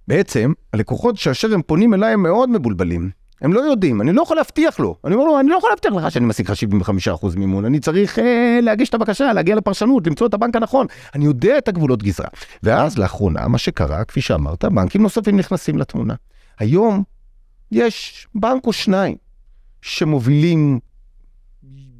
בעצם, 0.07 0.53
הלקוחות 0.73 1.17
שאשר 1.17 1.53
הם 1.53 1.61
פונים 1.61 1.93
אליי 1.93 2.13
הם 2.13 2.23
מאוד 2.23 2.49
מבולבלים. 2.49 3.09
הם 3.41 3.53
לא 3.53 3.59
יודעים, 3.59 4.01
אני 4.01 4.13
לא 4.13 4.21
יכול 4.21 4.37
להבטיח 4.37 4.79
לו. 4.79 4.95
אני 5.05 5.15
אומר 5.15 5.25
לו, 5.25 5.39
אני 5.39 5.49
לא 5.49 5.55
יכול 5.55 5.69
להבטיח 5.69 5.93
לך 5.93 6.11
שאני 6.11 6.25
משיג 6.25 6.51
לך 6.51 6.57
75% 7.23 7.37
מימון, 7.37 7.65
אני 7.65 7.79
צריך 7.79 8.19
אה, 8.19 8.59
להגיש 8.61 8.89
את 8.89 8.93
הבקשה, 8.93 9.33
להגיע 9.33 9.55
לפרשנות, 9.55 10.07
למצוא 10.07 10.27
את 10.27 10.33
הבנק 10.33 10.55
הנכון. 10.55 10.87
אני 11.15 11.25
יודע 11.25 11.57
את 11.57 11.67
הגבולות 11.67 12.03
גזרה. 12.03 12.27
ואז 12.63 12.97
לאחרונה, 12.97 13.47
מה 13.47 13.57
שקרה, 13.57 14.03
כפי 14.03 14.21
שאמרת, 14.21 14.65
בנקים 14.65 15.01
נוספים 15.01 15.37
נכנסים 15.37 15.77
לתמונה. 15.77 16.13
היום 16.59 17.03
יש 17.71 18.27
בנק 18.35 18.67
או 18.67 18.73
שניים 18.73 19.15
שמובילים 19.81 20.79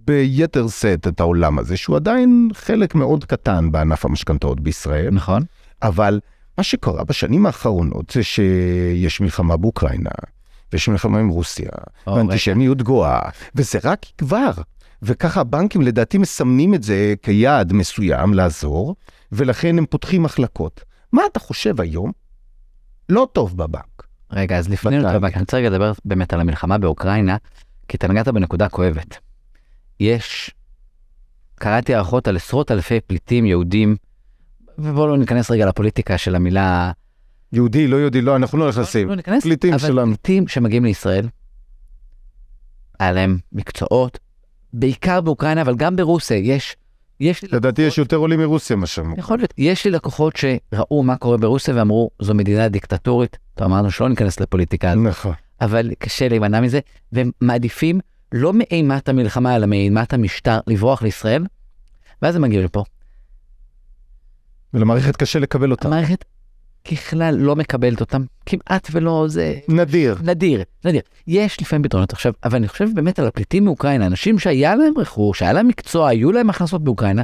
ביתר 0.06 0.68
שאת 0.68 1.08
את 1.08 1.20
העולם 1.20 1.60
הזה, 1.60 1.78
שהוא 1.78 1.96
עדיין 1.96 2.50
חלק 2.54 2.96
מאוד 2.96 3.26
קטן 3.26 3.72
בענף 3.72 4.06
המשכנתאות 4.06 4.60
בישראל, 4.60 5.10
נכון? 5.12 5.44
אבל 5.82 6.20
מה 6.58 6.64
שקרה 6.64 7.04
בשנים 7.04 7.46
האחרונות 7.46 8.10
זה 8.10 8.24
שיש 8.24 9.22
מלחמה 9.22 9.58
באוקראינה, 9.58 10.10
ויש 10.74 10.90
מלחמה 10.90 11.20
עם 11.20 11.30
רוסיה, 11.30 11.70
או, 12.08 12.16
ואנטישמיות 12.16 12.82
גואה, 12.82 13.20
וזה 13.56 13.80
רק 13.84 14.06
יגבר. 14.10 14.52
וככה 15.02 15.42
הבנקים 15.42 15.82
לדעתי 15.82 16.18
מסמנים 16.18 16.74
את 16.74 16.84
זה 16.84 17.14
כיעד 17.22 17.74
מסוים 17.74 18.34
לעזור, 18.34 18.96
ולכן 19.32 19.78
הם 19.78 19.86
פותחים 19.86 20.24
מחלקות. 20.24 20.84
מה 21.14 21.22
אתה 21.32 21.40
חושב 21.40 21.82
היום? 21.82 22.12
לא 23.10 23.28
טוב 23.34 23.58
בבנק. 23.58 24.08
רגע, 24.32 24.58
אז 24.58 24.70
לפני, 24.70 25.00
בטח. 25.00 25.34
אני 25.34 25.42
רוצה 25.42 25.58
רגע 25.58 25.70
לדבר 25.70 25.92
באמת 26.06 26.34
על 26.34 26.40
המלחמה 26.40 26.78
באוקראינה, 26.78 27.38
כי 27.92 27.98
אתה 27.98 28.08
נגעת 28.08 28.28
בנקודה 28.28 28.70
כואבת. 28.70 29.18
יש, 30.00 30.52
קראתי 31.56 31.96
הערכות 31.96 32.28
על 32.28 32.36
עשרות 32.36 32.72
אלפי 32.72 33.00
פליטים 33.00 33.46
יהודים, 33.46 33.96
ובואו 34.78 35.08
לא 35.08 35.18
ניכנס 35.18 35.52
רגע 35.52 35.66
לפוליטיקה 35.66 36.18
של 36.18 36.36
המילה... 36.36 36.92
יהודי, 37.54 37.88
לא 37.88 37.98
יהודי, 37.98 38.22
לא, 38.22 38.36
אנחנו 38.36 38.58
לא 38.58 38.70
נכנסים. 38.70 39.08
לא 39.08 39.16
ניכנס, 39.16 39.44
פליטים 39.44 39.74
אבל 39.74 39.88
שלנו. 39.88 40.08
פליטים 40.08 40.48
שמגיעים 40.48 40.86
לישראל, 40.86 41.28
היה 43.00 43.12
להם 43.12 43.38
מקצועות, 43.52 44.20
בעיקר 44.74 45.22
באוקראינה, 45.22 45.62
אבל 45.62 45.76
גם 45.76 45.96
ברוסיה, 45.96 46.38
יש, 46.38 46.76
יש 47.20 47.42
לי 47.42 47.50
לדעתי 47.52 47.82
יש 47.82 47.98
יותר 47.98 48.18
עולים 48.18 48.40
מרוסיה 48.40 48.76
מה 48.76 48.88
שם. 48.88 49.14
יכול 49.18 49.38
להיות. 49.38 49.54
יש 49.58 49.86
לי 49.86 49.92
לקוחות 49.92 50.36
שראו 50.36 51.04
מה 51.04 51.16
קורה 51.16 51.38
ברוסיה 51.38 51.76
ואמרו, 51.76 52.10
זו 52.20 52.34
מדינה 52.34 52.70
דיקטטורית. 52.70 53.38
אמרנו 53.62 53.92
שלא 53.92 54.10
ניכנס 54.10 54.40
לפוליטיקה, 54.40 54.96
נכון. 54.96 55.34
אבל 55.62 55.92
קשה 56.00 56.28
להימנע 56.28 56.62
מזה, 56.62 56.80
והם 57.12 57.32
מעדיפים 57.42 58.00
לא 58.32 58.54
מאימת 58.54 59.10
המלחמה, 59.10 59.56
אלא 59.56 59.66
מאימת 59.66 60.14
המשטר 60.14 60.60
לברוח 60.68 61.02
לישראל, 61.02 61.46
ואז 62.22 62.36
הם 62.36 62.42
מגיעים 62.42 62.64
לפה. 62.64 62.84
ולמערכת 64.74 65.16
קשה 65.16 65.40
לקבל 65.40 65.72
אותה. 65.72 65.88
המערכת 65.88 66.26
ככלל 66.86 67.36
לא 67.36 67.56
מקבלת 67.56 68.02
אותם, 68.02 68.24
כמעט 68.46 68.88
ולא, 68.92 69.26
זה 69.28 69.60
נדיר. 69.68 70.18
נדיר, 70.24 70.64
נדיר. 70.86 71.02
יש 71.28 71.62
לפעמים 71.62 71.84
פתרונות 71.84 72.14
עכשיו, 72.14 72.34
אבל 72.44 72.56
אני 72.56 72.68
חושב 72.68 72.88
באמת 72.96 73.20
על 73.20 73.28
הפליטים 73.28 73.66
מאוקראינה, 73.66 74.06
אנשים 74.06 74.40
שהיה 74.40 74.76
להם 74.76 74.94
רכוש, 74.98 75.42
היה 75.42 75.54
להם 75.54 75.68
מקצוע, 75.68 76.08
היו 76.08 76.32
להם 76.32 76.50
הכנסות 76.50 76.84
באוקראינה, 76.84 77.24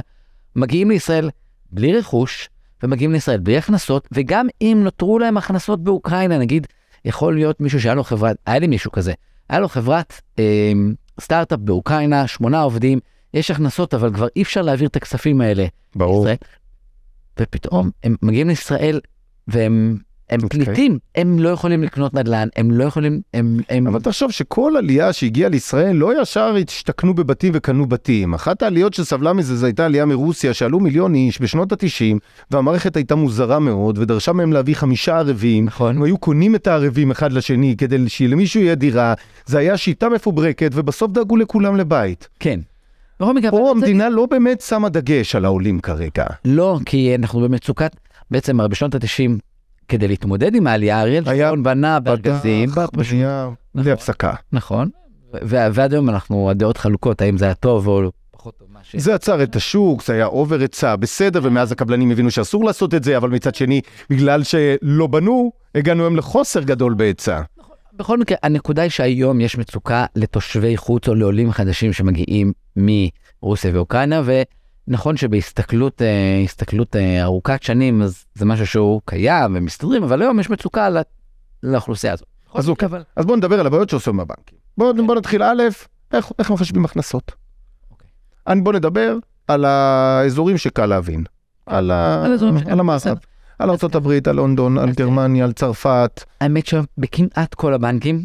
מגיעים 0.56 0.90
לישראל 0.90 1.30
בלי 1.70 1.98
רכוש, 1.98 2.48
ומגיעים 2.82 3.12
לישראל 3.12 3.38
בלי 3.38 3.58
הכנסות, 3.58 4.08
וגם 4.12 4.46
אם 4.62 4.80
נותרו 4.84 5.18
להם 5.18 5.36
הכנסות 5.36 5.84
באוקראינה, 5.84 6.38
נגיד, 6.38 6.66
יכול 7.04 7.34
להיות 7.34 7.60
מישהו 7.60 7.80
שהיה 7.80 7.94
לו 7.94 8.04
חברת, 8.04 8.36
היה 8.46 8.58
לי 8.58 8.66
מישהו 8.66 8.92
כזה, 8.92 9.12
היה 9.48 9.60
לו 9.60 9.68
חברת 9.68 10.20
אה, 10.38 10.72
סטארט-אפ 11.20 11.58
באוקראינה, 11.58 12.26
שמונה 12.26 12.60
עובדים, 12.60 12.98
יש 13.34 13.50
הכנסות, 13.50 13.94
אבל 13.94 14.14
כבר 14.14 14.26
אי 14.36 14.42
אפשר 14.42 14.62
להעביר 14.62 14.88
את 14.88 14.96
הכספים 14.96 15.40
האלה 15.40 15.66
ברור. 15.96 16.24
לישראל, 16.24 16.36
ופתאום 17.40 17.90
הם 18.04 18.16
מגיעים 18.22 18.48
לישראל, 18.48 19.00
והם 19.48 19.98
הם 20.30 20.40
אוקיי. 20.42 20.64
פליטים, 20.64 20.98
הם 21.14 21.38
לא 21.38 21.48
יכולים 21.48 21.82
לקנות 21.82 22.14
נדל"ן, 22.14 22.48
הם 22.56 22.70
לא 22.70 22.84
יכולים, 22.84 23.20
הם... 23.34 23.56
הם... 23.68 23.86
אבל 23.86 24.00
תחשוב 24.00 24.30
שכל 24.30 24.72
עלייה 24.78 25.12
שהגיעה 25.12 25.48
לישראל 25.50 25.96
לא 25.96 26.22
ישר 26.22 26.54
השתכנו 26.68 27.14
בבתים 27.14 27.52
וקנו 27.56 27.86
בתים. 27.86 28.34
אחת 28.34 28.62
העליות 28.62 28.94
שסבלה 28.94 29.32
מזה 29.32 29.56
זו 29.56 29.66
הייתה 29.66 29.84
עלייה 29.86 30.04
מרוסיה 30.06 30.54
שעלו 30.54 30.80
מיליון 30.80 31.14
איש 31.14 31.40
בשנות 31.42 31.72
ה-90 31.72 32.18
והמערכת 32.50 32.96
הייתה 32.96 33.14
מוזרה 33.14 33.58
מאוד 33.58 33.98
ודרשה 33.98 34.32
מהם 34.32 34.52
להביא 34.52 34.74
חמישה 34.74 35.18
ערבים. 35.18 35.64
נכון. 35.64 35.96
הם 35.96 36.02
היו 36.02 36.18
קונים 36.18 36.54
את 36.54 36.66
הערבים 36.66 37.10
אחד 37.10 37.32
לשני 37.32 37.74
כדי 37.78 38.08
שלמישהו 38.08 38.60
יהיה 38.60 38.74
דירה. 38.74 39.14
זה 39.46 39.58
היה 39.58 39.76
שיטה 39.76 40.08
מפוברקת 40.08 40.70
ובסוף 40.74 41.12
דאגו 41.12 41.36
לכולם 41.36 41.76
לבית. 41.76 42.28
כן. 42.40 42.60
בכל 43.20 43.34
מקרה, 43.34 43.50
פה 43.50 43.56
אבל 43.56 43.80
זה- 43.80 43.86
המדינה 43.86 44.08
לא 44.08 44.26
באמת 44.26 44.60
שמה 44.60 44.88
דגש 44.88 45.34
על 45.34 45.44
העולים 45.44 45.80
כרגע. 45.80 46.24
לא, 46.44 46.78
כי 46.86 47.14
אנחנו 47.14 47.40
במצוקת, 47.40 47.96
בעצם 48.30 48.58
בשנות 48.70 48.94
ה-90, 48.94 49.30
כדי 49.88 50.08
להתמודד 50.08 50.54
עם 50.54 50.66
העלייה, 50.66 51.00
אריאל 51.00 51.24
שרון 51.24 51.62
בנה 51.62 52.00
בארגזים, 52.00 52.70
פתח, 52.70 52.88
בנייה, 52.92 53.48
בלי 53.74 53.82
נכון. 53.82 53.92
הפסקה. 53.92 54.32
נכון, 54.52 54.88
ועד 55.42 55.92
היום 55.92 56.08
אנחנו, 56.08 56.50
הדעות 56.50 56.76
חלוקות, 56.76 57.22
האם 57.22 57.38
זה 57.38 57.44
היה 57.44 57.54
טוב 57.54 57.88
או 57.88 58.10
פחות 58.30 58.58
טוב, 58.58 58.68
מה 58.72 58.80
ש... 58.82 58.96
זה 58.96 59.14
עצר 59.14 59.42
את 59.42 59.56
השוק, 59.56 60.04
זה 60.04 60.12
היה 60.12 60.26
אובר 60.26 60.60
היצע, 60.60 60.96
בסדר, 60.96 61.40
ומאז 61.42 61.72
הקבלנים 61.72 62.10
הבינו 62.10 62.30
שאסור 62.30 62.64
לעשות 62.64 62.94
את 62.94 63.04
זה, 63.04 63.16
אבל 63.16 63.30
מצד 63.30 63.54
שני, 63.54 63.80
בגלל 64.10 64.42
שלא 64.42 65.06
בנו, 65.06 65.52
הגענו 65.74 66.02
היום 66.02 66.16
לחוסר 66.16 66.62
גדול 66.62 66.94
בהיצע. 66.94 67.40
בכל 67.96 68.18
מקרה, 68.18 68.38
הנקודה 68.42 68.82
היא 68.82 68.90
שהיום 68.90 69.40
יש 69.40 69.58
מצוקה 69.58 70.06
לתושבי 70.16 70.76
חוץ 70.76 71.08
או 71.08 71.14
לעולים 71.14 71.52
חדשים 71.52 71.92
שמגיעים 71.92 72.52
מרוסיה 72.76 73.70
ואוקראינה, 73.74 74.22
ונכון 74.88 75.16
שבהסתכלות 75.16 76.02
אה, 76.02 76.40
הסתכלות 76.44 76.96
אה, 76.96 77.22
ארוכת 77.22 77.62
שנים, 77.62 78.02
אז 78.02 78.24
זה 78.34 78.44
משהו 78.44 78.66
שהוא 78.66 79.00
קיים 79.04 79.56
ומסתדרים, 79.56 80.02
אבל 80.02 80.22
היום 80.22 80.40
יש 80.40 80.50
מצוקה 80.50 80.90
לא- 80.90 81.00
לאוכלוסייה 81.62 82.12
הזאת. 82.12 82.26
אז 82.54 82.68
אוקיי. 82.68 82.86
אבל- 82.86 83.02
אז 83.16 83.24
בואו 83.26 83.36
נדבר 83.36 83.60
על 83.60 83.66
הבעיות 83.66 83.90
שעושים 83.90 84.20
הבנקים. 84.20 84.58
בואו 84.78 85.06
בוא 85.06 85.14
נתחיל 85.14 85.42
א', 85.42 85.62
איך, 86.12 86.32
איך 86.38 86.50
מחשבים 86.50 86.84
הכנסות. 86.84 87.32
אוקיי. 87.90 88.08
אני- 88.46 88.60
בואו 88.60 88.76
נדבר 88.76 89.16
על 89.48 89.64
האזורים 89.64 90.58
שקל 90.58 90.86
להבין. 90.86 91.24
על, 91.66 91.90
ה... 91.90 92.24
על 92.24 92.32
האזורים 92.32 92.58
שקל, 92.58 92.70
על 92.70 92.80
המערב. 92.80 93.18
על 93.58 93.70
ארה"ב, 93.70 94.08
על 94.28 94.36
לונדון, 94.36 94.78
על 94.78 94.90
גרמניה, 94.92 95.44
על 95.44 95.52
צרפת. 95.52 96.24
האמת 96.40 96.66
שבכמעט 96.66 97.54
כל 97.54 97.74
הבנקים 97.74 98.24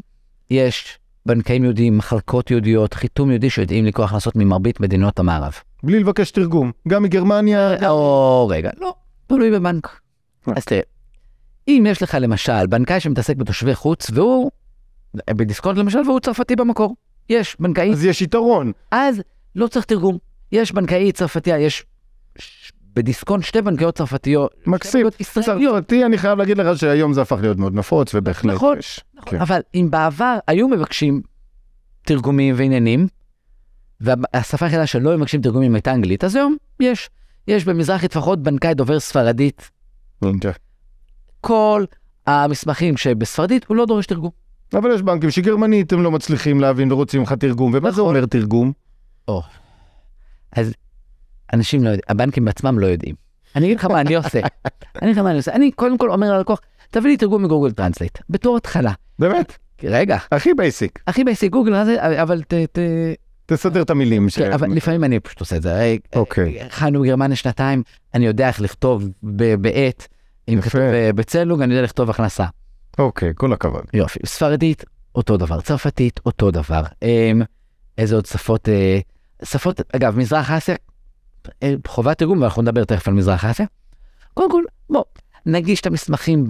יש 0.49 0.99
בנקאים 1.26 1.63
יהודיים, 1.63 1.97
מחלקות 1.97 2.52
יהודיות, 2.52 2.93
חיתום 2.93 3.32
יהודי 3.32 3.49
שיודעים 3.49 3.86
לקרוא 3.86 4.06
הכנסות 4.06 4.36
ממרבית 4.36 4.80
מדינות 4.80 5.19
המערב. 5.19 5.54
בלי 5.84 6.00
לבקש 6.00 6.32
תרגום. 6.32 6.72
גם 6.88 7.04
מגרמניה, 7.04 7.89
או 7.89 8.48
רגע, 8.48 8.69
לא, 8.80 8.93
תלוי 9.28 9.52
בבנק. 9.52 10.00
אה. 10.48 10.54
אז 10.58 10.65
תראה, 10.65 10.82
אם 11.67 11.86
יש 11.89 12.04
לך 12.04 12.17
למשל 12.22 12.67
בנקאי 12.67 13.00
שמתעסק 13.00 13.36
בתושבי 13.36 13.76
חוץ 13.76 14.10
והוא, 14.13 14.52
בדיסקונט 15.30 15.78
למשל, 15.78 16.00
והוא 16.00 16.19
צרפתי 16.19 16.56
במקור, 16.56 16.96
יש 17.30 17.56
בנקאי, 17.60 17.91
אז 17.91 18.06
יש 18.06 18.22
יתרון. 18.22 18.72
אז 18.91 19.22
לא 19.56 19.67
צריך 19.67 19.86
תרגום. 19.86 20.17
יש 20.52 20.72
בנקאי 20.72 21.12
צרפתי, 21.12 21.58
יש 21.58 21.86
בדיסקונט 22.96 23.43
שתי 23.43 23.62
בנקאיות 23.62 23.98
צרפתיות, 23.98 24.54
מקסים. 24.67 25.08
צרפתי, 25.10 26.06
אני 26.06 26.17
חייב 26.17 26.38
להגיד 26.39 26.58
לך 26.58 26.78
שהיום 26.78 27.13
זה 27.13 27.22
הפך 27.22 27.38
להיות 27.41 27.58
מאוד 27.58 27.74
נפוץ, 27.76 28.15
ובהחלט 28.15 28.56
נכון, 28.56 28.78
יש. 28.78 29.00
נכון, 29.13 29.32
כן. 29.32 29.41
אבל 29.41 29.62
אם 29.76 29.88
בעבר 29.91 30.38
היו 30.48 30.67
מבקשים 30.67 31.22
תרגומים 32.02 32.56
ועניינים, 32.58 33.08
והשפה 34.01 34.65
היחידה 34.65 34.88
שלא 34.88 35.17
מבקשים 35.17 35.41
תרגומים 35.41 35.75
הייתה 35.75 35.93
אנגלית, 35.93 36.23
אז 36.23 36.36
היום 36.36 36.56
יש. 36.79 37.10
יש 37.47 37.65
במזרחי 37.65 38.03
לפחות 38.03 38.43
בנקאי 38.43 38.73
דובר 38.73 38.99
ספרדית. 38.99 39.71
אוקיי. 40.21 40.51
כל 41.41 41.86
המסמכים 42.27 42.97
שבספרדית 42.97 43.65
הוא 43.67 43.77
לא 43.77 43.86
דורש 43.86 44.06
תרגום. 44.06 44.32
אבל 44.73 44.91
יש 44.95 45.01
בנקים 45.01 45.32
שגרמנית 45.32 45.93
הם 45.93 46.03
לא 46.03 46.12
מצליחים 46.12 46.60
להבין 46.60 46.91
ורוצים 46.91 47.21
לך 47.21 47.34
תרגום, 47.34 47.71
ומה 47.73 47.91
זה 47.91 48.01
נכון. 48.01 48.15
אומר 48.15 48.25
תרגום? 48.25 48.71
אז 50.51 50.73
אנשים 51.53 51.84
לא 51.84 51.89
יודעים, 51.89 52.03
הבנקים 52.10 52.45
בעצמם 52.45 52.79
לא 52.79 52.88
יודעים. 52.88 53.15
אני 53.56 53.65
אגיד 53.65 53.77
לך 53.79 53.86
מה 53.86 54.01
אני 54.01 54.15
עושה. 54.15 54.39
אני 55.01 55.12
אגיד 55.12 55.15
לך 55.15 55.17
מה 55.17 55.29
אני 55.29 55.38
עושה. 55.38 55.53
אני 55.53 55.71
קודם 55.71 55.97
כל 55.97 56.12
אומר 56.12 56.38
ללקוח, 56.38 56.60
תביא 56.89 57.12
לי 57.12 57.17
תרגום 57.17 57.43
מגוגל 57.43 57.71
טרנסלייט, 57.71 58.17
בתור 58.29 58.58
התחלה. 58.58 58.91
באמת? 59.19 59.58
רגע, 59.84 60.17
הכי 60.32 60.53
basic. 60.53 60.99
הכי 61.08 61.23
basic 61.23 61.51
גוגל? 61.51 61.73
אבל 62.21 62.41
ת... 62.41 62.53
ת... 62.53 62.79
תסדר 63.45 63.82
את 63.82 63.89
המילים. 63.89 64.29
ש- 64.29 64.39
כן, 64.39 64.51
אבל 64.51 64.71
לפעמים 64.71 65.03
אני 65.03 65.19
פשוט 65.19 65.39
עושה 65.39 65.56
את 65.56 65.62
זה. 65.62 65.95
אוקיי. 66.15 66.62
אה, 66.62 66.69
חיינו 66.69 67.01
בגרמניה 67.01 67.36
שנתיים, 67.36 67.84
אני 68.13 68.25
יודע 68.25 68.47
איך 68.47 68.62
לכתוב 68.62 69.03
בעט, 69.58 70.08
אם. 70.47 70.62
כתוב 70.62 70.82
ב- 70.82 71.12
בצלוג, 71.15 71.62
אני 71.62 71.73
יודע 71.73 71.84
לכתוב 71.84 72.10
הכנסה. 72.10 72.45
אוקיי, 72.99 73.32
כל 73.36 73.53
הכבוד. 73.53 73.84
יופי. 73.93 74.19
ספרדית, 74.25 74.84
אותו 75.15 75.38
דבר. 75.38 75.62
צרפתית, 75.62 76.19
אותו 76.25 76.51
דבר. 76.51 76.82
אמ, 77.01 77.41
איזה 77.97 78.15
עוד 78.15 78.25
שפות? 78.25 78.69
אה, 78.69 78.99
שפות, 79.43 79.82
אגב, 79.95 80.17
מזרח 80.17 80.51
אסיה, 80.51 80.75
אה, 81.63 81.73
חובת 81.88 82.17
תרגום, 82.17 82.41
ואנחנו 82.41 82.62
נדבר 82.62 82.84
תכף 82.84 83.08
על 83.08 83.13
מזרח 83.13 83.45
אסיה. 83.45 83.65
קודם 84.34 84.51
כל, 84.51 84.63
בוא, 84.89 85.03
נגיש 85.45 85.82
את 85.82 85.86
המסמכים 85.86 86.45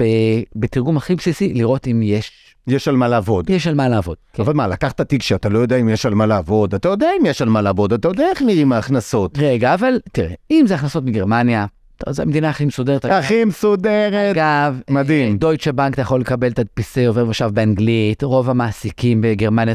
בתרגום 0.56 0.98
הכי 0.98 1.16
בסיסי, 1.16 1.54
לראות 1.54 1.88
אם 1.88 2.02
יש, 2.04 2.32
יש 2.68 2.88
על 2.88 2.96
מה 2.96 3.08
לעבוד. 3.08 3.50
יש 3.50 3.68
על 3.68 3.76
מה 3.76 3.90
לעבוד. 3.90 4.18
כן. 4.34 4.44
אבל 4.44 4.54
מה, 4.54 4.68
לקחת 4.68 5.02
תיק 5.02 5.22
שאתה 5.22 5.50
לא 5.50 5.60
יודע 5.60 5.76
אם 5.76 5.90
יש 5.90 6.06
על 6.06 6.16
מה 6.16 6.26
לעבוד, 6.26 6.76
אתה 6.76 6.90
יודע 6.90 7.08
אם 7.20 7.26
יש 7.26 7.42
על 7.42 7.50
מה 7.50 7.62
לעבוד, 7.62 7.94
אתה 7.94 8.08
יודע 8.08 8.26
איך 8.30 8.42
נראים 8.42 8.72
ההכנסות. 8.72 9.38
רגע, 9.38 9.74
אבל 9.74 10.00
תראה, 10.12 10.34
אם 10.52 10.64
זה 10.68 10.76
הכנסות 10.76 11.04
מגרמניה, 11.04 11.66
זו 12.10 12.22
המדינה 12.22 12.50
הכי 12.50 12.66
מסודרת. 12.66 13.06
הכי 13.06 13.46
מסודרת. 13.46 14.38
אגב, 14.38 14.80
מדהים. 14.90 15.38
דויטשה 15.38 15.72
בנק 15.72 15.94
אתה 15.94 16.02
יכול 16.02 16.22
לקבל 16.22 16.52
תדפיסי 16.52 17.06
עובר 17.06 17.30
ושב 17.30 17.50
באנגלית, 17.54 18.24
רוב 18.24 18.50
המעסיקים 18.50 19.22
בגרמניה, 19.22 19.74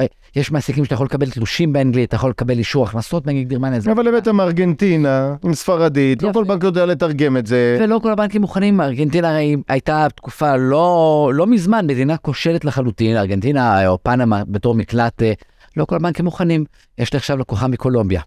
אה, 0.00 0.06
יש 0.36 0.52
מעסיקים 0.52 0.84
שאתה 0.84 0.94
יכול 0.94 1.06
לקבל 1.06 1.30
תלושים 1.30 1.72
באנגלית, 1.72 2.08
אתה 2.08 2.16
יכול 2.16 2.30
לקבל 2.30 2.58
אישור 2.58 2.84
הכנסות 2.84 3.26
נגיד 3.26 3.48
גרמניה, 3.48 3.80
אבל 3.92 4.08
הבאת 4.08 4.28
מארגנטינה, 4.28 5.34
עם 5.44 5.54
ספרדית, 5.54 6.22
לא 6.22 6.28
יפה. 6.28 6.38
כל 6.38 6.44
בנק 6.44 6.64
יודע 6.64 6.86
לתרגם 6.86 7.36
את 7.36 7.46
זה. 7.46 7.78
ולא 7.80 8.00
כל 8.02 8.12
הבנקים 8.12 8.40
מוכנים, 8.40 8.80
ארגנטינה 8.80 9.30
הרי 9.30 9.56
הייתה 9.68 10.06
תקופה 10.16 10.56
לא, 10.56 11.30
לא 11.34 11.46
מזמן, 11.46 11.86
מדינה 11.86 12.16
כושלת 12.16 12.64
לחלוטין, 12.64 13.16
ארגנטינה 13.16 13.88
או 13.88 13.98
פנמה 14.02 14.42
בתור 14.48 14.74
מקלט, 14.74 15.22
אה, 15.22 15.32
לא 15.76 15.84
כל 15.84 15.96
הבנקים 15.96 16.24
מוכנים, 16.24 16.64
יש 16.98 17.12
לי 17.12 17.16
עכשיו 17.16 17.36
לקוחה 17.36 17.68
מקולומביה, 17.68 18.20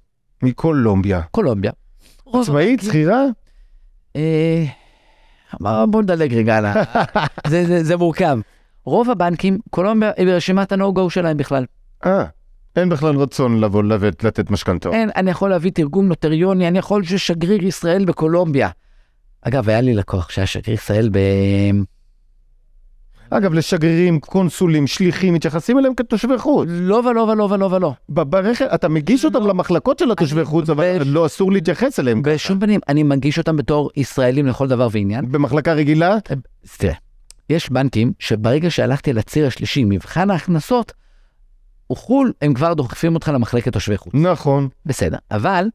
מקולומביה. 0.44 1.22
קולומביה. 1.32 1.72
עצמאית, 2.42 2.82
שכירה? 2.82 3.24
אה, 4.16 4.66
בוא 5.86 6.02
נדלג 6.02 6.34
רגע, 6.34 6.58
על 6.58 6.66
ה- 6.66 6.74
זה, 7.50 7.84
מורכב. 7.98 8.38
רוב 8.86 9.10
הבנקים, 9.10 9.58
קולומביה 9.70 10.12
היא 10.18 10.26
ברשימת 10.26 10.72
ה-No-Go 10.72 11.10
שלהם 11.10 11.38
בכלל. 11.38 11.66
אה, 12.06 12.24
אין 12.76 12.90
בכלל 12.90 13.16
רצון 13.18 13.60
לבוא 13.62 13.84
לתת 13.84 14.24
לתת 14.24 14.50
משכנתאות. 14.52 14.94
אין, 14.94 15.10
אני 15.16 15.32
יכול 15.32 15.50
להביא 15.50 15.72
תרגום 15.72 16.08
נוטריוני, 16.08 16.68
אני 16.68 16.80
יכול 16.80 17.04
ששגריר 17.04 17.64
ישראל 17.64 18.06
בקולומביה. 18.06 18.70
אגב, 19.42 19.70
היה 19.70 19.82
לי 19.82 19.94
לקוח 19.94 20.30
שהיה 20.30 20.48
שגריר 20.48 20.74
ישראל 20.76 21.10
ב... 21.12 21.18
אגב, 23.30 23.54
לשגרירים, 23.54 24.20
קונסולים, 24.20 24.88
שליחים, 24.88 25.34
מתייחסים 25.34 25.80
אליהם 25.80 25.96
כתושבי 25.96 26.38
חוץ. 26.38 26.68
לא 26.72 26.96
ולא 26.96 27.22
ולא 27.22 27.44
ולא 27.52 27.66
ולא. 27.66 27.94
ברכב, 28.10 28.66
אתה 28.66 28.90
מגיש 28.90 29.26
אותם 29.26 29.48
למחלקות 29.48 30.00
של 30.00 30.12
התושבי 30.12 30.46
חוץ, 30.46 30.70
אבל 30.70 31.00
ב- 31.00 31.02
לא 31.06 31.26
אסור 31.26 31.52
להתייחס 31.52 32.00
אליהם. 32.00 32.22
בשום 32.24 32.60
פנים, 32.60 32.80
אני 32.88 33.04
מגיש 33.04 33.38
אותם 33.38 33.58
בתור 33.58 33.90
ישראלים 33.96 34.48
לכל 34.48 34.68
דבר 34.68 34.88
ועניין. 34.92 35.32
במחלקה 35.32 35.74
רגילה? 35.74 36.18
אז 36.66 36.78
תראה, 36.78 36.94
יש 37.50 37.70
בנקים 37.70 38.14
שברגע 38.20 38.70
שהלכתי 38.72 39.14
לציר 39.14 39.48
השלישי, 39.48 39.84
מבחן 39.84 40.32
ההכנסות, 40.32 40.92
הוא 41.88 41.98
חו"ל, 41.98 42.34
הם 42.42 42.54
כבר 42.54 42.74
דוחפים 42.74 43.16
אותך 43.16 43.32
למחלקת 43.34 43.74
תושבי 43.74 43.98
חוץ. 43.98 44.14
נכון. 44.16 44.70
בסדר, 44.86 45.18
אבל 45.32 45.66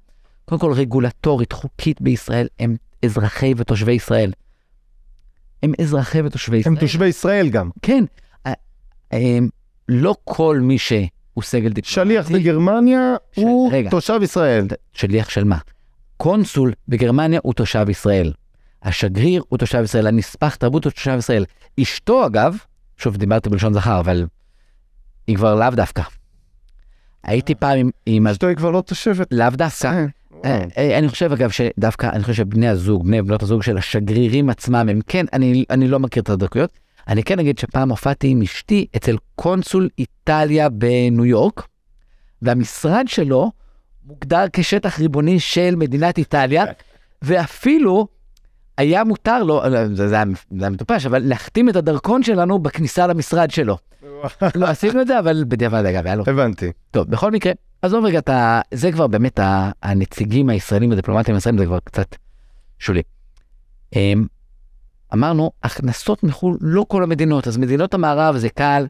קודם 0.45 0.61
כל 0.61 0.73
רגולטורית, 0.73 1.53
חוקית 1.53 2.01
בישראל, 2.01 2.47
הם 2.61 2.77
אזרחי 3.05 3.55
ותושבי 3.57 3.93
ישראל. 3.93 4.33
הם 5.62 5.73
אזרחי 5.81 6.21
ותושבי 6.23 6.57
ישראל. 6.57 6.75
הם 6.75 6.81
תושבי 6.81 7.07
ישראל 7.07 7.49
גם. 7.49 7.71
כן. 7.83 8.05
אה, 8.47 8.53
אה, 9.12 9.38
לא 9.88 10.14
כל 10.25 10.59
מי 10.62 10.79
שהוא 10.79 11.03
סגל 11.42 11.73
דיפלומטי. 11.73 11.90
שליח 11.90 12.31
בגרמניה 12.31 13.14
ש- 13.33 13.38
הוא 13.38 13.73
רגע. 13.73 13.90
תושב 13.90 14.18
ישראל. 14.23 14.66
שליח 14.92 15.29
של 15.29 15.44
מה? 15.44 15.59
קונסול 16.16 16.73
בגרמניה 16.88 17.40
הוא 17.42 17.55
תושב 17.55 17.87
ישראל. 17.90 18.33
השגריר 18.83 19.42
הוא 19.49 19.59
תושב 19.59 19.81
ישראל, 19.85 20.07
הנספח 20.07 20.55
תרבות 20.55 20.85
הוא 20.85 20.92
תושב 20.92 21.16
ישראל. 21.18 21.44
אשתו 21.83 22.27
אגב, 22.27 22.57
שוב 22.97 23.16
דיברתי 23.16 23.49
בלשון 23.49 23.75
זכר, 23.75 24.01
אבל 24.01 24.27
היא 25.27 25.37
כבר 25.37 25.55
לאו 25.55 25.71
דווקא. 25.71 26.03
הייתי 27.25 27.55
פעם 27.55 27.79
עם... 27.79 27.90
עם 28.07 28.27
אשתו 28.27 28.47
היא 28.47 28.57
כבר 28.57 28.71
לא 28.71 28.81
תושבת. 28.81 29.27
לאו 29.31 29.51
דווקא. 29.51 30.07
אה, 30.44 30.64
אה, 30.79 30.98
אני 30.98 31.09
חושב 31.09 31.33
אגב 31.33 31.51
שדווקא, 31.51 32.07
אני 32.12 32.22
חושב 32.22 32.35
שבני 32.35 32.68
הזוג, 32.68 33.05
בני 33.05 33.20
ובנות 33.20 33.42
הזוג 33.42 33.62
של 33.62 33.79
השגרירים 33.79 34.51
עצמם, 34.51 34.88
הם 34.90 35.01
כן, 35.07 35.27
אני, 35.33 35.64
אני 35.70 35.88
לא 35.88 35.98
מכיר 35.98 36.22
את 36.22 36.29
הדקויות. 36.29 36.70
אני 37.09 37.22
כן 37.22 37.38
אגיד 37.38 37.59
שפעם 37.59 37.90
הופעתי 37.90 38.29
עם 38.29 38.42
אשתי 38.42 38.87
אצל 38.96 39.16
קונסול 39.37 39.88
איטליה 39.98 40.68
בניו 40.68 41.24
יורק, 41.24 41.66
והמשרד 42.42 43.05
שלו 43.09 43.51
מוגדר 44.07 44.44
כשטח 44.53 44.98
ריבוני 44.98 45.40
של 45.40 45.74
מדינת 45.77 46.18
איטליה, 46.18 46.64
ואפילו 47.22 48.07
היה 48.79 49.05
מותר 49.05 49.42
לו, 49.42 49.64
אה, 49.64 49.88
זה, 49.88 50.09
זה, 50.09 50.14
היה, 50.14 50.24
זה 50.51 50.64
היה 50.64 50.70
מטופש, 50.70 51.07
אבל 51.07 51.22
להחתים 51.24 51.68
את 51.68 51.77
הדרכון 51.77 52.22
שלנו 52.22 52.59
בכניסה 52.59 53.07
למשרד 53.07 53.51
שלו. 53.51 53.79
לא 54.55 54.66
עשינו 54.66 55.01
את 55.01 55.07
זה, 55.07 55.18
אבל 55.18 55.44
בדיעבד 55.48 55.85
אגב, 55.85 56.07
היה 56.07 56.16
לו 56.16 56.24
הבנתי. 56.27 56.72
טוב, 56.90 57.11
בכל 57.11 57.31
מקרה, 57.31 57.53
עזוב 57.83 58.05
רגע 58.05 58.19
את 58.19 58.29
ה... 58.29 58.61
זה 58.75 58.93
כבר 58.93 59.07
באמת. 59.07 59.41
הנציגים 59.83 60.49
הישראלים 60.49 60.93
הדיפלומטים 60.93 61.35
הישראלים, 61.35 61.59
זה 61.59 61.67
כבר 61.67 61.79
קצת 61.85 62.17
שולי. 62.79 63.03
אמ, 63.97 64.27
אמרנו, 65.14 65.51
הכנסות 65.62 66.23
מחו"ל, 66.23 66.59
לא 66.61 66.85
כל 66.88 67.03
המדינות, 67.03 67.49
אז 67.49 67.57
מדינות 67.57 67.95
המערב 67.95 68.37
זה 68.37 68.49
קל. 68.49 68.87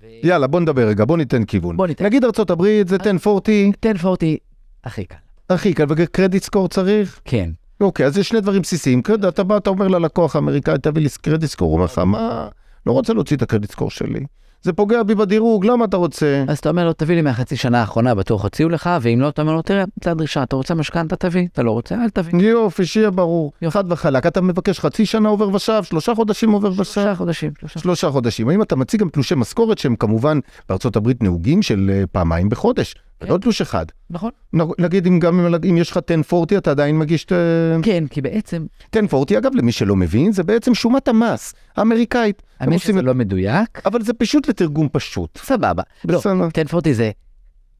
ו... 0.00 0.06
יאללה, 0.22 0.46
בוא 0.46 0.60
נדבר 0.60 0.88
רגע, 0.88 1.04
בוא 1.04 1.16
ניתן 1.16 1.44
כיוון. 1.44 1.76
בוא 1.76 1.86
ניתן. 1.86 2.04
נגיד 2.04 2.24
הברית 2.50 2.88
זה 2.88 2.96
1040, 3.06 3.72
1040 3.86 4.36
הכי 4.84 5.04
קל. 5.04 5.16
הכי 5.50 5.74
קל, 5.74 5.84
וקרדיט 5.88 6.42
סקור 6.42 6.68
צריך? 6.68 7.20
כן. 7.24 7.50
אוקיי, 7.80 8.06
אז 8.06 8.18
יש 8.18 8.28
שני 8.28 8.40
דברים 8.40 8.62
בסיסיים. 8.62 9.02
אתה 9.28 9.44
בא, 9.44 9.56
אתה 9.56 9.70
אומר 9.70 9.88
ללקוח 9.88 10.36
האמריקאי, 10.36 10.78
תביא 10.78 11.02
לי 11.02 11.08
קרדיט 11.22 11.50
סקור, 11.50 11.68
הוא 11.68 11.74
אומר 11.74 11.84
לך, 11.84 11.98
מה? 11.98 12.48
לא 12.86 12.92
רוצה 12.92 13.12
להוציא 13.12 13.36
את 13.36 13.42
הקרדיט 13.42 13.70
סקור 13.70 13.90
שלי. 13.90 14.20
זה 14.62 14.72
פוגע 14.72 15.02
בי 15.02 15.14
בדירוג, 15.14 15.66
למה 15.66 15.84
אתה 15.84 15.96
רוצה? 15.96 16.44
אז 16.48 16.58
אתה 16.58 16.68
אומר 16.68 16.86
לו, 16.86 16.92
תביא 16.92 17.16
לי 17.16 17.22
מהחצי 17.22 17.56
שנה 17.56 17.80
האחרונה, 17.80 18.14
בטוח 18.14 18.42
הוציאו 18.42 18.68
לך, 18.68 18.90
ואם 19.00 19.20
לא, 19.20 19.28
אתה 19.28 19.42
אומר 19.42 19.54
לו, 19.54 19.62
תראה, 19.62 19.84
זו 20.04 20.10
הדרישה, 20.10 20.42
אתה 20.42 20.56
רוצה 20.56 20.74
משכנתה, 20.74 21.16
תביא, 21.16 21.46
אתה 21.52 21.62
לא 21.62 21.70
רוצה, 21.70 21.94
אל 21.94 22.10
תביא. 22.10 22.42
יופי, 22.42 22.86
שיהיה 22.86 23.10
ברור. 23.10 23.52
יופי. 23.62 23.78
חד 23.78 23.92
וחלק, 23.92 24.26
אתה 24.26 24.40
מבקש 24.40 24.80
חצי 24.80 25.06
שנה 25.06 25.28
עובר 25.28 25.54
ושב, 25.54 25.82
שלושה 25.82 26.14
חודשים 26.14 26.50
עובר 26.50 26.72
ושב. 26.72 26.84
שלושה 26.84 27.14
חודשים, 27.14 27.52
שלושה. 27.60 27.80
שלושה 27.80 28.10
חודשים. 28.10 28.48
האם 28.48 28.62
אתה 28.62 28.76
מציג 28.76 29.00
גם 29.00 29.08
תלושי 29.08 29.34
משכורת 29.34 29.78
שהם 29.78 29.96
כמובן 29.96 30.38
בארצות 30.68 30.96
הברית 30.96 31.22
נהוגים 31.22 31.62
של 31.62 31.90
אה, 31.94 32.06
פעמיים 32.12 32.48
בחודש, 32.48 32.94
כן. 33.20 33.26
ולא 33.26 33.38
תלוש 33.38 33.60
אחד. 33.60 33.86
נכון. 34.10 34.30
נגיד 34.78 35.06
אם 35.06 35.18
גם 35.18 35.40
אם- 35.64 35.76
יש 35.76 35.90
לך 35.90 35.98
1040 36.10 36.58
אתה 36.58 36.70
עדיין 36.70 36.98
מגיש 36.98 37.24
את... 37.24 37.32
ה- 37.32 37.76
כן, 37.82 38.04
כי 38.10 38.20
בעצם, 38.22 38.66
1040 38.96 39.38
אגב 39.38 39.54
למי 39.54 39.72
שלא 39.72 39.96
מבין 39.96 40.32
זה 40.32 40.42
בעצם 40.42 40.74
שומת 40.74 41.08
המס 41.08 41.54
האמריקאית. 41.76 42.42
האמת 42.60 42.80
שזה 42.80 42.98
את- 42.98 43.04
לא 43.04 43.14
מדויק, 43.14 43.82
אבל 43.86 44.02
זה 44.02 44.12
פשוט 44.14 44.48
לתרגום 44.48 44.88
פשוט. 44.92 45.38
סבבה. 45.42 45.82
לא, 46.04 46.18
בסדר. 46.18 46.32
1040 46.58 46.94
זה 46.94 47.10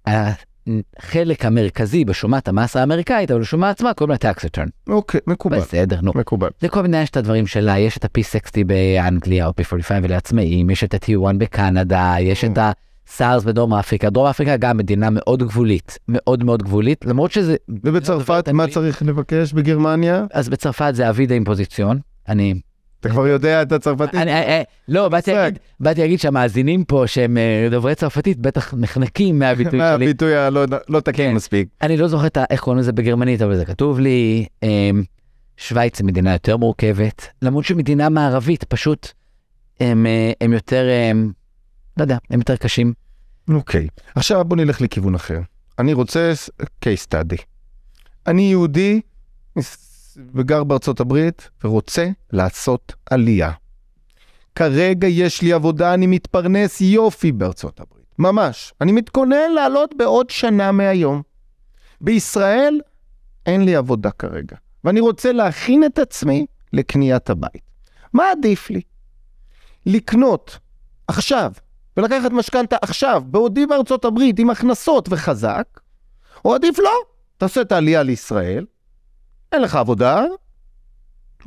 החלק 0.06 1.44
המרכזי 1.44 2.04
בשומת 2.04 2.48
המס 2.48 2.76
האמריקאית, 2.76 3.30
אבל 3.30 3.40
השומה 3.40 3.70
עצמה 3.70 3.94
קוראים 3.94 4.16
לה 4.22 4.32
tax 4.32 4.36
return. 4.36 4.68
אוקיי, 4.88 5.20
מקובל. 5.26 5.58
בסדר, 5.60 5.98
נו. 6.02 6.12
מקובל. 6.14 6.48
לכל 6.62 6.80
מדינה 6.82 7.02
יש 7.02 7.10
את 7.10 7.16
הדברים 7.16 7.46
שלה, 7.46 7.78
יש 7.78 7.96
את 7.98 8.04
ה-P60 8.04 8.64
באנגליה 8.66 9.46
או 9.46 9.50
P45 9.60 9.90
ולעצמאים, 10.02 10.70
יש 10.70 10.84
את 10.84 10.94
ה-T1 10.94 11.36
בקנדה, 11.38 12.14
יש 12.20 12.44
את 12.44 12.58
ה-SARS 13.20 13.44
בדרום 13.44 13.74
אפריקה. 13.74 14.10
דרום 14.10 14.26
אפריקה 14.26 14.56
גם 14.56 14.76
מדינה 14.76 15.08
מאוד 15.10 15.42
גבולית, 15.42 15.98
מאוד 16.08 16.44
מאוד 16.44 16.62
גבולית, 16.62 17.04
למרות 17.04 17.32
שזה... 17.32 17.56
ובצרפת 17.68 18.48
מה 18.52 18.68
צריך 18.68 19.02
לבקש 19.02 19.52
בגרמניה? 19.52 20.24
אז 20.32 20.48
בצרפת 20.48 20.92
זה 20.94 21.08
אבידה 21.08 21.34
אימפוזיציון. 21.34 21.98
אני... 22.28 22.54
אתה 23.00 23.08
כבר 23.08 23.26
יודע 23.26 23.62
את 23.62 23.72
הצרפתית? 23.72 24.14
אני, 24.14 24.30
אה, 24.30 24.42
אה, 24.42 24.62
לא, 24.88 25.08
באתי. 25.08 25.32
להגיד, 25.80 26.20
שהמאזינים 26.20 26.84
פה 26.84 27.04
שהם 27.06 27.36
אה, 27.36 27.68
דוברי 27.70 27.94
צרפתית 27.94 28.38
בטח 28.38 28.74
נחנקים 28.74 29.38
מהביטוי 29.38 29.78
מה 29.78 29.90
שלי. 29.96 30.04
הביטוי 30.04 30.36
הלא 30.36 30.64
לא 30.88 31.00
תקין 31.00 31.30
כן. 31.30 31.34
מספיק. 31.34 31.68
אני 31.82 31.96
לא 31.96 32.08
זוכר 32.08 32.28
איך 32.50 32.60
קוראים 32.60 32.80
לזה 32.80 32.92
בגרמנית, 32.92 33.42
אבל 33.42 33.56
זה 33.56 33.64
כתוב 33.64 34.00
לי. 34.00 34.46
אמ, 34.62 35.02
שווייץ 35.58 35.98
היא 35.98 36.06
מדינה 36.06 36.32
יותר 36.32 36.56
מורכבת, 36.56 37.26
למרות 37.42 37.64
שמדינה 37.64 38.08
מערבית, 38.08 38.64
פשוט 38.64 39.12
הם, 39.80 40.06
אה, 40.06 40.32
הם 40.40 40.52
יותר, 40.52 40.84
אמ, 40.90 41.30
לא 41.98 42.04
יודע, 42.04 42.18
הם 42.30 42.38
יותר 42.38 42.56
קשים. 42.56 42.92
אוקיי, 43.48 43.88
עכשיו 44.14 44.44
בוא 44.44 44.56
נלך 44.56 44.80
לכיוון 44.80 45.14
אחר. 45.14 45.40
אני 45.78 45.92
רוצה 45.92 46.32
case 46.84 47.06
study. 47.08 47.42
אני 48.26 48.42
יהודי 48.42 49.00
וגר 50.34 50.64
בארצות 50.64 51.00
הברית 51.00 51.50
ורוצה 51.64 52.08
לעשות 52.32 52.94
עלייה. 53.10 53.52
כרגע 54.54 55.08
יש 55.08 55.42
לי 55.42 55.52
עבודה, 55.52 55.94
אני 55.94 56.06
מתפרנס 56.06 56.80
יופי 56.80 57.32
בארצות 57.32 57.80
הברית. 57.80 58.06
ממש. 58.18 58.72
אני 58.80 58.92
מתכונן 58.92 59.52
לעלות 59.54 59.94
בעוד 59.96 60.30
שנה 60.30 60.72
מהיום. 60.72 61.22
בישראל 62.00 62.80
אין 63.46 63.64
לי 63.64 63.76
עבודה 63.76 64.10
כרגע, 64.10 64.56
ואני 64.84 65.00
רוצה 65.00 65.32
להכין 65.32 65.84
את 65.84 65.98
עצמי 65.98 66.46
לקניית 66.72 67.30
הבית. 67.30 67.62
מה 68.12 68.30
עדיף 68.30 68.70
לי? 68.70 68.80
לקנות 69.86 70.58
עכשיו 71.08 71.52
ולקחת 71.98 72.32
משכנתה 72.32 72.76
עכשיו, 72.82 73.22
בעודי 73.26 73.66
בארצות 73.66 74.04
הברית 74.04 74.38
עם 74.38 74.50
הכנסות 74.50 75.08
וחזק, 75.10 75.64
או 76.44 76.54
עדיף 76.54 76.78
לא, 76.78 76.92
תעשה 77.36 77.60
את 77.60 77.72
העלייה 77.72 78.02
לישראל, 78.02 78.66
אין 79.52 79.62
לך 79.62 79.74
עבודה, 79.74 80.24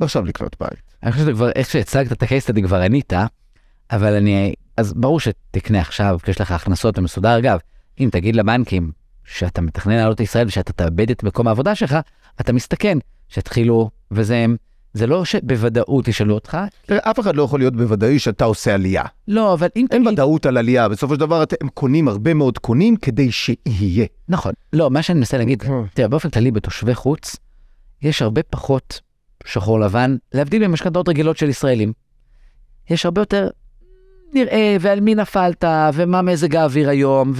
ועכשיו 0.00 0.24
לקנות 0.24 0.56
בית. 0.60 0.82
אני 1.02 1.12
חושב 1.12 1.26
שכבר, 1.26 1.50
איך 1.50 1.70
שהצגת 1.70 2.12
את 2.12 2.22
הקייס 2.22 2.44
סטאדי 2.44 2.62
כבר 2.62 2.80
ענית, 2.80 3.12
אבל 3.90 4.14
אני, 4.14 4.54
אז 4.76 4.92
ברור 4.92 5.20
שתקנה 5.20 5.80
עכשיו, 5.80 6.18
כשיש 6.22 6.40
לך 6.40 6.52
הכנסות 6.52 6.98
ומסודר. 6.98 7.38
אגב, 7.38 7.58
אם 8.00 8.08
תגיד 8.12 8.36
לבנקים 8.36 8.92
שאתה 9.24 9.60
מתכנן 9.60 9.96
לעלות 9.96 10.20
לישראל 10.20 10.46
ושאתה 10.46 10.72
תאבד 10.72 11.10
את 11.10 11.22
מקום 11.22 11.48
העבודה 11.48 11.74
שלך, 11.74 11.96
אתה 12.40 12.52
מסתכן 12.52 12.98
שיתחילו, 13.28 13.90
וזה 14.10 14.46
זה 14.94 15.06
לא 15.06 15.24
שבוודאות 15.24 16.08
ישאלו 16.08 16.34
אותך. 16.34 16.58
אף 16.90 17.20
אחד 17.20 17.36
לא 17.36 17.42
יכול 17.42 17.60
להיות 17.60 17.76
בוודאי 17.76 18.18
שאתה 18.18 18.44
עושה 18.44 18.74
עלייה. 18.74 19.04
לא, 19.28 19.54
אבל 19.54 19.68
אם 19.76 19.86
אין. 19.90 20.06
ודאות 20.06 20.46
על 20.46 20.56
עלייה, 20.56 20.88
בסופו 20.88 21.14
של 21.14 21.20
דבר 21.20 21.42
אתם 21.42 21.68
קונים 21.68 22.08
הרבה 22.08 22.34
מאוד 22.34 22.58
קונים 22.58 22.96
כדי 22.96 23.32
שיהיה. 23.32 24.06
נכון. 24.28 24.52
לא, 24.72 24.90
מה 24.90 25.02
שאני 25.02 25.18
מנסה 25.18 25.38
להגיד, 25.38 25.62
אוקיי. 25.62 25.88
תראה, 25.94 26.08
באופן 26.08 26.30
כללי 26.30 26.50
בתושבי 26.50 26.94
חוץ, 26.94 27.36
יש 28.02 28.22
הרבה 28.22 28.42
פחות 28.42 29.00
שחור 29.44 29.80
לבן, 29.80 30.16
להבדיל 30.34 30.68
ממשכנתאות 30.68 31.08
רגילות 31.08 31.36
של 31.36 31.48
ישראלים. 31.48 31.92
יש 32.90 33.04
הרבה 33.04 33.20
יותר 33.20 33.48
נראה, 34.34 34.76
ועל 34.80 35.00
מי 35.00 35.14
נפלת, 35.14 35.64
ומה 35.94 36.22
מזג 36.22 36.56
האוויר 36.56 36.88
היום, 36.88 37.32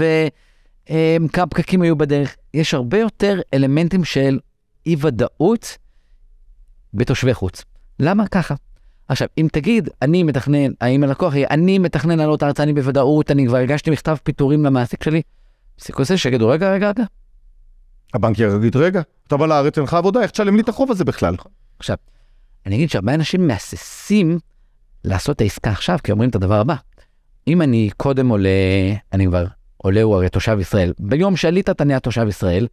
וכמה 0.87 1.47
פקקים 1.47 1.83
היו 1.83 1.97
בדרך. 1.97 2.37
יש 2.55 2.75
הרבה 2.75 2.99
יותר 2.99 3.41
אלמנטים 3.55 4.05
של 4.05 4.39
אי-ודאות 4.87 5.79
בתושבי 6.95 7.35
חוץ. 7.35 7.65
למה 8.01 8.29
ככה? 8.29 8.55
עכשיו, 9.09 9.29
אם 9.39 9.49
תגיד, 9.53 9.89
אני 10.03 10.23
מתכנן, 10.23 10.73
האם 10.81 11.03
הלקוח 11.03 11.35
יהיה, 11.35 11.47
אני 11.51 11.79
מתכנן 11.79 12.19
לעלות 12.19 12.43
ארצה, 12.43 12.63
אני 12.63 12.73
בוודאות, 12.73 13.31
אני 13.31 13.47
כבר 13.47 13.57
הגשתי 13.57 13.91
מכתב 13.91 14.17
פיטורים 14.23 14.65
למעסיק 14.65 15.03
שלי, 15.03 15.23
סיכוי 15.81 16.05
זה 16.05 16.19
שיגידו, 16.19 16.49
רגע, 16.49 16.73
רגע, 16.73 16.89
רגע, 16.89 17.05
הבנק 18.15 18.39
יגיד, 18.39 18.77
רגע, 18.77 19.03
אתה 19.27 19.37
בא 19.37 19.47
לארץ, 19.47 19.79
אין 19.79 19.85
לך 19.85 19.95
עבודה, 19.95 20.23
איך 20.23 20.31
תשלם 20.31 20.57
לי 20.57 20.63
את 20.63 20.69
החוב 20.69 20.91
הזה 20.91 21.05
בכלל? 21.05 21.35
עכשיו, 21.79 21.97
אני 22.67 22.77
אגיד 22.77 22.91
שהרבה 22.91 23.15
אנשים 23.15 23.47
מהססים 23.47 24.39
לעשות 25.05 25.37
את 25.37 25.41
העסקה 25.41 25.71
עכשיו, 25.71 25.99
כי 26.05 26.13
אומרים 26.13 26.31
את 26.31 26.35
הדבר 26.35 26.61
הבא. 26.61 26.75
אם 27.49 27.63
אני 27.63 27.91
קודם 27.97 28.29
עולה, 28.29 28.49
אני 29.13 29.27
כבר, 29.27 29.47
עולה 29.77 30.03
הוא 30.03 30.15
הרי 30.15 30.29
תושב 30.29 30.59
ישראל. 30.61 30.93
ביום 30.99 31.37
שעלית 31.37 31.71
אתה 31.71 31.85
נהיה 31.85 32.01
תושב 32.01 32.27
ישראל, 32.29 32.67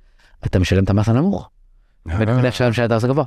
אתה 0.45 0.59
משלם 0.59 0.83
את 0.83 0.89
המס 0.89 1.09
הנמוך. 1.09 1.49
ואתה 2.05 2.47
עכשיו 2.47 2.69
משלם 2.69 2.85
את 2.85 2.91
המס 2.91 3.03
הגבוה. 3.03 3.25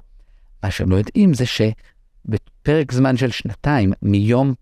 מה 0.62 0.70
שהם 0.70 0.90
לא 0.90 0.96
יודעים 0.96 1.34
זה 1.34 1.44
שבפרק 1.46 2.92
זמן 2.92 3.16
של 3.16 3.30
שנתיים 3.30 3.92
מיום 4.02 4.54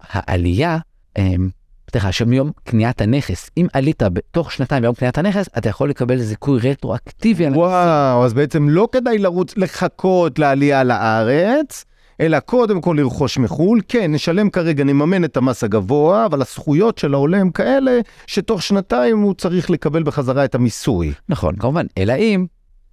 העלייה, 0.00 0.78
אמ, 1.18 1.48
סליחה, 1.90 2.12
שמיום 2.12 2.50
קניית 2.64 3.00
הנכס, 3.00 3.50
אם 3.56 3.66
עלית 3.72 4.02
בתוך 4.02 4.52
שנתיים 4.52 4.82
מיום 4.82 4.94
קניית 4.94 5.18
הנכס, 5.18 5.48
אתה 5.58 5.68
יכול 5.68 5.90
לקבל 5.90 6.18
זיכוי 6.18 6.70
רטרואקטיבי 6.70 7.46
על 7.46 7.54
וואו, 7.54 8.24
אז 8.24 8.34
בעצם 8.34 8.68
לא 8.68 8.88
כדאי 8.92 9.18
לרוץ, 9.18 9.56
לחכות 9.56 10.38
לעלייה 10.38 10.84
לארץ, 10.84 11.84
אלא 12.20 12.40
קודם 12.40 12.80
כל 12.80 12.96
לרכוש 12.98 13.38
מחו"ל. 13.38 13.80
כן, 13.88 14.12
נשלם 14.12 14.50
כרגע, 14.50 14.84
נממן 14.84 15.24
את 15.24 15.36
המס 15.36 15.64
הגבוה, 15.64 16.26
אבל 16.26 16.40
הזכויות 16.42 16.98
של 16.98 17.14
העולה 17.14 17.38
הם 17.38 17.50
כאלה, 17.50 18.00
שתוך 18.26 18.62
שנתיים 18.62 19.18
הוא 19.18 19.34
צריך 19.34 19.70
לקבל 19.70 20.02
בחזרה 20.02 20.44
את 20.44 20.54
המיסוי. 20.54 21.12
נכון, 21.28 21.56
כמובן, 21.56 21.86
אלא 21.98 22.12
אם 22.12 22.46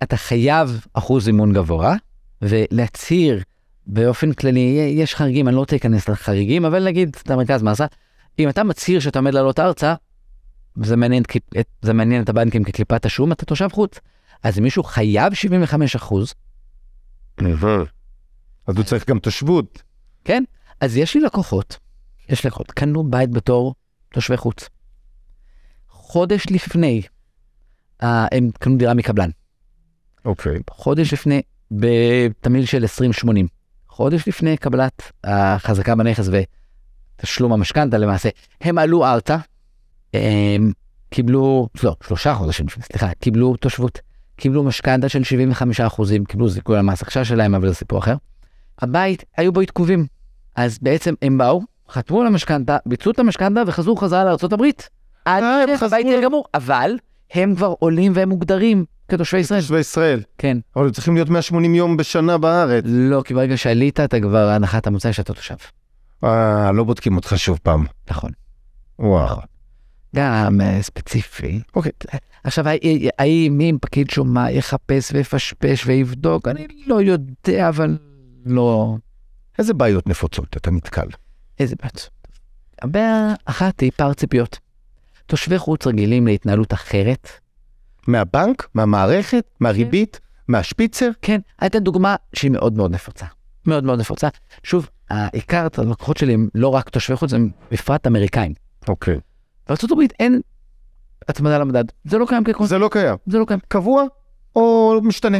אתה 0.03 0.17
חייב 0.17 0.85
אחוז 0.93 1.27
אימון 1.27 1.53
גבוה, 1.53 1.95
ולהצהיר 2.41 3.43
באופן 3.87 4.33
כללי, 4.33 4.93
יש 4.95 5.15
חריגים, 5.15 5.47
אני 5.47 5.55
לא 5.55 5.59
רוצה 5.59 5.75
להיכנס 5.75 6.09
לחריגים, 6.09 6.65
אבל 6.65 6.85
נגיד 6.85 7.17
את 7.23 7.31
המרכז 7.31 7.63
מסה, 7.63 7.85
אם 8.39 8.49
אתה 8.49 8.63
מצהיר 8.63 8.99
שאתה 8.99 9.19
עומד 9.19 9.33
לעלות 9.33 9.59
ארצה, 9.59 9.95
זה 10.83 10.95
מעניין, 10.95 11.23
זה 11.81 11.93
מעניין 11.93 12.23
את 12.23 12.29
הבנקים 12.29 12.63
כקליפת 12.63 13.05
השום, 13.05 13.31
אתה 13.31 13.45
תושב 13.45 13.67
חוץ. 13.71 13.99
אז 14.43 14.59
מישהו 14.59 14.83
חייב 14.83 15.33
75 15.33 15.95
אחוז, 15.95 16.33
אז 18.67 18.75
הוא 18.77 18.83
צריך 18.83 19.09
גם 19.09 19.19
תושבות. 19.19 19.83
כן? 20.23 20.43
אז 20.81 20.97
יש 20.97 21.15
לי 21.15 21.21
לקוחות, 21.21 21.77
יש 22.29 22.43
לי 22.43 22.47
לקוחות, 22.47 22.71
קנו 22.71 23.11
בית 23.11 23.31
בתור 23.31 23.75
תושבי 24.09 24.37
חוץ. 24.37 24.69
חודש 25.89 26.45
לפני, 26.51 27.01
אה, 28.03 28.27
הם 28.31 28.49
קנו 28.59 28.77
דירה 28.77 28.93
מקבלן. 28.93 29.29
אוקיי. 30.25 30.59
חודש 30.69 31.13
לפני, 31.13 31.41
בתמהיל 31.71 32.65
של 32.65 32.81
2080, 32.81 33.47
חודש 33.89 34.27
לפני 34.27 34.57
קבלת 34.57 35.11
החזקה 35.23 35.95
בנכס 35.95 36.29
ותשלום 37.19 37.53
המשכנתה 37.53 37.97
למעשה, 37.97 38.29
הם 38.61 38.77
עלו 38.77 39.05
ארצה, 39.05 39.37
הם 40.13 40.71
קיבלו, 41.09 41.67
לא, 41.83 41.95
שלושה 42.07 42.33
חודשים, 42.33 42.65
סליחה, 42.81 43.09
קיבלו 43.19 43.55
תושבות, 43.55 43.99
קיבלו 44.35 44.63
משכנתה 44.63 45.09
של 45.09 45.23
75 45.23 45.81
אחוזים, 45.81 46.25
קיבלו 46.25 46.49
זיכוי 46.49 46.77
על 46.77 46.81
מס 46.81 47.01
הכנסה 47.01 47.25
שלהם, 47.25 47.55
אבל 47.55 47.67
זה 47.67 47.75
סיפור 47.75 47.99
אחר. 47.99 48.15
הבית, 48.79 49.23
היו 49.37 49.53
בו 49.53 49.59
עיכובים, 49.59 50.05
אז 50.55 50.79
בעצם 50.81 51.13
הם 51.21 51.37
באו, 51.37 51.61
חתמו 51.89 52.21
על 52.21 52.27
המשכנתה, 52.27 52.77
ביצעו 52.85 53.11
את 53.11 53.19
המשכנתה 53.19 53.63
וחזרו 53.67 53.95
חזרה 53.95 54.23
לארה"ב. 54.23 54.63
עד 55.25 55.43
אה, 55.43 55.77
שהבית 55.77 56.05
יהיה 56.05 56.21
גמור, 56.21 56.45
אבל 56.53 56.91
הם 57.31 57.55
כבר 57.55 57.73
עולים 57.79 58.11
והם 58.15 58.29
מוגדרים 58.29 58.85
כתושבי 59.07 59.39
ישראל. 59.39 59.59
תושבי 59.59 59.79
ישראל. 59.79 60.21
כן. 60.37 60.57
אבל 60.75 60.85
הם 60.85 60.91
צריכים 60.91 61.15
להיות 61.15 61.29
180 61.29 61.75
יום 61.75 61.97
בשנה 61.97 62.37
בארץ. 62.37 62.83
לא, 62.87 63.21
כי 63.25 63.33
ברגע 63.33 63.57
שעלית, 63.57 63.99
אתה 63.99 64.19
כבר 64.19 64.49
הנחת 64.49 64.87
המוצא 64.87 65.11
שאתה 65.11 65.33
תושב. 65.33 65.55
אה, 66.23 66.71
לא 66.71 66.83
בודקים 66.83 67.15
אותך 67.15 67.33
שוב 67.37 67.59
פעם. 67.63 67.85
נכון. 68.09 68.31
וואו. 68.99 69.37
גם 70.15 70.61
אה, 70.61 70.81
ספציפי. 70.81 71.61
אוקיי. 71.75 71.91
עכשיו, 72.43 72.65
האם 73.19 73.61
אם 73.61 73.77
פקיד 73.81 74.09
שומה 74.09 74.51
יחפש 74.51 75.11
ויפשפש 75.13 75.83
ויבדוק, 75.87 76.47
אני 76.47 76.67
לא 76.87 77.01
יודע, 77.01 77.69
אבל 77.69 77.97
לא... 78.45 78.95
איזה 79.59 79.73
בעיות 79.73 80.07
נפוצות 80.07 80.57
אתה 80.57 80.71
נתקל? 80.71 81.07
איזה 81.59 81.75
בעיות. 81.81 82.09
הבעיה 82.81 83.33
אחת 83.45 83.79
היא 83.79 83.91
פער 83.95 84.13
ציפיות. 84.13 84.59
תושבי 85.25 85.57
חוץ 85.57 85.87
רגילים 85.87 86.27
להתנהלות 86.27 86.73
אחרת. 86.73 87.29
מהבנק? 88.07 88.67
מהמערכת? 88.73 89.45
מהריבית? 89.59 90.19
מהשפיצר? 90.47 91.09
כן, 91.21 91.39
אתן 91.65 91.79
דוגמה 91.79 92.15
שהיא 92.33 92.51
מאוד 92.51 92.73
מאוד 92.73 92.91
נפוצה. 92.91 93.25
מאוד 93.65 93.83
מאוד 93.83 93.99
נפוצה. 93.99 94.27
שוב, 94.63 94.89
העיקר, 95.09 95.67
הלקוחות 95.77 96.17
שלי 96.17 96.33
הם 96.33 96.49
לא 96.55 96.67
רק 96.67 96.89
תושבי 96.89 97.15
חוץ, 97.15 97.33
הם 97.33 97.49
בפרט 97.71 98.07
אמריקאים. 98.07 98.53
אוקיי. 98.87 99.19
בארה"ב 99.69 99.99
אין 100.19 100.41
הצמדה 101.27 101.57
למדד. 101.57 101.83
זה 102.03 102.17
לא 102.17 102.25
קיים 102.29 102.43
כקונספט. 102.43 102.69
זה 102.69 102.77
לא 102.77 102.89
קיים. 102.91 103.15
זה 103.25 103.37
לא 103.37 103.45
קיים. 103.45 103.59
קבוע 103.67 104.03
או 104.55 104.99
משתנה? 105.03 105.37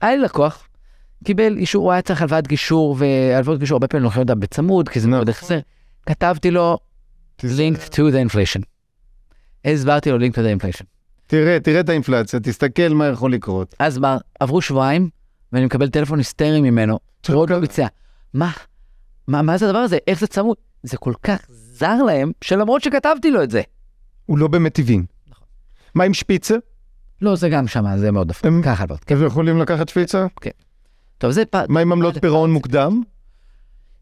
היה 0.00 0.16
לי 0.16 0.22
לקוח, 0.22 0.68
קיבל 1.24 1.56
אישור, 1.56 1.84
הוא 1.84 1.92
היה 1.92 2.02
צריך 2.02 2.22
הלוואת 2.22 2.48
גישור, 2.48 2.96
והלוואות 2.98 3.58
גישור 3.58 3.76
הרבה 3.76 3.88
פעמים 3.88 4.04
לוקחים 4.04 4.22
אותה 4.22 4.34
בצמוד, 4.34 4.88
כי 4.88 5.00
זה 5.00 5.06
נכון. 5.06 5.16
מאוד 5.16 5.28
החזר. 5.28 5.58
כתבתי 6.06 6.50
לו 6.50 6.78
linked 7.40 7.88
to 7.92 7.98
the 8.12 8.30
inflation. 8.30 8.62
הסברתי 9.64 10.10
לו 10.10 10.18
the 10.18 10.30
inflation. 10.60 10.84
תראה, 11.26 11.60
תראה 11.60 11.80
את 11.80 11.88
האינפלציה, 11.88 12.40
תסתכל 12.40 12.88
מה 12.88 13.06
יכול 13.06 13.32
לקרות. 13.32 13.74
אז 13.78 13.98
מה, 13.98 14.18
עברו 14.40 14.60
שבועיים, 14.60 15.08
ואני 15.52 15.64
מקבל 15.66 15.88
טלפון 15.88 16.18
היסטרי 16.18 16.60
ממנו, 16.60 16.98
הוא 17.28 17.36
עוד 17.36 17.50
לא 17.50 17.58
ביצע. 17.60 17.86
מה? 18.34 18.50
מה, 19.28 19.42
מה 19.42 19.58
זה 19.58 19.66
הדבר 19.66 19.78
הזה? 19.78 19.98
איך 20.06 20.20
זה 20.20 20.26
צמוד? 20.26 20.56
זה 20.82 20.96
כל 20.96 21.12
כך 21.22 21.46
זר 21.50 22.02
להם, 22.02 22.32
שלמרות 22.44 22.82
שכתבתי 22.82 23.30
לו 23.30 23.42
את 23.42 23.50
זה. 23.50 23.62
הוא 24.26 24.38
לא 24.38 24.48
באמת 24.48 24.78
הבין. 24.78 25.04
מה 25.94 26.04
עם 26.04 26.14
שפיצר? 26.14 26.56
לא, 27.22 27.36
זה 27.36 27.48
גם 27.48 27.66
שמה, 27.66 27.98
זה 27.98 28.10
מאוד 28.10 28.28
דפוק. 28.28 28.46
הם- 28.46 28.62
ככה 28.62 28.82
הלוואות. 28.82 29.04
כן. 29.04 29.16
הם 29.16 29.26
יכולים 29.26 29.58
לקחת 29.58 29.88
שפיצר? 29.88 30.26
טוב, 31.18 31.30
זה 31.30 31.44
פעם. 31.44 31.64
מה 31.68 31.80
עם 31.80 31.92
עמלות 31.92 32.18
פירעון 32.18 32.52
מוקדם? 32.52 33.02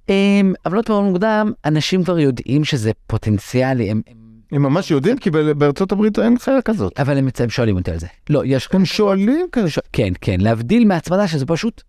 הם, 0.08 0.54
עמלות 0.66 0.86
פירעון 0.86 1.04
מוקדם, 1.04 1.52
אנשים 1.64 2.04
כבר 2.04 2.18
יודעים 2.18 2.64
שזה 2.64 2.90
פוטנציאלי, 3.06 3.90
הם, 3.90 4.00
הם, 4.06 4.16
הם 4.52 4.62
ממש 4.62 4.90
יודעים, 4.90 5.18
כי 5.18 5.30
בארצות 5.30 5.92
הברית 5.92 6.18
אין 6.18 6.38
חיה 6.38 6.62
כזאת. 6.62 7.00
אבל 7.00 7.18
הם, 7.18 7.28
הם 7.38 7.50
שואלים 7.50 7.76
אותי 7.76 7.90
על 7.90 7.98
זה. 7.98 8.06
לא, 8.30 8.42
יש... 8.44 8.68
הם 8.72 8.84
שואלים 8.84 9.46
כזה. 9.52 9.70
ש... 9.70 9.78
כן, 9.92 10.12
כן, 10.20 10.40
להבדיל 10.40 10.84
מהצמדה 10.84 11.28
שזה 11.28 11.46
פשוט... 11.46 11.82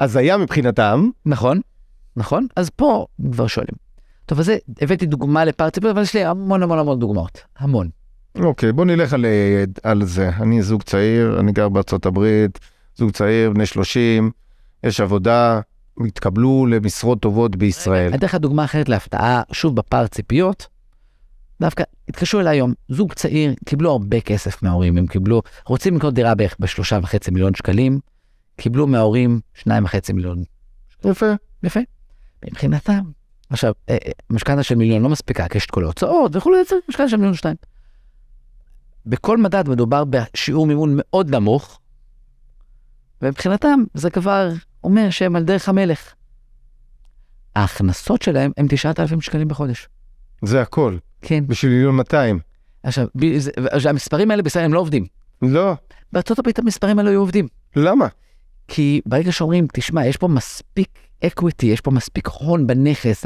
הזיה 0.00 0.36
מבחינתם, 0.36 1.08
נכון, 1.26 1.60
נכון, 2.16 2.46
אז 2.56 2.70
פה 2.70 3.06
כבר 3.32 3.46
שואלים. 3.46 3.74
טוב, 4.26 4.38
אז 4.38 4.46
זה, 4.46 4.56
הבאתי 4.80 5.06
דוגמה 5.06 5.44
לפער 5.44 5.70
ציפיות, 5.70 5.92
אבל 5.92 6.02
יש 6.02 6.14
לי 6.14 6.24
המון 6.24 6.62
המון 6.62 6.78
המון 6.78 6.98
דוגמאות, 6.98 7.40
המון. 7.58 7.88
אוקיי, 8.38 8.72
בוא 8.72 8.84
נלך 8.84 9.12
על, 9.12 9.24
אה, 9.24 9.64
על 9.82 10.04
זה. 10.04 10.28
אני 10.28 10.62
זוג 10.62 10.82
צעיר, 10.82 11.40
אני 11.40 11.52
גר 11.52 11.68
בארצות 11.68 12.06
הברית, 12.06 12.58
זוג 12.96 13.10
צעיר, 13.10 13.50
בני 13.50 13.66
30, 13.66 14.30
יש 14.84 15.00
עבודה, 15.00 15.60
התקבלו 16.06 16.66
למשרות 16.66 17.20
טובות 17.20 17.56
בישראל. 17.56 18.08
אני 18.08 18.16
אתן 18.16 18.26
לך 18.26 18.34
דוגמה 18.34 18.64
אחרת 18.64 18.88
להפתעה, 18.88 19.42
שוב 19.52 19.76
בפער 19.76 20.06
ציפיות. 20.06 20.66
דווקא 21.60 21.84
התקשרו 22.08 22.40
אליי 22.40 22.56
היום, 22.56 22.74
זוג 22.88 23.12
צעיר, 23.12 23.54
קיבלו 23.64 23.90
הרבה 23.90 24.20
כסף 24.20 24.62
מההורים, 24.62 24.98
הם 24.98 25.06
קיבלו, 25.06 25.42
רוצים 25.66 25.96
לקנות 25.96 26.14
דירה 26.14 26.34
בערך 26.34 26.56
בשלושה 26.60 26.98
וחצי 27.02 27.30
מיליון 27.30 27.54
שקלים, 27.54 28.00
קיבלו 28.56 28.86
מההורים 28.86 29.40
שניים 29.54 29.84
וחצי 29.84 30.12
מיליון 30.12 30.42
יפה. 31.04 31.26
יפה. 31.62 31.80
מבחינתם. 32.44 33.00
עכשיו, 33.50 33.72
אה, 33.88 33.98
אה, 34.06 34.10
משכנתה 34.30 34.62
של 34.62 34.74
מיליון 34.74 35.02
לא 35.02 35.08
מספיקה, 35.08 35.48
כי 35.48 35.58
יש 35.58 35.66
את 35.66 35.70
כל 35.70 35.84
ההוצאות 35.84 36.36
וכולי, 36.36 36.64
צריך 36.66 36.80
משכנתה 36.88 37.08
של 37.08 37.16
מיליון 37.16 37.34
שתיים. 37.34 37.56
בכל 39.06 39.38
מדד 39.38 39.68
מדובר 39.68 40.04
בשיעור 40.04 40.66
מימון 40.66 40.94
מאוד 40.96 41.34
נמוך, 41.34 41.80
ומבחינתם 43.22 43.80
זה 43.94 44.10
כבר 44.10 44.48
אומר 44.84 45.10
שהם 45.10 45.36
על 45.36 45.44
דרך 45.44 45.68
המלך. 45.68 46.14
ההכנסות 47.56 48.22
שלהם 48.22 48.52
הם 48.56 48.66
9,000 48.68 49.20
שקלים 49.20 49.48
בחודש. 49.48 49.88
זה 50.42 50.60
הכל, 50.62 50.96
כן. 51.22 51.44
בשביל 51.46 51.72
מיליון 51.72 51.96
200. 51.96 52.38
עכשיו, 52.82 53.06
ב- 53.14 53.38
זה- 53.38 53.50
המספרים 53.90 54.30
האלה 54.30 54.42
בישראל 54.42 54.64
הם 54.64 54.74
לא 54.74 54.80
עובדים. 54.80 55.06
לא, 55.42 55.74
בארצות 56.12 56.38
הברית 56.38 56.58
המספרים 56.58 56.98
האלה 56.98 57.10
היו 57.10 57.20
עובדים. 57.20 57.48
למה? 57.76 58.06
כי 58.68 59.00
ברגע 59.06 59.32
שאומרים, 59.32 59.66
תשמע, 59.72 60.06
יש 60.06 60.16
פה 60.16 60.28
מספיק 60.28 60.88
equity, 61.26 61.66
יש 61.66 61.80
פה 61.80 61.90
מספיק 61.90 62.28
הון 62.28 62.66
בנכס, 62.66 63.24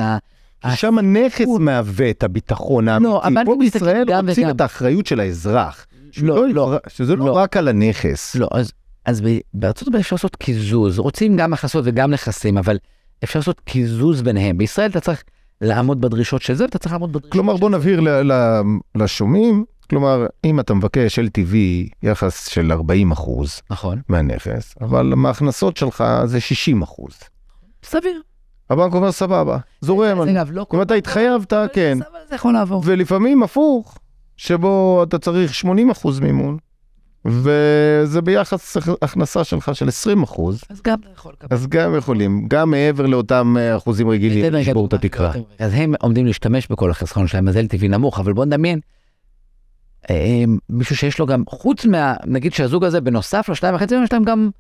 שם 0.75 0.99
הנכס 0.99 1.45
מהווה 1.61 2.11
את 2.11 2.23
הביטחון 2.23 2.89
האמיתי. 2.89 3.05
לא, 3.05 3.45
פה 3.45 3.57
בישראל 3.61 4.05
רוצים. 4.29 4.51
את 4.51 4.61
האחריות 4.61 5.07
של 5.07 5.21
האזרח. 5.21 5.87
לא, 6.23 6.49
לא, 6.49 6.77
שזה 6.89 7.17
לא 7.17 7.27
לא. 7.27 7.33
רק 7.33 7.57
על 7.57 7.69
הנכס. 7.69 8.35
לא, 8.35 8.49
אז, 8.53 8.73
אז 9.05 9.23
בארצות 9.55 9.89
הברית 9.89 10.01
אפשר 10.03 10.17
לעשות 10.17 10.37
קיזוז, 10.37 10.99
רוצים 10.99 11.37
גם 11.37 11.53
הכנסות 11.53 11.85
וגם 11.87 12.11
נכסים, 12.11 12.59
אבל 12.59 12.79
אפשר 13.25 13.39
לעשות 13.39 13.61
קיזוז 13.61 14.23
ביניהם. 14.23 14.59
בישראל 14.59 14.91
אתה 14.91 15.01
צריך 15.01 15.25
לעמוד 15.61 16.01
בדרישות 16.01 16.43
של 16.43 16.55
זה, 16.55 16.65
ואתה 16.65 16.79
צריך 16.79 16.93
לעמוד 16.93 17.13
בדרישות 17.13 17.33
כלומר, 17.33 17.55
של 17.55 17.61
בוא 17.61 17.71
נבהיר 17.71 18.01
ל- 18.01 18.33
ל- 18.33 18.63
לשומעים, 18.95 19.65
כלומר, 19.91 20.27
אם 20.45 20.61
אתה 20.61 20.75
מבקש 20.75 21.19
LTV 21.19 21.55
יחס 22.03 22.49
של 22.49 22.73
40 22.73 23.13
אחוז 23.13 23.61
נכון, 23.71 24.01
מהנכס, 24.09 24.75
אבל 24.81 25.13
מההכנסות 25.17 25.77
שלך 25.77 26.05
זה 26.25 26.41
60 26.41 26.83
אחוז. 26.83 27.13
סביר. 27.85 28.21
הבנק 28.71 28.95
אומר 28.95 29.13
סבבה, 29.13 29.59
זורם. 29.81 30.25
זה 30.25 30.31
אגב, 30.31 30.51
לא 30.53 30.67
אם 30.75 30.83
אתה 30.83 30.95
התחייבת, 30.95 31.53
כן. 31.73 31.99
זה 32.29 32.35
יכול 32.35 32.53
לעבור. 32.53 32.83
ולפעמים 32.87 33.43
הפוך, 33.43 33.99
שבו 34.37 35.03
אתה 35.03 35.19
צריך 35.19 35.55
80 35.55 35.91
אחוז 35.91 36.21
מימון, 36.21 36.57
וזה 37.27 38.23
ביחס 38.23 38.77
הכנסה 39.03 39.45
שלך 39.45 39.71
של 39.75 39.89
20 39.89 40.23
אחוז, 40.23 40.61
אז 40.71 40.81
גם 40.83 40.99
אתה 41.01 41.09
יכול 41.15 41.33
לקבל. 41.33 41.57
אז 41.57 41.67
גם 41.67 41.97
יכולים, 41.97 42.49
גם 42.49 42.71
מעבר 42.71 43.07
לאותם 43.07 43.57
אה, 43.59 43.77
אחוזים 43.77 44.09
רגילים, 44.09 44.53
לשבור 44.53 44.87
את 44.87 44.93
התקרה. 44.93 45.33
אז 45.59 45.73
הם 45.75 45.95
עומדים 46.01 46.27
להשתמש 46.27 46.69
בכל 46.69 46.91
החסכון 46.91 47.27
שלהם, 47.27 47.49
אז 47.49 47.57
LTV 47.57 47.89
נמוך, 47.89 48.21
אבל 48.21 48.33
בוא 48.33 48.45
נדמיין, 48.45 48.81
אה, 50.11 50.45
מישהו 50.71 50.97
שיש 50.97 51.19
לו 51.19 51.27
גם, 51.27 51.43
חוץ 51.49 51.85
מה, 51.85 52.15
נגיד 52.27 52.53
שהזוג 52.53 52.85
הזה, 52.85 53.01
בנוסף 53.01 53.49
לשתיים 53.49 53.75
וחצי 53.75 53.95
יש 54.05 54.13
להם 54.13 54.25
גם 54.25 54.51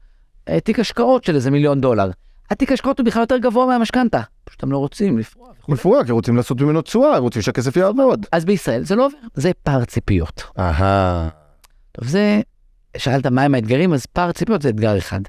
אה, 0.49 0.61
תיק 0.61 0.79
השקעות 0.79 1.25
של 1.25 1.35
איזה 1.35 1.51
מיליון 1.51 1.81
דולר. 1.81 2.11
התיק 2.51 2.73
השקעות 2.73 2.99
הוא 2.99 3.07
בכלל 3.07 3.23
יותר 3.23 3.39
גבוה 3.39 3.67
מהמשכנתה. 3.67 4.21
פשוט 4.45 4.63
הם 4.63 4.73
לא 4.73 4.79
רוצים 4.79 5.19
לפרוע 5.19 5.49
וכו'. 5.59 5.73
מפורק, 5.73 6.11
רוצים 6.11 6.37
לעשות 6.37 6.61
ממנו 6.61 6.83
תשואה, 6.83 7.19
רוצים 7.19 7.43
שהכסף 7.43 7.77
יעבוד. 7.77 8.27
אז 8.33 8.45
בישראל 8.45 8.85
זה 8.85 8.97
לא 8.97 9.07
עובר, 9.07 9.17
זה 9.35 9.51
פער 9.63 9.85
ציפיות. 9.85 10.43
אהה. 10.59 11.29
טוב, 11.93 12.09
זה, 12.09 12.41
שאלת 12.97 13.27
מהם 13.27 13.55
האתגרים, 13.55 13.93
אז 13.93 14.07
פער 14.07 14.33
ציפיות 14.33 14.63
זה 14.63 14.69
אתגר 14.69 14.99
אחד. 14.99 15.21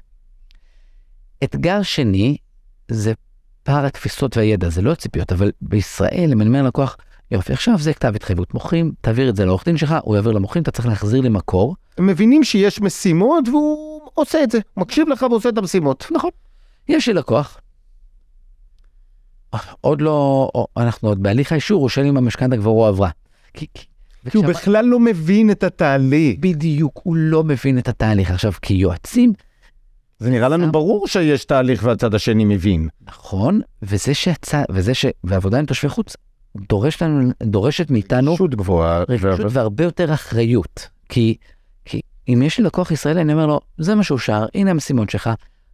אתגר 1.44 1.82
שני, 1.82 2.36
זה 2.88 3.12
פער 3.62 3.86
התפיסות 3.86 4.36
והידע, 4.36 4.68
זה 4.68 4.82
לא 4.82 4.92
הציפיות, 4.92 5.32
אבל 5.32 5.52
בישראל, 5.60 6.28
אם 6.32 6.40
אני 6.40 6.48
אומר 6.48 6.62
ללקוח, 6.62 6.96
יופי, 7.30 7.52
עכשיו 7.52 7.78
זה 7.78 7.94
כתב 7.94 8.12
התחייבות 8.16 8.54
מוכרים, 8.54 8.92
תעביר 9.00 9.28
את 9.28 9.36
זה 9.36 9.44
לעורך 9.44 9.64
דין 9.64 9.76
שלך, 9.76 9.94
הוא 10.02 10.16
יעביר 10.16 10.32
למוכרים, 10.32 10.62
אתה 10.62 10.70
צריך 10.70 10.88
להחזיר 10.88 11.20
לי 11.20 11.28
מקור. 11.28 11.76
הם 11.98 12.06
מבינים 12.06 12.44
שיש 12.44 12.80
משימות 12.80 13.48
והוא 13.48 14.00
עושה 14.14 14.42
את 14.42 14.50
זה, 14.50 14.58
מקשיב 14.76 15.08
לך 15.08 15.22
ועושה 15.30 15.48
את 15.48 15.58
המשימות. 15.58 16.06
נכון. 16.10 16.30
יש 16.88 17.08
לי 17.08 17.14
לקוח, 17.14 17.60
עוד 19.80 20.00
לא, 20.00 20.50
אנחנו 20.76 21.08
עוד 21.08 21.22
בהליך 21.22 21.52
האישור, 21.52 21.80
הוא 21.80 21.88
שואל 21.88 22.06
אם 22.06 22.16
המשכנתה 22.16 22.56
כבר 22.56 22.70
הועברה. 22.70 23.10
כי, 23.54 23.66
כי, 23.74 23.86
כי 24.30 24.36
הוא 24.36 24.46
בכלל 24.46 24.84
לא 24.84 25.00
מבין 25.00 25.50
את 25.50 25.64
התהליך. 25.64 26.38
בדיוק, 26.40 27.00
הוא 27.02 27.16
לא 27.16 27.44
מבין 27.44 27.78
את 27.78 27.88
התהליך. 27.88 28.30
עכשיו, 28.30 28.52
כיועצים, 28.62 29.32
זה 30.18 30.30
נראה 30.30 30.48
לנו 30.48 30.72
ברור 30.72 31.08
שיש 31.08 31.44
תהליך 31.44 31.82
והצד 31.84 32.14
השני 32.14 32.44
מבין. 32.44 32.88
נכון, 33.06 33.60
וזה 33.82 34.14
שיצא, 34.14 34.62
וזה 34.70 34.94
ש... 34.94 35.06
ועבודה 35.24 35.58
עם 35.58 35.66
תושבי 35.66 35.88
חוץ 35.88 36.16
דורש 36.68 37.02
לנו, 37.02 37.32
דורשת 37.42 37.90
מאיתנו 37.90 38.30
רגישות 38.30 38.54
גבוהה. 38.54 39.04
רגישות 39.08 39.40
והרבה 39.50 39.84
יותר 39.84 40.14
אחריות. 40.14 40.88
כי, 41.08 41.36
כי 41.84 42.00
אם 42.28 42.42
יש 42.42 42.58
לי 42.58 42.64
לקוח 42.64 42.90
ישראלי, 42.90 43.20
אני 43.20 43.32
אומר 43.32 43.46
לו, 43.46 43.60
זה 43.78 43.94
מה 43.94 44.02
שאושר, 44.02 44.46
הנה 44.54 44.70
המשימות 44.70 45.10
שלך, 45.10 45.30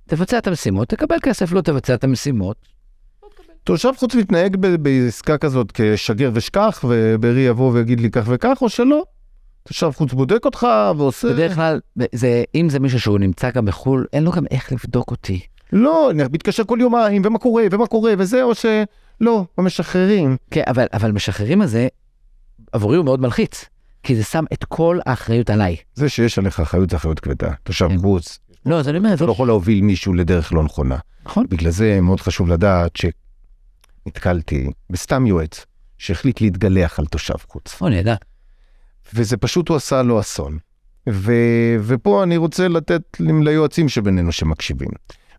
תבצע 0.07 0.39
את 0.39 0.47
המשימות, 0.47 0.89
תקבל 0.89 1.17
כסף, 1.23 1.53
לא 1.53 1.61
תבצע 1.61 1.95
את 1.95 2.05
המשימות. 2.05 2.57
תושב 3.65 3.93
חוץ 3.97 4.15
מתנהג 4.15 4.57
ב- 4.57 4.77
בעסקה 4.77 5.39
כזאת 5.39 5.73
כשגר 5.75 6.31
ושכח, 6.35 6.85
וברי 6.89 7.41
יבוא 7.41 7.73
ויגיד 7.73 8.01
לי 8.01 8.11
כך 8.11 8.25
וכך, 8.27 8.59
או 8.63 8.69
שלא. 8.69 9.03
תושב 9.63 9.91
חוץ 9.95 10.13
בודק 10.13 10.45
אותך 10.45 10.67
ועושה... 10.97 11.29
בדרך 11.29 11.55
כלל, 11.55 11.81
זה, 12.13 12.45
אם 12.55 12.69
זה 12.69 12.81
מישהו 12.81 13.01
שהוא 13.01 13.19
נמצא 13.19 13.51
גם 13.51 13.65
בחו"ל, 13.65 14.07
אין 14.13 14.25
לו 14.25 14.33
גם 14.33 14.45
איך 14.51 14.73
לבדוק 14.73 15.11
אותי. 15.11 15.41
לא, 15.73 16.11
אני 16.11 16.23
מתקשר 16.23 16.65
כל 16.65 16.79
יומיים, 16.81 17.23
ומה 17.25 17.39
קורה, 17.39 17.65
ומה 17.71 17.87
קורה, 17.87 18.13
וזה, 18.19 18.43
או 18.43 18.53
שלא, 18.55 19.45
משחררים. 19.59 20.37
כן, 20.51 20.63
אבל, 20.67 20.87
אבל 20.93 21.13
משחררים 21.13 21.63
הזה, 21.63 21.89
עבורי 22.73 22.97
הוא 22.97 23.05
מאוד 23.05 23.21
מלחיץ, 23.21 23.65
כי 24.03 24.17
זה 24.17 24.25
שם 24.25 24.45
את 24.53 24.65
כל 24.65 24.99
האחריות 25.07 25.51
עליי. 25.51 25.77
זה 25.95 26.09
שיש 26.09 26.39
עליך 26.39 26.61
אחריות 26.61 26.91
זה 26.91 26.97
אחריות 26.97 27.21
כבדה. 27.21 27.51
תושב 27.63 27.89
כן. 27.89 27.99
חוץ, 27.99 28.39
לא, 28.67 28.79
אז 28.79 28.89
אני 28.89 28.99
אומר, 28.99 29.09
זה 29.09 29.15
אתה 29.15 29.25
לא 29.25 29.29
לא 29.29 29.33
יכול 29.33 29.47
להוביל 29.49 29.83
מישהו 29.83 30.15
לדרך 30.15 30.53
לא 30.53 30.63
נכונה. 30.63 30.97
נכון. 31.27 31.47
בגלל 31.49 31.71
זה 31.71 32.01
מאוד 32.01 32.21
חשוב 32.21 32.49
לדעת 32.49 32.97
שנתקלתי 34.05 34.71
בסתם 34.91 35.27
יועץ 35.27 35.67
שהחליט 35.99 36.41
להתגלח 36.41 36.99
על 36.99 37.07
תושב 37.07 37.35
חוץ. 37.49 37.77
או, 37.81 37.89
נהדר. 37.89 38.15
וזה 39.15 39.37
פשוט 39.37 39.69
הוא 39.69 39.77
עשה 39.77 40.03
לו 40.03 40.21
אסון. 40.21 40.59
ו... 41.09 41.33
ופה 41.81 42.23
אני 42.23 42.37
רוצה 42.37 42.69
לתת 42.69 43.03
ליועצים 43.21 43.89
שבינינו 43.89 44.33
שמקשיבים, 44.33 44.91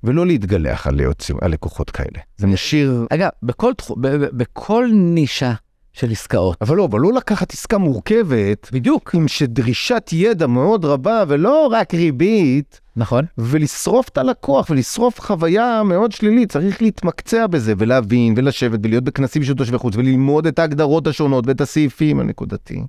ולא 0.04 0.28
להתגלח 0.28 0.88
על, 0.88 1.00
יועצים, 1.00 1.38
על 1.42 1.52
לקוחות 1.52 1.90
כאלה. 1.90 2.20
זה 2.38 2.48
משאיר... 2.48 3.08
אגב, 3.10 3.30
בכל, 3.44 3.72
ב- 4.02 4.38
בכל 4.38 4.90
נישה 4.94 5.54
של 5.94 6.12
עסקאות, 6.12 6.58
אבל 6.62 6.78
לא, 6.78 6.86
אבל 6.86 7.00
לא 7.00 7.14
לקחת 7.14 7.54
עסקה 7.54 7.78
מורכבת, 7.78 8.70
בדיוק, 8.72 9.16
עם 9.16 9.28
שדרישת 9.28 10.10
ידע 10.12 10.48
מאוד 10.48 10.86
רבה, 10.86 11.24
ולא 11.28 11.68
רק 11.72 11.94
ריבית, 11.94 12.82
נכון? 12.96 13.26
ולשרוף 13.38 14.10
את 14.10 14.18
הלקוח 14.18 14.70
ולשרוף 14.70 15.22
חוויה 15.22 15.84
מאוד 15.84 16.12
שלילית. 16.12 16.52
צריך 16.52 16.82
להתמקצע 16.82 17.48
בזה 17.48 17.74
ולהבין 17.78 18.34
ולשבת 18.38 18.80
ולהיות 18.84 19.04
בכנסים 19.04 19.44
של 19.44 19.54
תושבי 19.54 19.78
חוץ 19.78 19.96
וללמוד 19.96 20.48
את 20.48 20.60
ההגדרות 20.60 21.08
השונות 21.08 21.48
ואת 21.48 21.62
הסעיפים 21.62 22.20
הנקודתיים. 22.20 22.86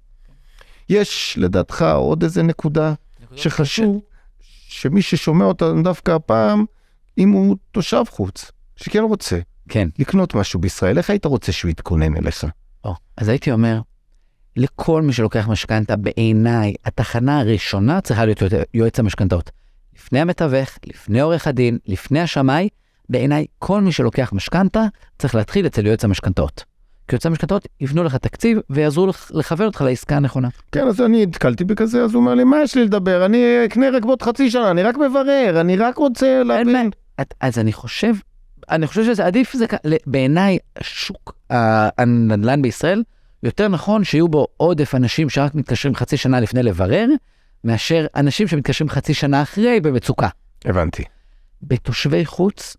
יש 0.88 1.38
לדעתך 1.40 1.82
עוד 1.82 2.22
איזה 2.22 2.42
נקודה 2.42 2.94
שחשוב 3.36 4.00
שמי 4.68 5.02
ששומע 5.02 5.44
אותנו 5.44 5.82
דווקא 5.82 6.10
הפעם, 6.10 6.64
אם 7.18 7.30
הוא 7.30 7.56
תושב 7.72 8.04
חוץ, 8.10 8.50
שכן 8.76 9.02
רוצה 9.02 9.38
כן. 9.68 9.88
לקנות 9.98 10.34
משהו 10.34 10.60
בישראל, 10.60 10.98
איך 10.98 11.10
היית 11.10 11.24
רוצה 11.24 11.52
שהוא 11.52 11.70
יתכונן 11.70 12.16
אליך? 12.16 12.44
או, 12.84 12.94
אז 13.16 13.28
הייתי 13.28 13.52
אומר, 13.52 13.80
לכל 14.56 15.02
מי 15.02 15.12
שלוקח 15.12 15.48
משכנתה, 15.48 15.96
בעיניי, 15.96 16.74
התחנה 16.84 17.40
הראשונה 17.40 18.00
צריכה 18.00 18.24
להיות 18.24 18.42
יועץ- 18.74 18.98
המשכנתאות. 18.98 19.50
לפני 19.96 20.20
המתווך, 20.20 20.78
לפני 20.86 21.20
עורך 21.20 21.46
הדין, 21.46 21.78
לפני 21.86 22.20
השמאי, 22.20 22.68
בעיניי, 23.08 23.46
כל 23.58 23.80
מי 23.80 23.92
שלוקח 23.92 24.32
משכנתה 24.32 24.84
צריך 25.18 25.34
להתחיל 25.34 25.66
אצל 25.66 25.86
יועץ 25.86 26.04
המשכנתאות. 26.04 26.64
כי 27.08 27.14
יועצי 27.14 27.28
המשכנתאות 27.28 27.68
יבנו 27.80 28.04
לך 28.04 28.16
תקציב 28.16 28.58
ויעזרו 28.70 29.06
לך 29.06 29.30
לכוון 29.34 29.66
אותך 29.66 29.80
לעסקה 29.80 30.16
הנכונה. 30.16 30.48
כן, 30.72 30.86
אז 30.88 31.00
אני 31.00 31.26
נתקלתי 31.26 31.64
בכזה, 31.64 32.02
אז 32.04 32.14
הוא 32.14 32.20
אומר 32.20 32.34
לי, 32.34 32.44
מה 32.44 32.62
יש 32.62 32.74
לי 32.74 32.84
לדבר? 32.84 33.26
אני 33.26 33.44
אקנה 33.64 33.86
רק 33.90 34.04
בעוד 34.04 34.22
חצי 34.22 34.50
שנה, 34.50 34.70
אני 34.70 34.82
רק 34.82 34.96
מברר, 34.96 35.60
אני 35.60 35.76
רק 35.76 35.98
רוצה 35.98 36.42
להבין. 36.44 36.90
אז 37.40 37.58
אני 37.58 37.72
חושב, 37.72 38.14
אני 38.70 38.86
חושב 38.86 39.04
שזה 39.04 39.26
עדיף, 39.26 39.52
זה, 39.52 39.66
בעיניי, 40.06 40.58
שוק 40.80 41.36
הנדל"ן 41.98 42.62
בישראל, 42.62 43.02
יותר 43.42 43.68
נכון 43.68 44.04
שיהיו 44.04 44.28
בו 44.28 44.46
עודף 44.56 44.94
אנשים 44.94 45.30
שרק 45.30 45.54
מתקשרים 45.54 45.94
חצי 45.94 46.16
שנה 46.16 46.40
לפני 46.40 46.62
לברר, 46.62 47.06
מאשר 47.64 48.06
אנשים 48.16 48.48
שמתקשרים 48.48 48.90
חצי 48.90 49.14
שנה 49.14 49.42
אחרי 49.42 49.80
במצוקה. 49.80 50.28
הבנתי. 50.64 51.04
בתושבי 51.62 52.26
חוץ, 52.26 52.76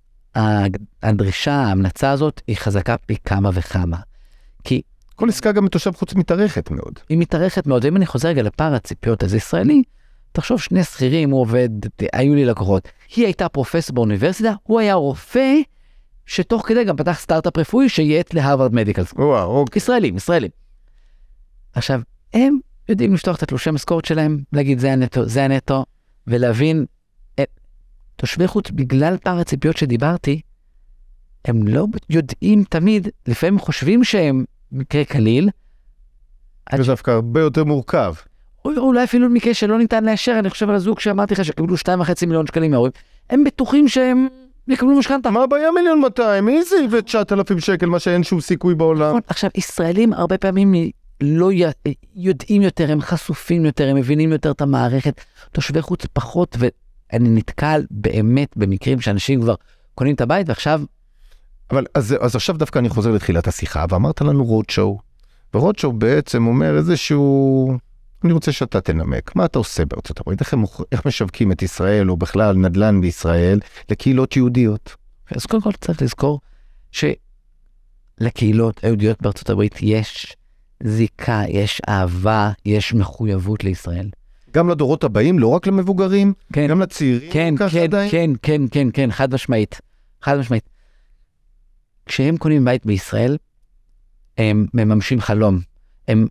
הדרישה, 1.03 1.53
ההמלצה 1.53 2.11
הזאת, 2.11 2.41
היא 2.47 2.57
חזקה 2.57 2.97
פי 2.97 3.15
כמה 3.25 3.49
וכמה. 3.53 3.97
כי 4.63 4.81
כל 5.15 5.29
עסקה 5.29 5.51
גם 5.51 5.65
בתושב 5.65 5.91
חוץ 5.91 6.15
מתארכת 6.15 6.71
מאוד. 6.71 6.99
היא 7.09 7.17
מתארכת 7.17 7.67
מאוד, 7.67 7.85
ואם 7.85 7.97
אני 7.97 8.05
חוזר 8.05 8.29
רגע 8.29 8.41
לפער 8.43 8.73
הציפיות 8.73 9.23
הזה 9.23 9.37
ישראלי, 9.37 9.83
תחשוב 10.31 10.61
שני 10.61 10.83
שכירים, 10.83 11.29
הוא 11.29 11.41
עובד, 11.41 11.69
היו 12.13 12.35
לי 12.35 12.45
לקוחות. 12.45 12.87
היא 13.15 13.25
הייתה 13.25 13.49
פרופסור 13.49 13.95
באוניברסיטה, 13.95 14.53
הוא 14.63 14.79
היה 14.79 14.93
רופא, 14.93 15.53
שתוך 16.25 16.67
כדי 16.67 16.83
גם 16.83 16.97
פתח 16.97 17.19
סטארט-אפ 17.19 17.57
רפואי 17.57 17.89
שייעץ 17.89 18.33
להרווארד 18.33 18.73
מדיקל 18.73 19.03
סקול. 19.03 19.25
וואו, 19.25 19.57
אוקיי. 19.57 19.79
ישראלים, 19.79 20.17
ישראלים. 20.17 20.51
עכשיו, 21.73 22.01
הם 22.33 22.57
יודעים 22.89 23.13
לפתוח 23.13 23.37
את 23.37 23.43
התלושי 23.43 23.71
משכורת 23.71 24.05
שלהם, 24.05 24.39
להגיד 24.53 24.79
זה 24.79 24.93
הנטו, 24.93 25.25
זה 25.25 25.43
הנטו, 25.43 25.85
ולהבין, 26.27 26.85
אה, 27.39 27.43
תושבי 28.15 28.47
חוץ, 28.47 28.71
בגלל 28.71 29.17
פער 29.17 29.39
הציפיות 29.39 29.77
שדיברתי, 29.77 30.41
הם 31.45 31.67
לא 31.67 31.85
יודעים 32.09 32.63
תמיד, 32.63 33.07
לפעמים 33.27 33.59
חושבים 33.59 34.03
שהם 34.03 34.45
מקרה 34.71 35.05
קליל, 35.05 35.49
עד 36.65 36.81
זה 36.81 36.87
דווקא 36.87 37.11
הרבה 37.11 37.39
יותר 37.39 37.63
מורכב. 37.63 38.13
או 38.65 38.71
אולי 38.77 39.03
אפילו 39.03 39.29
מקרה 39.29 39.53
שלא 39.53 39.77
ניתן 39.77 40.03
לאשר, 40.05 40.35
אני 40.39 40.49
חושב 40.49 40.69
על 40.69 40.75
הזוג 40.75 40.99
שאמרתי 40.99 41.33
לך 41.33 41.45
שקיבלו 41.45 41.75
2.5 41.75 42.25
מיליון 42.27 42.47
שקלים 42.47 42.71
מההורים, 42.71 42.91
הם 43.29 43.43
בטוחים 43.43 43.87
שהם 43.87 44.27
יקבלו 44.67 44.95
משכנתה. 44.99 45.29
מה 45.29 45.43
הבעיה 45.43 45.71
מיליון 45.71 45.99
200? 45.99 46.45
מי 46.45 46.63
זה 46.63 46.75
יביא 46.75 47.01
9,000 47.01 47.59
שקל, 47.59 47.85
מה 47.85 47.99
שאין 47.99 48.23
שום 48.23 48.41
סיכוי 48.41 48.75
בעולם? 48.75 49.09
נכון. 49.09 49.21
עכשיו, 49.27 49.49
ישראלים 49.55 50.13
הרבה 50.13 50.37
פעמים 50.37 50.73
לא 51.21 51.51
י... 51.51 51.63
יודעים 52.15 52.61
יותר, 52.61 52.91
הם 52.91 53.01
חשופים 53.01 53.65
יותר, 53.65 53.89
הם 53.89 53.95
מבינים 53.95 54.31
יותר 54.31 54.51
את 54.51 54.61
המערכת, 54.61 55.21
תושבי 55.51 55.81
חוץ 55.81 56.05
פחות, 56.13 56.57
ואני 56.59 57.29
נתקל 57.29 57.83
באמת 57.91 58.57
במקרים 58.57 59.01
שאנשים 59.01 59.41
כבר 59.41 59.55
קונים 59.95 60.15
את 60.15 60.21
הבית 60.21 60.49
ועכשיו, 60.49 60.81
אבל 61.71 61.85
אז, 61.93 62.15
אז 62.21 62.35
עכשיו 62.35 62.57
דווקא 62.57 62.79
אני 62.79 62.89
חוזר 62.89 63.11
לתחילת 63.11 63.47
השיחה, 63.47 63.85
ואמרת 63.89 64.21
לנו 64.21 64.45
רודשואו, 64.45 64.99
ורודשואו 65.53 65.93
בעצם 65.93 66.47
אומר 66.47 66.77
איזשהו... 66.77 67.77
אני 68.23 68.33
רוצה 68.33 68.51
שאתה 68.51 68.81
תנמק, 68.81 69.35
מה 69.35 69.45
אתה 69.45 69.59
עושה 69.59 69.85
בארצות 69.85 70.19
הברית? 70.19 70.39
איך, 70.39 70.53
הם, 70.53 70.63
איך 70.91 71.05
משווקים 71.05 71.51
את 71.51 71.61
ישראל, 71.61 72.09
או 72.09 72.17
בכלל 72.17 72.55
נדל"ן 72.55 73.01
בישראל, 73.01 73.59
לקהילות 73.89 74.35
יהודיות? 74.35 74.95
אז 75.31 75.45
קודם 75.45 75.63
כל 75.63 75.71
צריך 75.71 76.01
לזכור 76.01 76.39
שלקהילות 78.21 78.83
היהודיות 78.83 79.21
בארצות 79.21 79.49
הברית 79.49 79.75
יש 79.81 80.35
זיקה, 80.83 81.41
יש 81.49 81.81
אהבה, 81.89 82.51
יש 82.65 82.93
מחויבות 82.93 83.63
לישראל. 83.63 84.09
גם 84.51 84.69
לדורות 84.69 85.03
הבאים, 85.03 85.39
לא 85.39 85.47
רק 85.47 85.67
למבוגרים, 85.67 86.33
כן, 86.53 86.67
גם 86.67 86.81
לצעירים, 86.81 87.31
כן, 87.31 87.55
כן, 87.71 87.83
עדיין? 87.83 88.11
כן, 88.11 88.31
כן, 88.41 88.61
כן, 88.71 88.87
כן, 88.93 89.11
חד 89.11 89.33
משמעית. 89.33 89.81
חד 90.21 90.37
משמעית. 90.37 90.69
כשהם 92.05 92.37
קונים 92.37 92.65
בית 92.65 92.85
בישראל, 92.85 93.37
הם 94.37 94.65
מממשים 94.73 95.21
חלום. 95.21 95.59
הם 96.07 96.27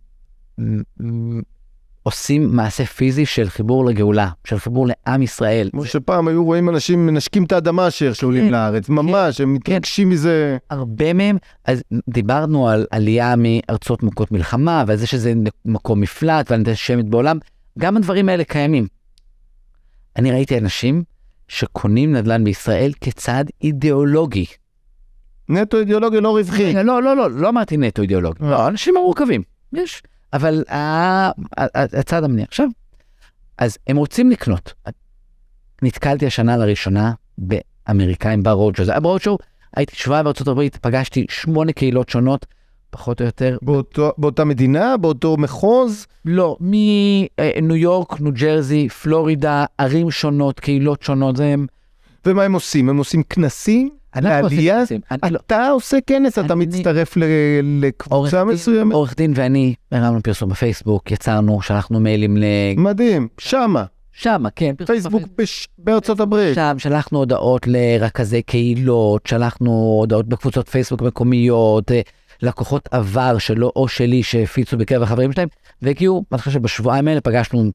עושים 2.05 2.55
מעשה 2.55 2.85
פיזי 2.85 3.25
של 3.25 3.49
חיבור 3.49 3.85
לגאולה, 3.85 4.29
של 4.43 4.59
חיבור 4.59 4.87
לעם 4.87 5.21
ישראל. 5.21 5.69
כמו 5.71 5.85
שפעם 5.85 6.27
היו 6.27 6.45
רואים 6.45 6.69
אנשים 6.69 7.05
מנשקים 7.05 7.43
את 7.43 7.51
האדמה 7.51 7.91
שאיך 7.91 8.15
שעולים 8.15 8.45
כן, 8.45 8.51
לארץ, 8.51 8.89
ממש, 8.89 9.41
הם 9.41 9.53
מתרגשים 9.53 10.09
מזה. 10.09 10.57
הרבה 10.69 11.13
מהם, 11.13 11.37
אז 11.65 11.83
דיברנו 12.09 12.69
על 12.69 12.85
עלייה 12.91 13.33
מארצות 13.37 14.03
מוכות 14.03 14.31
מלחמה, 14.31 14.83
ועל 14.87 14.97
זה 14.97 15.07
שזה 15.07 15.33
מקום 15.65 16.01
מפלט 16.01 16.51
ועל 16.51 16.59
אנטישמיות 16.59 17.09
בעולם, 17.09 17.37
גם 17.79 17.97
הדברים 17.97 18.29
האלה 18.29 18.43
קיימים. 18.43 18.87
אני 20.15 20.31
ראיתי 20.31 20.57
אנשים 20.57 21.03
שקונים 21.47 22.15
נדל"ן 22.15 22.43
בישראל 22.43 22.91
כצעד 23.01 23.51
אידיאולוגי. 23.61 24.45
נטו 25.49 25.79
אידיאולוגיה 25.79 26.21
לא 26.21 26.37
רווחי. 26.37 26.73
לא, 26.73 27.03
לא, 27.03 27.15
לא, 27.17 27.31
לא, 27.31 27.49
אמרתי 27.49 27.77
נטו 27.77 28.01
אידיאולוגי. 28.01 28.39
לא, 28.41 28.67
אנשים 28.67 28.93
מורכבים, 28.93 29.43
יש. 29.73 30.01
אבל 30.33 30.63
ה- 30.69 30.75
ה- 30.75 31.31
ה- 31.57 31.99
הצד 31.99 32.23
המניע. 32.23 32.45
עכשיו, 32.47 32.67
אז 33.57 33.77
הם 33.87 33.97
רוצים 33.97 34.31
לקנות. 34.31 34.73
נתקלתי 35.81 36.25
השנה 36.25 36.57
לראשונה 36.57 37.13
באמריקאים 37.37 38.43
ברודשו. 38.43 38.85
זה 38.85 38.91
היה 38.91 38.99
ברודשו, 38.99 39.37
הייתי 39.75 39.95
שבועיים 39.95 40.23
בארצות 40.23 40.47
הברית, 40.47 40.77
פגשתי 40.77 41.25
שמונה 41.29 41.71
קהילות 41.71 42.09
שונות, 42.09 42.45
פחות 42.89 43.21
או 43.21 43.25
יותר. 43.25 43.57
באותו, 43.61 44.11
באותה 44.17 44.43
מדינה, 44.45 44.97
באותו 44.97 45.37
מחוז, 45.37 46.07
לא, 46.25 46.57
מניו 46.59 47.75
יורק, 47.75 48.21
ניו 48.21 48.33
ג'רזי, 48.33 48.89
פלורידה, 48.89 49.65
ערים 49.77 50.11
שונות, 50.11 50.59
קהילות 50.59 51.03
שונות, 51.03 51.35
זה 51.35 51.45
הם... 51.45 51.65
ומה 52.25 52.43
הם 52.43 52.53
עושים? 52.53 52.89
הם 52.89 52.97
עושים 52.97 53.23
כנסים? 53.23 53.89
כנסים. 54.79 55.01
אני 55.11 55.31
לא- 55.33 55.39
אתה 55.45 55.67
עושה 55.69 55.97
כנס, 56.07 56.39
אתה 56.39 56.55
מצטרף 56.55 57.17
לקבוצה 57.63 58.43
מסוימת? 58.43 58.93
עורך 58.93 59.15
דין 59.15 59.33
ואני 59.35 59.73
הרמנו 59.91 60.23
פרסום 60.23 60.49
בפייסבוק, 60.49 61.11
יצרנו, 61.11 61.61
שלחנו 61.61 61.99
מיילים 61.99 62.37
ל... 62.37 62.43
מדהים, 62.77 63.27
שמה, 63.37 63.83
שמה, 64.11 64.49
כן. 64.49 64.73
פייסבוק 64.85 65.23
בש- 65.37 65.67
בארצות 65.77 66.19
הברית. 66.19 66.55
שם 66.55 66.75
שלחנו 66.77 67.19
הודעות 67.19 67.67
לרכזי 67.67 68.41
קהילות, 68.41 69.25
שלחנו 69.27 69.71
הודעות 69.99 70.27
בקבוצות 70.27 70.69
פייסבוק 70.69 71.01
מקומיות, 71.01 71.91
אה, 71.91 72.01
לקוחות 72.41 72.89
עבר 72.91 73.37
שלו 73.37 73.71
או 73.75 73.87
שלי 73.87 74.23
שהפיצו 74.23 74.77
בקרב 74.77 75.03
החברים 75.03 75.31
שלהם, 75.31 75.47
והגיעו, 75.81 76.23
אני 76.31 76.39
חושב 76.39 76.51
שבשבועיים 76.51 77.07
האלה 77.07 77.21
פגשנו 77.21 77.71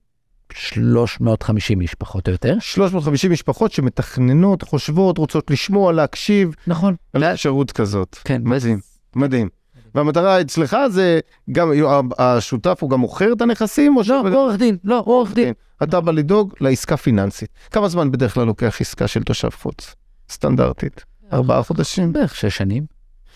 350 0.52 1.80
איש 1.80 1.94
פחות 1.94 2.26
או 2.28 2.32
יותר. 2.32 2.56
350 2.60 3.32
משפחות 3.32 3.72
שמתכננות, 3.72 4.62
חושבות, 4.62 5.18
רוצות 5.18 5.50
לשמוע, 5.50 5.92
להקשיב, 5.92 6.54
נכון. 6.66 6.94
על 7.12 7.24
אפשרות 7.24 7.72
כזאת. 7.72 8.16
כן, 8.24 8.42
מדהים, 8.44 8.80
מדהים. 9.16 9.48
והמטרה 9.94 10.40
אצלך 10.40 10.76
זה 10.90 11.20
גם, 11.52 11.70
השותף 12.18 12.78
הוא 12.80 12.90
גם 12.90 13.00
מוכר 13.00 13.32
את 13.32 13.40
הנכסים? 13.40 13.96
או 13.96 14.00
לא, 14.00 14.04
ש- 14.06 14.10
הוא 14.10 14.36
עורך 14.36 14.56
דין, 14.56 14.76
לא, 14.84 15.02
הוא 15.06 15.14
עורך 15.14 15.34
דין. 15.34 15.52
אתה 15.82 16.00
בא 16.00 16.12
לדאוג 16.12 16.54
לעסקה 16.60 16.96
פיננסית. 16.96 17.48
כמה 17.70 17.88
זמן 17.88 18.10
בדרך 18.10 18.34
כלל 18.34 18.44
לוקח 18.44 18.80
עסקה 18.80 19.06
של 19.08 19.22
תושב 19.22 19.48
חוץ? 19.50 19.94
סטנדרטית. 20.30 21.04
ארבעה 21.32 21.62
חודשים? 21.62 22.12
בערך 22.12 22.36
שש 22.36 22.56
שנים. 22.56 22.84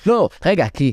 לא, 0.06 0.28
רגע, 0.46 0.66
כי 0.68 0.92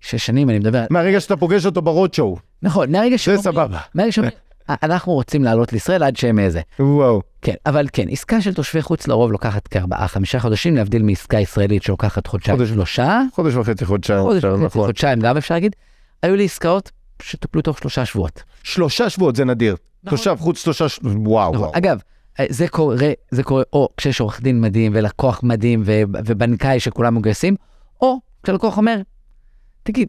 שש 0.00 0.26
שנים 0.26 0.50
אני 0.50 0.58
מדבר, 0.58 0.84
מהרגע 0.90 1.20
שאתה 1.20 1.36
פוגש 1.36 1.66
אותו 1.66 1.82
ברודשואו. 1.82 2.36
נכון, 2.62 2.92
מהרגע 2.92 3.16
זה 3.16 3.22
שאומרים, 3.22 3.42
סבבה. 3.42 3.78
מהרגע 3.94 4.12
שאומרים, 4.12 4.34
אנחנו 4.68 5.12
רוצים 5.12 5.44
לעלות 5.44 5.72
לישראל 5.72 6.02
עד 6.02 6.16
שהם 6.16 6.38
איזה. 6.38 6.60
וואו. 6.78 7.22
כן, 7.42 7.54
אבל 7.66 7.86
כן, 7.92 8.08
עסקה 8.08 8.40
של 8.40 8.54
תושבי 8.54 8.82
חוץ 8.82 9.08
לרוב 9.08 9.32
לוקחת 9.32 9.68
כארבעה, 9.68 10.08
חמישה 10.08 10.40
חודשים, 10.40 10.76
להבדיל 10.76 11.02
מעסקה 11.02 11.40
ישראלית 11.40 11.82
שלוקחת 11.82 12.26
חודשיים, 12.26 12.56
חודש. 12.56 12.68
שלושה, 12.70 13.22
חודש 13.34 13.54
וחצי, 13.54 13.84
חודשיים. 13.84 14.22
חודש 14.22 14.44
וחצי, 14.44 14.64
נכון. 14.64 14.86
חודשיים 14.86 15.20
גם 15.20 15.36
אפשר 15.36 15.54
להגיד. 15.54 15.76
היו 16.22 16.36
לי 16.36 16.44
עסקאות 16.44 16.90
שטופלו 17.22 17.62
תוך 17.62 17.78
שלושה 17.78 18.04
שבועות. 18.04 18.42
שלושה 18.62 19.10
שבועות 19.10 19.36
זה 19.36 19.44
נדיר. 19.44 19.76
נכון. 20.04 20.18
תושב 20.18 20.36
חוץ 20.38 20.62
שלושה 20.62 20.88
שבועות. 20.88 21.16
וואו, 21.24 21.52
נכון. 21.52 21.64
וואו. 21.64 21.78
אגב, 21.78 21.98
אה, 22.40 22.46
זה 22.48 22.68
קורה, 22.68 23.12
זה 23.30 23.42
קורה 23.42 23.62
או 23.72 23.88
כשיש 23.96 24.20
עורך 24.20 24.40
דין 24.42 24.60
מדהים 24.60 24.92
ולקוח 24.94 25.40
מדהים 25.42 25.82
ו- 25.86 26.02
ובנקאי 26.26 26.80
שכולם 26.80 27.14
מגויסים, 27.14 27.56
או 28.00 28.16
כשלקוח 28.42 28.76
אומר, 28.76 28.96
תגיד, 29.82 30.08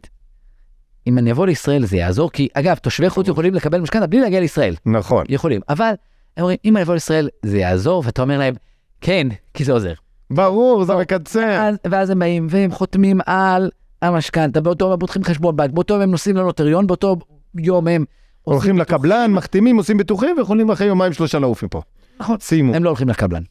אם 1.06 1.18
אני 1.18 1.32
אבוא 1.32 1.46
לישראל 1.46 1.86
זה 1.86 1.96
יעזור, 1.96 2.30
כי 2.30 2.48
אגב, 2.54 2.76
תושבי 2.76 3.10
חוץ 3.10 3.28
יכולים 3.28 3.54
לקבל 3.54 3.80
משכנתה 3.80 4.06
בלי 4.06 4.20
להגיע 4.20 4.40
לישראל, 4.40 4.74
נכון. 4.86 5.24
יכולים, 5.28 5.60
אבל 5.68 5.92
הם 6.36 6.42
אומרים, 6.42 6.56
אם 6.64 6.76
אני 6.76 6.82
אבוא 6.82 6.94
לישראל 6.94 7.28
זה 7.42 7.58
יעזור, 7.58 8.02
ואתה 8.06 8.22
אומר 8.22 8.38
להם, 8.38 8.54
כן, 9.00 9.28
כי 9.54 9.64
זה 9.64 9.72
עוזר. 9.72 9.92
ברור, 10.30 10.84
זה. 10.84 10.96
מקצר. 10.96 11.50
אז, 11.60 11.76
ואז 11.86 12.10
הם 12.10 12.18
באים 12.18 12.46
והם 12.50 12.70
חותמים 12.70 13.20
על 13.26 13.70
המשכנתה, 14.02 14.60
באותו 14.60 14.84
יום 14.84 14.92
הם 14.92 14.98
פותחים 14.98 15.24
חשבון 15.24 15.56
בנק, 15.56 15.70
באותו 15.70 15.94
יום 15.94 16.02
הם 16.02 16.10
נוסעים 16.10 16.36
לנוטריון, 16.36 16.86
באותו 16.86 17.16
יום 17.58 17.88
הם... 17.88 18.04
הולכים 18.42 18.70
עושים 18.70 18.78
לקבלן, 18.78 19.32
מחתימים, 19.32 19.76
עושים 19.76 19.98
ביטוחים, 19.98 20.36
ויכולים 20.38 20.70
אחרי 20.70 20.86
יומיים 20.86 21.12
שלושה 21.12 21.38
לעוף 21.38 21.62
מפה. 21.62 21.82
נכון. 22.20 22.36
סיימו. 22.40 22.74
הם 22.74 22.84
לא 22.84 22.88
הולכים 22.88 23.08
לקבלן. 23.08 23.42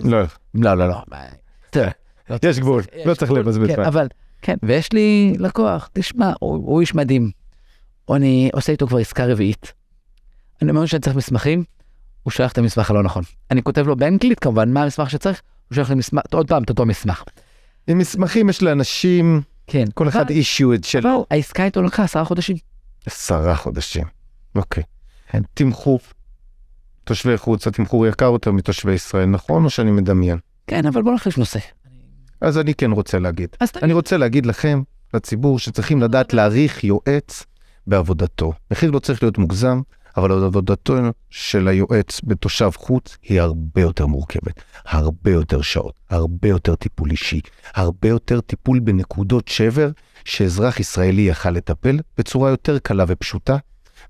לא. 0.00 0.18
לא, 0.54 0.74
לא, 0.74 0.88
לא. 0.88 0.96
תראה, 1.70 1.90
לא 2.30 2.38
יש 2.42 2.58
גבול, 2.58 2.82
לא 3.04 3.14
צריך 3.14 3.32
לבזבז 3.32 3.68
כן. 3.68 3.82
אבל, 3.82 4.06
כן, 4.46 4.56
ויש 4.62 4.92
לי 4.92 5.34
לקוח, 5.38 5.88
תשמע, 5.92 6.32
הוא, 6.40 6.54
הוא 6.54 6.80
איש 6.80 6.94
מדהים. 6.94 7.30
אני 8.10 8.50
עושה 8.52 8.72
איתו 8.72 8.86
כבר 8.86 8.98
עסקה 8.98 9.26
רביעית. 9.26 9.72
אני 10.62 10.70
אומר 10.70 10.86
שאני 10.86 11.00
צריך 11.00 11.16
מסמכים, 11.16 11.64
הוא 12.22 12.30
שולח 12.30 12.52
את 12.52 12.58
המסמך 12.58 12.90
הלא 12.90 13.02
נכון. 13.02 13.22
אני 13.50 13.62
כותב 13.62 13.86
לו 13.86 13.96
באנגלית 13.96 14.38
כמובן 14.38 14.72
מה 14.72 14.82
המסמך 14.82 15.10
שצריך, 15.10 15.42
הוא 15.68 15.74
שולח 15.74 15.90
לי 15.90 15.94
מסמך, 15.94 16.22
עוד 16.32 16.48
פעם 16.48 16.62
את 16.62 16.70
אותו 16.70 16.86
מסמך. 16.86 17.22
עם 17.86 17.98
מסמכים 17.98 18.48
יש 18.48 18.62
לאנשים, 18.62 19.40
כן. 19.66 19.84
כל 19.94 20.08
אחד 20.08 20.30
אישיו 20.30 20.74
את 20.74 20.84
שלו. 20.84 21.10
אבל 21.10 21.22
העסקה 21.30 21.64
איתו 21.64 21.82
לקחה 21.82 22.04
עשרה 22.04 22.24
חודשים. 22.24 22.56
עשרה 23.06 23.56
חודשים. 23.56 24.04
אוקיי. 24.54 24.82
כן. 25.28 25.42
תמחור. 25.54 26.00
תושבי 27.04 27.38
חוץ, 27.38 27.66
התמחור 27.66 28.06
יקר 28.06 28.24
יותר 28.24 28.52
מתושבי 28.52 28.92
ישראל, 28.92 29.26
נכון? 29.26 29.64
או 29.64 29.70
שאני 29.70 29.90
מדמיין? 29.90 30.38
כן, 30.66 30.86
אבל 30.86 31.02
בוא 31.02 31.14
נחליף 31.14 31.38
נושא. 31.38 31.58
אז 32.40 32.58
אני 32.58 32.74
כן 32.74 32.90
רוצה 32.90 33.18
להגיד. 33.18 33.48
אני 33.82 33.92
רוצה 33.92 34.16
להגיד 34.16 34.46
לכם, 34.46 34.82
לציבור, 35.14 35.58
שצריכים 35.58 36.02
לדעת 36.02 36.34
להעריך 36.34 36.84
יועץ 36.84 37.44
בעבודתו. 37.86 38.52
מחיר 38.70 38.90
לא 38.90 38.98
צריך 38.98 39.22
להיות 39.22 39.38
מוגזם, 39.38 39.80
אבל 40.16 40.44
עבודתו 40.44 40.94
של 41.30 41.68
היועץ 41.68 42.20
בתושב 42.24 42.70
חוץ 42.76 43.16
היא 43.22 43.40
הרבה 43.40 43.80
יותר 43.80 44.06
מורכבת. 44.06 44.62
הרבה 44.84 45.30
יותר 45.30 45.62
שעות, 45.62 45.94
הרבה 46.10 46.48
יותר 46.48 46.74
טיפול 46.74 47.10
אישי, 47.10 47.40
הרבה 47.74 48.08
יותר 48.08 48.40
טיפול 48.40 48.78
בנקודות 48.78 49.48
שבר 49.48 49.90
שאזרח 50.24 50.80
ישראלי 50.80 51.22
יכל 51.22 51.50
לטפל 51.50 51.98
בצורה 52.18 52.50
יותר 52.50 52.78
קלה 52.78 53.04
ופשוטה, 53.08 53.56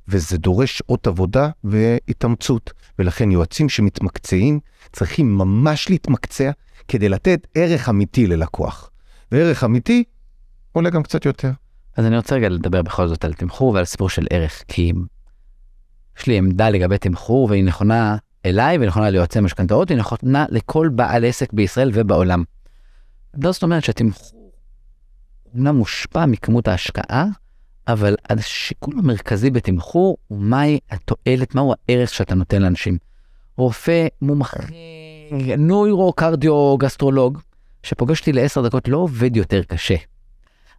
וזה 0.09 0.39
דורש 0.39 0.79
שעות 0.79 1.07
עבודה 1.07 1.49
והתאמצות. 1.65 2.73
ולכן 2.99 3.31
יועצים 3.31 3.69
שמתמקצעים 3.69 4.61
צריכים 4.93 5.39
ממש 5.39 5.91
להתמקצע 5.91 6.51
כדי 6.89 7.09
לתת 7.09 7.47
ערך 7.55 7.89
אמיתי 7.89 8.27
ללקוח. 8.27 8.91
וערך 9.33 9.65
אמיתי 9.65 10.05
עולה 10.73 10.91
גם 10.91 11.03
קצת 11.03 11.25
יותר. 11.25 11.51
אז 11.97 12.07
אני 12.07 12.17
רוצה 12.17 12.35
רגע 12.35 12.49
לדבר 12.49 12.83
בכל 12.83 13.09
זאת 13.09 13.25
על 13.25 13.33
תמחור 13.33 13.75
ועל 13.75 13.85
סיפור 13.85 14.09
של 14.09 14.27
ערך, 14.31 14.65
כי 14.69 14.93
יש 16.19 16.27
לי 16.27 16.39
עמדה 16.39 16.71
לגבי 16.71 16.99
תמחור 16.99 17.49
והיא 17.51 17.65
נכונה 17.65 18.17
אליי 18.47 18.79
והיא 18.79 18.89
נכונה 18.89 19.11
ליועצי 19.11 19.41
משכנתאות, 19.41 19.91
והיא 19.91 20.01
נכונה 20.01 20.47
לכל 20.49 20.89
בעל 20.95 21.25
עסק 21.25 21.53
בישראל 21.53 21.91
ובעולם. 21.95 22.45
לא 23.35 23.53
זאת 23.53 23.63
אומרת 23.63 23.85
שהתמחור 23.85 24.53
אומנם 25.55 25.77
מושפע 25.77 26.27
מכמות 26.27 26.69
ההשקעה, 26.69 27.27
אבל 27.89 28.15
השיקול 28.31 28.95
המרכזי 28.99 29.51
בתמחור 29.51 30.17
הוא 30.29 30.39
מהי 30.39 30.79
התועלת, 30.91 31.55
מהו 31.55 31.75
הערך 31.89 32.15
שאתה 32.15 32.35
נותן 32.35 32.63
לאנשים. 32.63 32.99
רופא 33.57 34.07
מומחה, 34.23 34.63
נוירו, 35.59 36.13
קרדיו, 36.13 36.77
גסטרולוג, 36.79 37.39
שפוגש 37.83 38.21
אותי 38.21 38.33
לעשר 38.33 38.63
דקות 38.63 38.89
לא 38.89 38.97
עובד 38.97 39.37
יותר 39.37 39.63
קשה. 39.63 39.97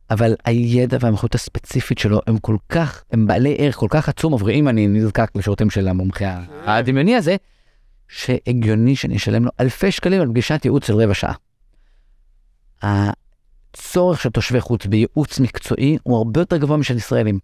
אבל 0.09 0.35
הידע 0.45 0.97
והמחויבות 1.01 1.35
הספציפית 1.35 1.97
שלו 1.97 2.19
הם 2.27 2.37
כל 2.37 2.57
כך, 2.69 3.03
הם 3.11 3.27
בעלי 3.27 3.55
ערך 3.59 3.75
כל 3.75 3.87
כך 3.89 4.09
עצום 4.09 4.33
עבורי, 4.33 4.55
אם 4.55 4.67
אני 4.67 4.87
נזקק 4.87 5.31
לשירותים 5.35 5.69
של 5.69 5.87
המומחה 5.87 6.43
הדמיוני 6.65 7.15
הזה, 7.15 7.35
שהגיוני 8.07 8.95
שאני 8.95 9.15
אשלם 9.15 9.45
לו 9.45 9.51
אלפי 9.59 9.91
שקלים 9.91 10.21
על 10.21 10.27
פגישת 10.27 10.61
ייעוץ 10.65 10.87
של 10.87 10.95
רבע 10.95 11.13
שעה. 11.13 11.33
הצורך 12.81 14.21
של 14.21 14.29
תושבי 14.29 14.61
חוץ 14.61 14.85
בייעוץ 14.85 15.39
מקצועי 15.39 15.97
הוא 16.03 16.17
הרבה 16.17 16.41
יותר 16.41 16.57
גבוה 16.57 16.77
משל 16.77 16.97
ישראלים. 16.97 17.39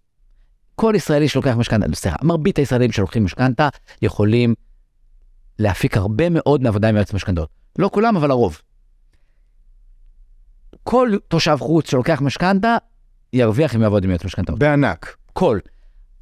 כל 0.74 0.92
ישראלי 0.96 1.28
שלוקח 1.28 1.54
משכנתה, 1.56 1.96
סליחה, 1.96 2.16
מרבית 2.22 2.58
הישראלים 2.58 2.92
שלוקחים 2.92 3.24
משכנתה 3.24 3.68
יכולים 4.02 4.54
להפיק 5.58 5.96
הרבה 5.96 6.28
מאוד 6.30 6.62
מעבודה 6.62 6.88
עם 6.88 6.96
יועץ 6.96 7.12
משכנתות. 7.12 7.48
לא 7.78 7.90
כולם, 7.92 8.16
אבל 8.16 8.30
הרוב. 8.30 8.60
כל 10.82 11.16
תושב 11.28 11.56
חוץ 11.60 11.90
שלוקח 11.90 12.20
משכנתה, 12.20 12.76
ירוויח 13.32 13.76
אם 13.76 13.82
יעבוד 13.82 14.04
עם 14.04 14.10
יועץ 14.10 14.24
משכנתאות. 14.24 14.58
בענק. 14.58 15.16
כל. 15.32 15.58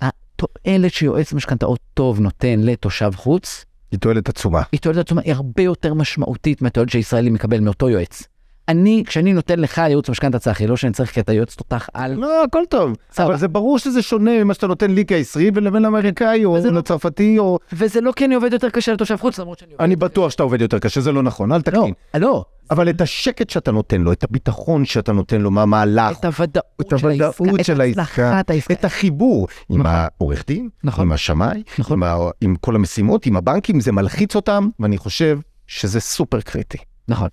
התועלת 0.00 0.92
שיועץ 0.92 1.32
משכנתאות 1.32 1.80
טוב 1.94 2.20
נותן 2.20 2.60
לתושב 2.60 3.10
חוץ, 3.16 3.64
היא 3.92 4.00
תועלת 4.00 4.28
עצומה. 4.28 4.62
היא 4.72 4.80
תועלת 4.80 4.98
עצומה, 4.98 5.22
היא 5.24 5.32
הרבה 5.34 5.62
יותר 5.62 5.94
משמעותית 5.94 6.62
מהתועלת 6.62 6.90
שישראלי 6.90 7.30
מקבל 7.30 7.60
מאותו 7.60 7.88
יועץ. 7.90 8.22
אני, 8.68 9.02
כשאני 9.06 9.32
נותן 9.32 9.58
לך 9.58 9.78
ייעוץ 9.78 10.08
משכנתה 10.08 10.38
צחי, 10.38 10.66
לא 10.66 10.76
שאני 10.76 10.92
צריך 10.92 11.10
כי 11.10 11.20
אתה 11.20 11.32
יועץ 11.32 11.54
תותח 11.54 11.88
על... 11.94 12.12
לא, 12.14 12.44
הכל 12.44 12.62
טוב. 12.68 12.96
סבבה. 13.12 13.28
אבל 13.28 13.36
זה 13.36 13.48
ברור 13.48 13.78
שזה 13.78 14.02
שונה 14.02 14.44
ממה 14.44 14.54
שאתה 14.54 14.66
נותן 14.66 14.90
לי 14.90 15.06
כישראלי 15.06 15.50
ולבין 15.54 15.82
לאמריקאי 15.82 16.44
או 16.44 16.56
לא- 16.64 16.72
לצרפתי 16.72 17.38
או... 17.38 17.58
וזה 17.72 18.00
לא 18.00 18.12
כי 18.12 18.24
אני 18.24 18.34
עובד 18.34 18.52
יותר 18.52 18.70
קשה 18.70 18.92
לתושב 18.92 19.16
חוץ, 19.16 19.38
למרות 19.38 19.58
שאני 19.58 19.72
עובד... 19.72 19.84
אני 19.84 19.96
בטוח 19.96 20.30
שאתה 20.30 20.42
עובד 20.42 20.60
יותר 20.60 20.78
קשה, 20.78 21.00
זה 21.00 21.12
לא 21.12 21.22
נכון, 21.22 21.52
אל 21.52 21.56
לא, 21.56 21.62
תקטין. 21.62 21.94
לא, 22.16 22.44
אבל 22.70 22.90
את 22.90 23.00
השקט 23.00 23.50
שאתה 23.50 23.72
נותן 23.72 24.00
לו, 24.00 24.12
את 24.12 24.24
הביטחון 24.24 24.84
שאתה 24.84 25.12
נותן 25.12 25.40
לו 25.40 25.50
מהמהלך, 25.50 26.18
את 26.18 26.24
הוודאות 26.24 26.64
את 26.80 26.98
של 26.98 27.08
העסקה, 27.08 27.26
הוודאות 27.26 27.60
את 27.60 27.64
של 27.64 27.80
העסקה, 27.80 28.02
הצלחת 28.02 28.50
העסקה. 28.50 28.74
את 28.74 28.84
החיבור 28.84 29.48
עם 29.68 29.80
נכון. 29.80 29.92
העורך 29.94 30.44
דין, 30.46 30.68
נכון. 30.84 31.06
עם 31.06 31.12
השמאי, 31.12 31.62
נכון. 31.78 32.00
עם 32.40 32.56
כל 32.60 32.76
המשימות, 32.76 33.26
עם 33.26 33.36
הבנקים, 33.36 33.80
זה 33.80 33.92
מלחיץ 33.92 34.36
אותם, 34.36 34.68
ואני 34.80 34.98
חושב 34.98 35.38
שזה 35.66 36.00
סופר 36.00 36.40
קריטי. 36.40 36.78
נכון. 37.08 37.28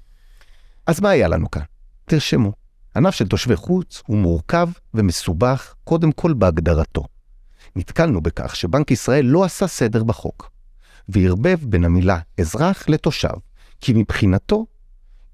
אז 0.89 0.99
מה 0.99 1.09
היה 1.09 1.27
לנו 1.27 1.51
כאן? 1.51 1.61
תרשמו, 2.05 2.53
ענף 2.95 3.15
של 3.15 3.27
תושבי 3.27 3.55
חוץ 3.55 4.03
הוא 4.07 4.17
מורכב 4.17 4.69
ומסובך 4.93 5.73
קודם 5.83 6.11
כל 6.11 6.33
בהגדרתו. 6.33 7.03
נתקלנו 7.75 8.21
בכך 8.21 8.55
שבנק 8.55 8.91
ישראל 8.91 9.25
לא 9.25 9.43
עשה 9.43 9.67
סדר 9.67 10.03
בחוק, 10.03 10.51
וערבב 11.09 11.57
בין 11.61 11.83
המילה 11.83 12.19
אזרח 12.39 12.89
לתושב, 12.89 13.33
כי 13.81 13.93
מבחינתו, 13.93 14.65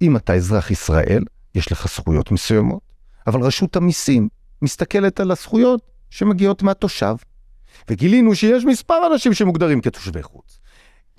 אם 0.02 0.16
אתה 0.16 0.34
אזרח 0.34 0.72
ישראל, 0.72 1.24
יש 1.56 1.72
לך 1.72 1.88
זכויות 1.88 2.32
מסוימות, 2.32 2.82
אבל 3.28 3.42
רשות 3.42 3.76
המיסים 3.76 4.30
מסתכלת 4.62 5.20
על 5.20 5.32
הזכויות 5.32 5.82
שמגיעות 6.10 6.64
מהתושב. 6.64 7.16
וגילינו 7.90 8.36
שיש 8.36 8.66
מספר 8.66 9.08
אנשים 9.14 9.34
שמוגדרים 9.34 9.82
כתושבי 9.82 10.24
חוץ. 10.24 10.60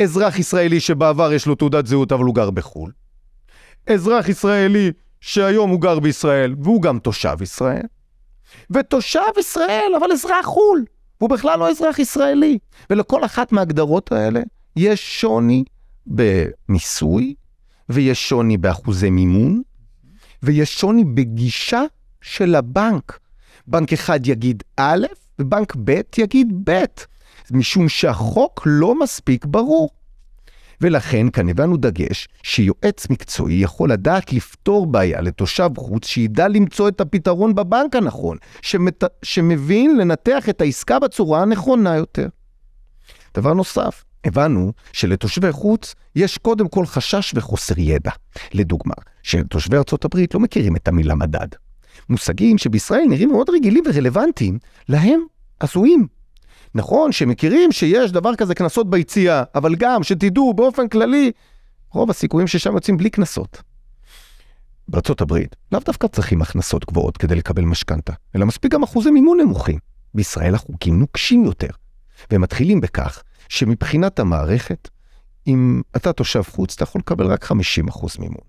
אזרח 0.02 0.38
ישראלי 0.38 0.80
שבעבר 0.80 1.32
יש 1.32 1.46
לו 1.46 1.54
תעודת 1.54 1.86
זהות 1.86 2.12
אבל 2.12 2.24
הוא 2.24 2.34
גר 2.34 2.50
בחו"ל. 2.50 2.92
אזרח 3.86 4.28
ישראלי 4.28 4.92
שהיום 5.20 5.70
הוא 5.70 5.80
גר 5.80 5.98
בישראל 5.98 6.54
והוא 6.62 6.82
גם 6.82 6.98
תושב 6.98 7.36
ישראל. 7.42 7.86
ותושב 8.70 9.20
ישראל 9.38 9.92
אבל 9.98 10.12
אזרח 10.12 10.44
חו"ל, 10.44 10.84
והוא 11.20 11.30
בכלל 11.30 11.58
לא 11.58 11.70
אזרח 11.70 11.98
ישראלי. 11.98 12.58
ולכל 12.90 13.24
אחת 13.24 13.52
מההגדרות 13.52 14.12
האלה 14.12 14.40
יש 14.76 15.20
שוני 15.20 15.64
במיסוי, 16.06 17.34
ויש 17.88 18.28
שוני 18.28 18.56
באחוזי 18.56 19.10
מימון, 19.10 19.62
ויש 20.42 20.80
שוני 20.80 21.04
בגישה 21.04 21.82
של 22.22 22.54
הבנק. 22.54 23.18
בנק 23.66 23.92
אחד 23.92 24.26
יגיד 24.26 24.62
א', 24.76 25.06
ובנק 25.38 25.76
ב' 25.84 26.00
יגיד 26.18 26.52
ב', 26.64 26.84
משום 27.50 27.88
שהחוק 27.88 28.62
לא 28.66 28.98
מספיק 28.98 29.44
ברור. 29.44 29.90
ולכן 30.80 31.30
כאן 31.30 31.48
הבנו 31.48 31.76
דגש 31.76 32.28
שיועץ 32.42 33.10
מקצועי 33.10 33.54
יכול 33.54 33.92
לדעת 33.92 34.32
לפתור 34.32 34.86
בעיה 34.86 35.20
לתושב 35.20 35.70
חוץ 35.78 36.06
שידע 36.06 36.48
למצוא 36.48 36.88
את 36.88 37.00
הפתרון 37.00 37.54
בבנק 37.54 37.96
הנכון, 37.96 38.36
שמת... 38.62 39.04
שמבין 39.22 39.96
לנתח 39.96 40.48
את 40.48 40.60
העסקה 40.60 40.98
בצורה 40.98 41.42
הנכונה 41.42 41.96
יותר. 41.96 42.28
דבר 43.34 43.54
נוסף, 43.54 44.04
הבנו 44.24 44.72
שלתושבי 44.92 45.52
חוץ 45.52 45.94
יש 46.16 46.38
קודם 46.38 46.68
כל 46.68 46.86
חשש 46.86 47.32
וחוסר 47.34 47.74
ידע. 47.78 48.10
לדוגמה, 48.54 48.94
שתושבי 49.22 49.76
ארצות 49.76 50.04
הברית 50.04 50.34
לא 50.34 50.40
מכירים 50.40 50.76
את 50.76 50.88
המילה 50.88 51.14
מדד. 51.14 51.48
מושגים 52.08 52.58
שבישראל 52.58 53.04
נראים 53.08 53.28
מאוד 53.28 53.50
רגילים 53.50 53.84
ורלוונטיים, 53.86 54.58
להם 54.88 55.20
הזויים. 55.60 56.15
נכון 56.76 57.12
שמכירים 57.12 57.72
שיש 57.72 58.12
דבר 58.12 58.36
כזה 58.36 58.54
קנסות 58.54 58.90
ביציאה, 58.90 59.42
אבל 59.54 59.74
גם 59.74 60.02
שתדעו 60.02 60.54
באופן 60.54 60.88
כללי, 60.88 61.32
רוב 61.92 62.10
הסיכויים 62.10 62.48
ששם 62.48 62.74
יוצאים 62.74 62.96
בלי 62.96 63.10
קנסות. 63.10 63.62
בארצות 64.88 65.20
הברית 65.20 65.56
לאו 65.72 65.80
דווקא 65.84 66.06
צריכים 66.06 66.42
הכנסות 66.42 66.84
גבוהות 66.84 67.16
כדי 67.16 67.34
לקבל 67.34 67.62
משכנתה, 67.62 68.12
אלא 68.36 68.46
מספיק 68.46 68.72
גם 68.72 68.82
אחוזי 68.82 69.10
מימון 69.10 69.40
נמוכים. 69.40 69.78
בישראל 70.14 70.54
החוקים 70.54 70.98
נוקשים 70.98 71.44
יותר, 71.44 71.70
והם 72.30 72.40
מתחילים 72.40 72.80
בכך 72.80 73.22
שמבחינת 73.48 74.18
המערכת, 74.18 74.88
אם 75.46 75.82
אתה 75.96 76.12
תושב 76.12 76.42
חוץ, 76.42 76.74
אתה 76.74 76.82
יכול 76.82 76.98
לקבל 76.98 77.26
רק 77.26 77.44
50% 77.44 77.54
מימון. 78.18 78.44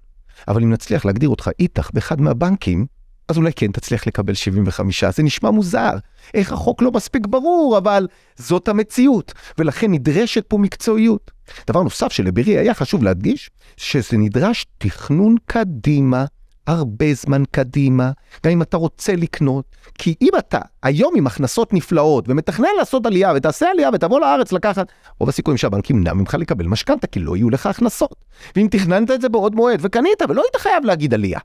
אבל 0.48 0.64
אם 0.64 0.74
נצליח 0.74 1.06
להגדיר 1.06 1.30
אותך 1.30 1.50
איתך 1.60 1.90
באחד 1.94 2.22
מהבנקים, 2.22 2.86
אז 3.28 3.38
אולי 3.38 3.52
כן 3.56 3.72
תצליח 3.72 4.08
לקבל 4.08 4.34
75, 4.34 5.04
זה 5.04 5.24
נשמע 5.24 5.52
מוזר. 5.52 5.92
איך 6.34 6.52
החוק 6.52 6.82
לא 6.82 6.92
מספיק 6.92 7.28
ברור, 7.28 7.78
אבל 7.78 8.08
זאת 8.36 8.68
המציאות, 8.68 9.34
ולכן 9.58 9.92
נדרשת 9.92 10.46
פה 10.48 10.58
מקצועיות. 10.58 11.32
דבר 11.68 11.84
נוסף 11.84 12.12
שלברי 12.12 12.58
היה 12.58 12.74
חשוב 12.74 13.04
להדגיש, 13.04 13.50
שזה 13.78 14.18
נדרש 14.18 14.66
תכנון 14.78 15.36
קדימה, 15.46 16.26
הרבה 16.68 17.14
זמן 17.14 17.44
קדימה, 17.52 18.12
גם 18.46 18.52
אם 18.52 18.62
אתה 18.62 18.78
רוצה 18.78 19.16
לקנות, 19.16 19.66
כי 19.98 20.16
אם 20.22 20.30
אתה 20.38 20.60
היום 20.84 21.14
עם 21.18 21.28
הכנסות 21.28 21.74
נפלאות 21.74 22.26
ומתכנן 22.28 22.70
לעשות 22.78 23.06
עלייה 23.06 23.34
ותעשה 23.36 23.70
עלייה 23.72 23.90
ותבוא 23.94 24.20
לארץ 24.20 24.52
לקחת, 24.52 24.88
רוב 25.20 25.30
הסיכויים 25.30 25.58
שהבנקים 25.58 25.96
ימנע 25.96 26.14
ממך 26.14 26.34
לקבל 26.40 26.68
משכנתה, 26.68 27.08
כי 27.08 27.20
לא 27.20 27.36
יהיו 27.36 27.50
לך 27.50 27.66
הכנסות. 27.66 28.16
ואם 28.56 28.68
תכננת 28.72 29.12
את 29.12 29.22
זה 29.22 29.30
בעוד 29.30 29.56
מועד 29.56 29.80
וקנית 29.82 30.22
ולא 30.30 30.42
היית 30.42 30.56
חייב 30.56 30.86
להגיד 30.86 31.14
עלייה, 31.14 31.40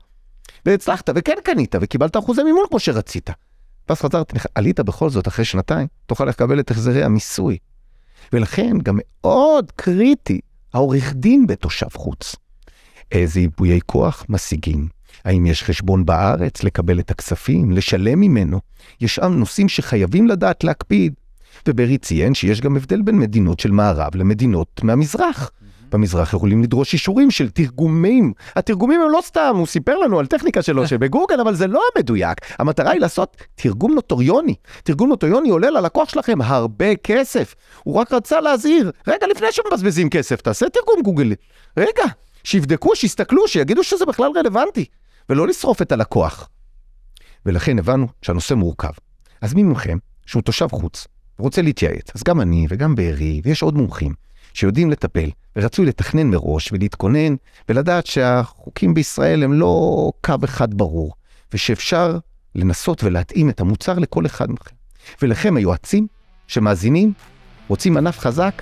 והצלחת 0.65 1.09
וכן 1.15 1.35
קנית 1.43 1.75
וקיבלת 1.81 2.17
אחוזי 2.17 2.43
מימון 2.43 2.65
כמו 2.69 2.79
שרצית. 2.79 3.29
ואז 3.89 4.01
חזרת, 4.01 4.33
עלית 4.55 4.79
בכל 4.79 5.09
זאת 5.09 5.27
אחרי 5.27 5.45
שנתיים, 5.45 5.87
תוכל 6.05 6.25
לקבל 6.25 6.59
את 6.59 6.71
החזרי 6.71 7.03
המיסוי. 7.03 7.57
ולכן 8.33 8.77
גם 8.83 8.99
מאוד 9.13 9.71
קריטי 9.75 10.39
העורך 10.73 11.13
דין 11.13 11.47
בתושב 11.47 11.87
חוץ. 11.95 12.35
איזה 13.11 13.39
ייפויי 13.39 13.79
כוח 13.85 14.25
משיגים? 14.29 14.87
האם 15.25 15.45
יש 15.45 15.63
חשבון 15.63 16.05
בארץ 16.05 16.63
לקבל 16.63 16.99
את 16.99 17.11
הכספים, 17.11 17.71
לשלם 17.71 18.19
ממנו? 18.19 18.59
יש 19.01 19.15
שם 19.15 19.31
נושאים 19.31 19.69
שחייבים 19.69 20.27
לדעת 20.27 20.63
להקפיד. 20.63 21.13
וברי 21.67 21.97
ציין 21.97 22.33
שיש 22.33 22.61
גם 22.61 22.75
הבדל 22.75 23.01
בין 23.01 23.19
מדינות 23.19 23.59
של 23.59 23.71
מערב 23.71 24.15
למדינות 24.15 24.83
מהמזרח. 24.83 25.51
במזרח 25.93 26.33
יכולים 26.33 26.63
לדרוש 26.63 26.93
אישורים 26.93 27.31
של 27.31 27.49
תרגומים. 27.49 28.33
התרגומים 28.55 29.01
הם 29.01 29.09
לא 29.09 29.19
סתם, 29.21 29.55
הוא 29.55 29.67
סיפר 29.67 29.97
לנו 29.97 30.19
על 30.19 30.25
טכניקה 30.25 30.61
שלו 30.61 30.87
שבגוגל, 30.89 31.41
אבל 31.41 31.55
זה 31.55 31.67
לא 31.67 31.81
מדויק. 31.97 32.37
המטרה 32.59 32.91
היא 32.91 33.01
לעשות 33.01 33.37
תרגום 33.55 33.93
נוטוריוני. 33.93 34.55
תרגום 34.83 35.09
נוטוריוני 35.09 35.49
עולה 35.49 35.69
ללקוח 35.69 36.09
שלכם 36.09 36.41
הרבה 36.41 36.95
כסף. 36.95 37.55
הוא 37.83 37.95
רק 37.95 38.13
רצה 38.13 38.41
להזהיר, 38.41 38.91
רגע 39.07 39.27
לפני 39.27 39.47
שמבזבזים 39.51 40.09
כסף, 40.09 40.41
תעשה 40.41 40.69
תרגום 40.69 41.01
גוגל. 41.03 41.33
רגע, 41.77 42.03
שיבדקו, 42.43 42.95
שיסתכלו, 42.95 43.47
שיגידו 43.47 43.83
שזה 43.83 44.05
בכלל 44.05 44.31
רלוונטי, 44.35 44.85
ולא 45.29 45.47
לשרוף 45.47 45.81
את 45.81 45.91
הלקוח. 45.91 46.49
ולכן 47.45 47.79
הבנו 47.79 48.07
שהנושא 48.21 48.53
מורכב. 48.53 48.91
אז 49.41 49.53
מי 49.53 49.63
מכם, 49.63 49.97
שהוא 50.25 50.41
תושב 50.41 50.67
חוץ, 50.71 51.07
רוצה 51.39 51.61
להתייעץ, 51.61 52.11
אז 52.15 52.23
גם 52.23 52.41
אני 52.41 52.65
וגם 52.69 52.95
בארי, 52.95 53.41
ויש 53.43 53.61
עוד 53.61 53.75
מומחים, 53.75 54.13
שיודעים 54.53 54.91
לטפל, 54.91 55.29
ורצוי 55.55 55.85
לתכנן 55.85 56.27
מראש 56.27 56.71
ולהתכונן, 56.71 57.35
ולדעת 57.69 58.05
שהחוקים 58.05 58.93
בישראל 58.93 59.43
הם 59.43 59.53
לא 59.53 60.11
קו 60.21 60.35
אחד 60.45 60.73
ברור, 60.73 61.13
ושאפשר 61.53 62.17
לנסות 62.55 63.03
ולהתאים 63.03 63.49
את 63.49 63.59
המוצר 63.59 63.99
לכל 63.99 64.25
אחד 64.25 64.51
מכם. 64.51 64.75
ולכם 65.21 65.57
היועצים 65.57 66.07
שמאזינים, 66.47 67.13
רוצים 67.67 67.97
ענף 67.97 68.19
חזק, 68.19 68.61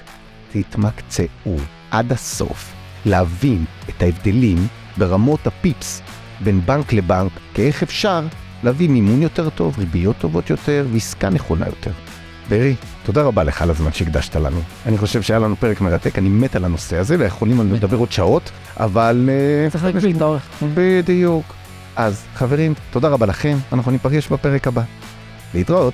תתמקצעו 0.51 1.57
עד 1.91 2.11
הסוף, 2.11 2.73
להבין 3.05 3.65
את 3.89 4.01
ההבדלים 4.01 4.67
ברמות 4.97 5.47
הפיפס 5.47 6.01
בין 6.43 6.61
בנק 6.65 6.93
לבנק, 6.93 7.31
כאיך 7.53 7.83
אפשר 7.83 8.21
להביא 8.63 8.89
מימון 8.89 9.21
יותר 9.21 9.49
טוב, 9.49 9.79
ריביות 9.79 10.15
טובות 10.19 10.49
יותר 10.49 10.87
ועסקה 10.91 11.29
נכונה 11.29 11.65
יותר. 11.65 11.91
ברי, 12.49 12.75
תודה 13.03 13.21
רבה 13.21 13.43
לך 13.43 13.61
על 13.61 13.69
הזמן 13.69 13.91
שהקדשת 13.91 14.35
לנו. 14.35 14.61
אני 14.85 14.97
חושב 14.97 15.21
שהיה 15.21 15.39
לנו 15.39 15.55
פרק 15.55 15.81
מרתק, 15.81 16.17
אני 16.17 16.29
מת 16.29 16.55
על 16.55 16.65
הנושא 16.65 16.97
הזה, 16.97 17.15
ויכולים 17.19 17.73
לדבר 17.73 17.97
עוד 17.97 18.11
שעות, 18.11 18.51
אבל... 18.77 19.29
אה, 19.31 19.69
צריך 19.69 19.83
להגביל 19.83 20.15
את 20.15 20.21
האורך. 20.21 20.41
בדיוק. 20.73 21.53
אז 21.95 22.23
חברים, 22.35 22.73
תודה 22.91 23.07
רבה 23.07 23.25
לכם, 23.25 23.57
אנחנו 23.73 23.91
ניפגש 23.91 24.27
בפרק 24.27 24.67
הבא. 24.67 24.81
להתראות. 25.53 25.93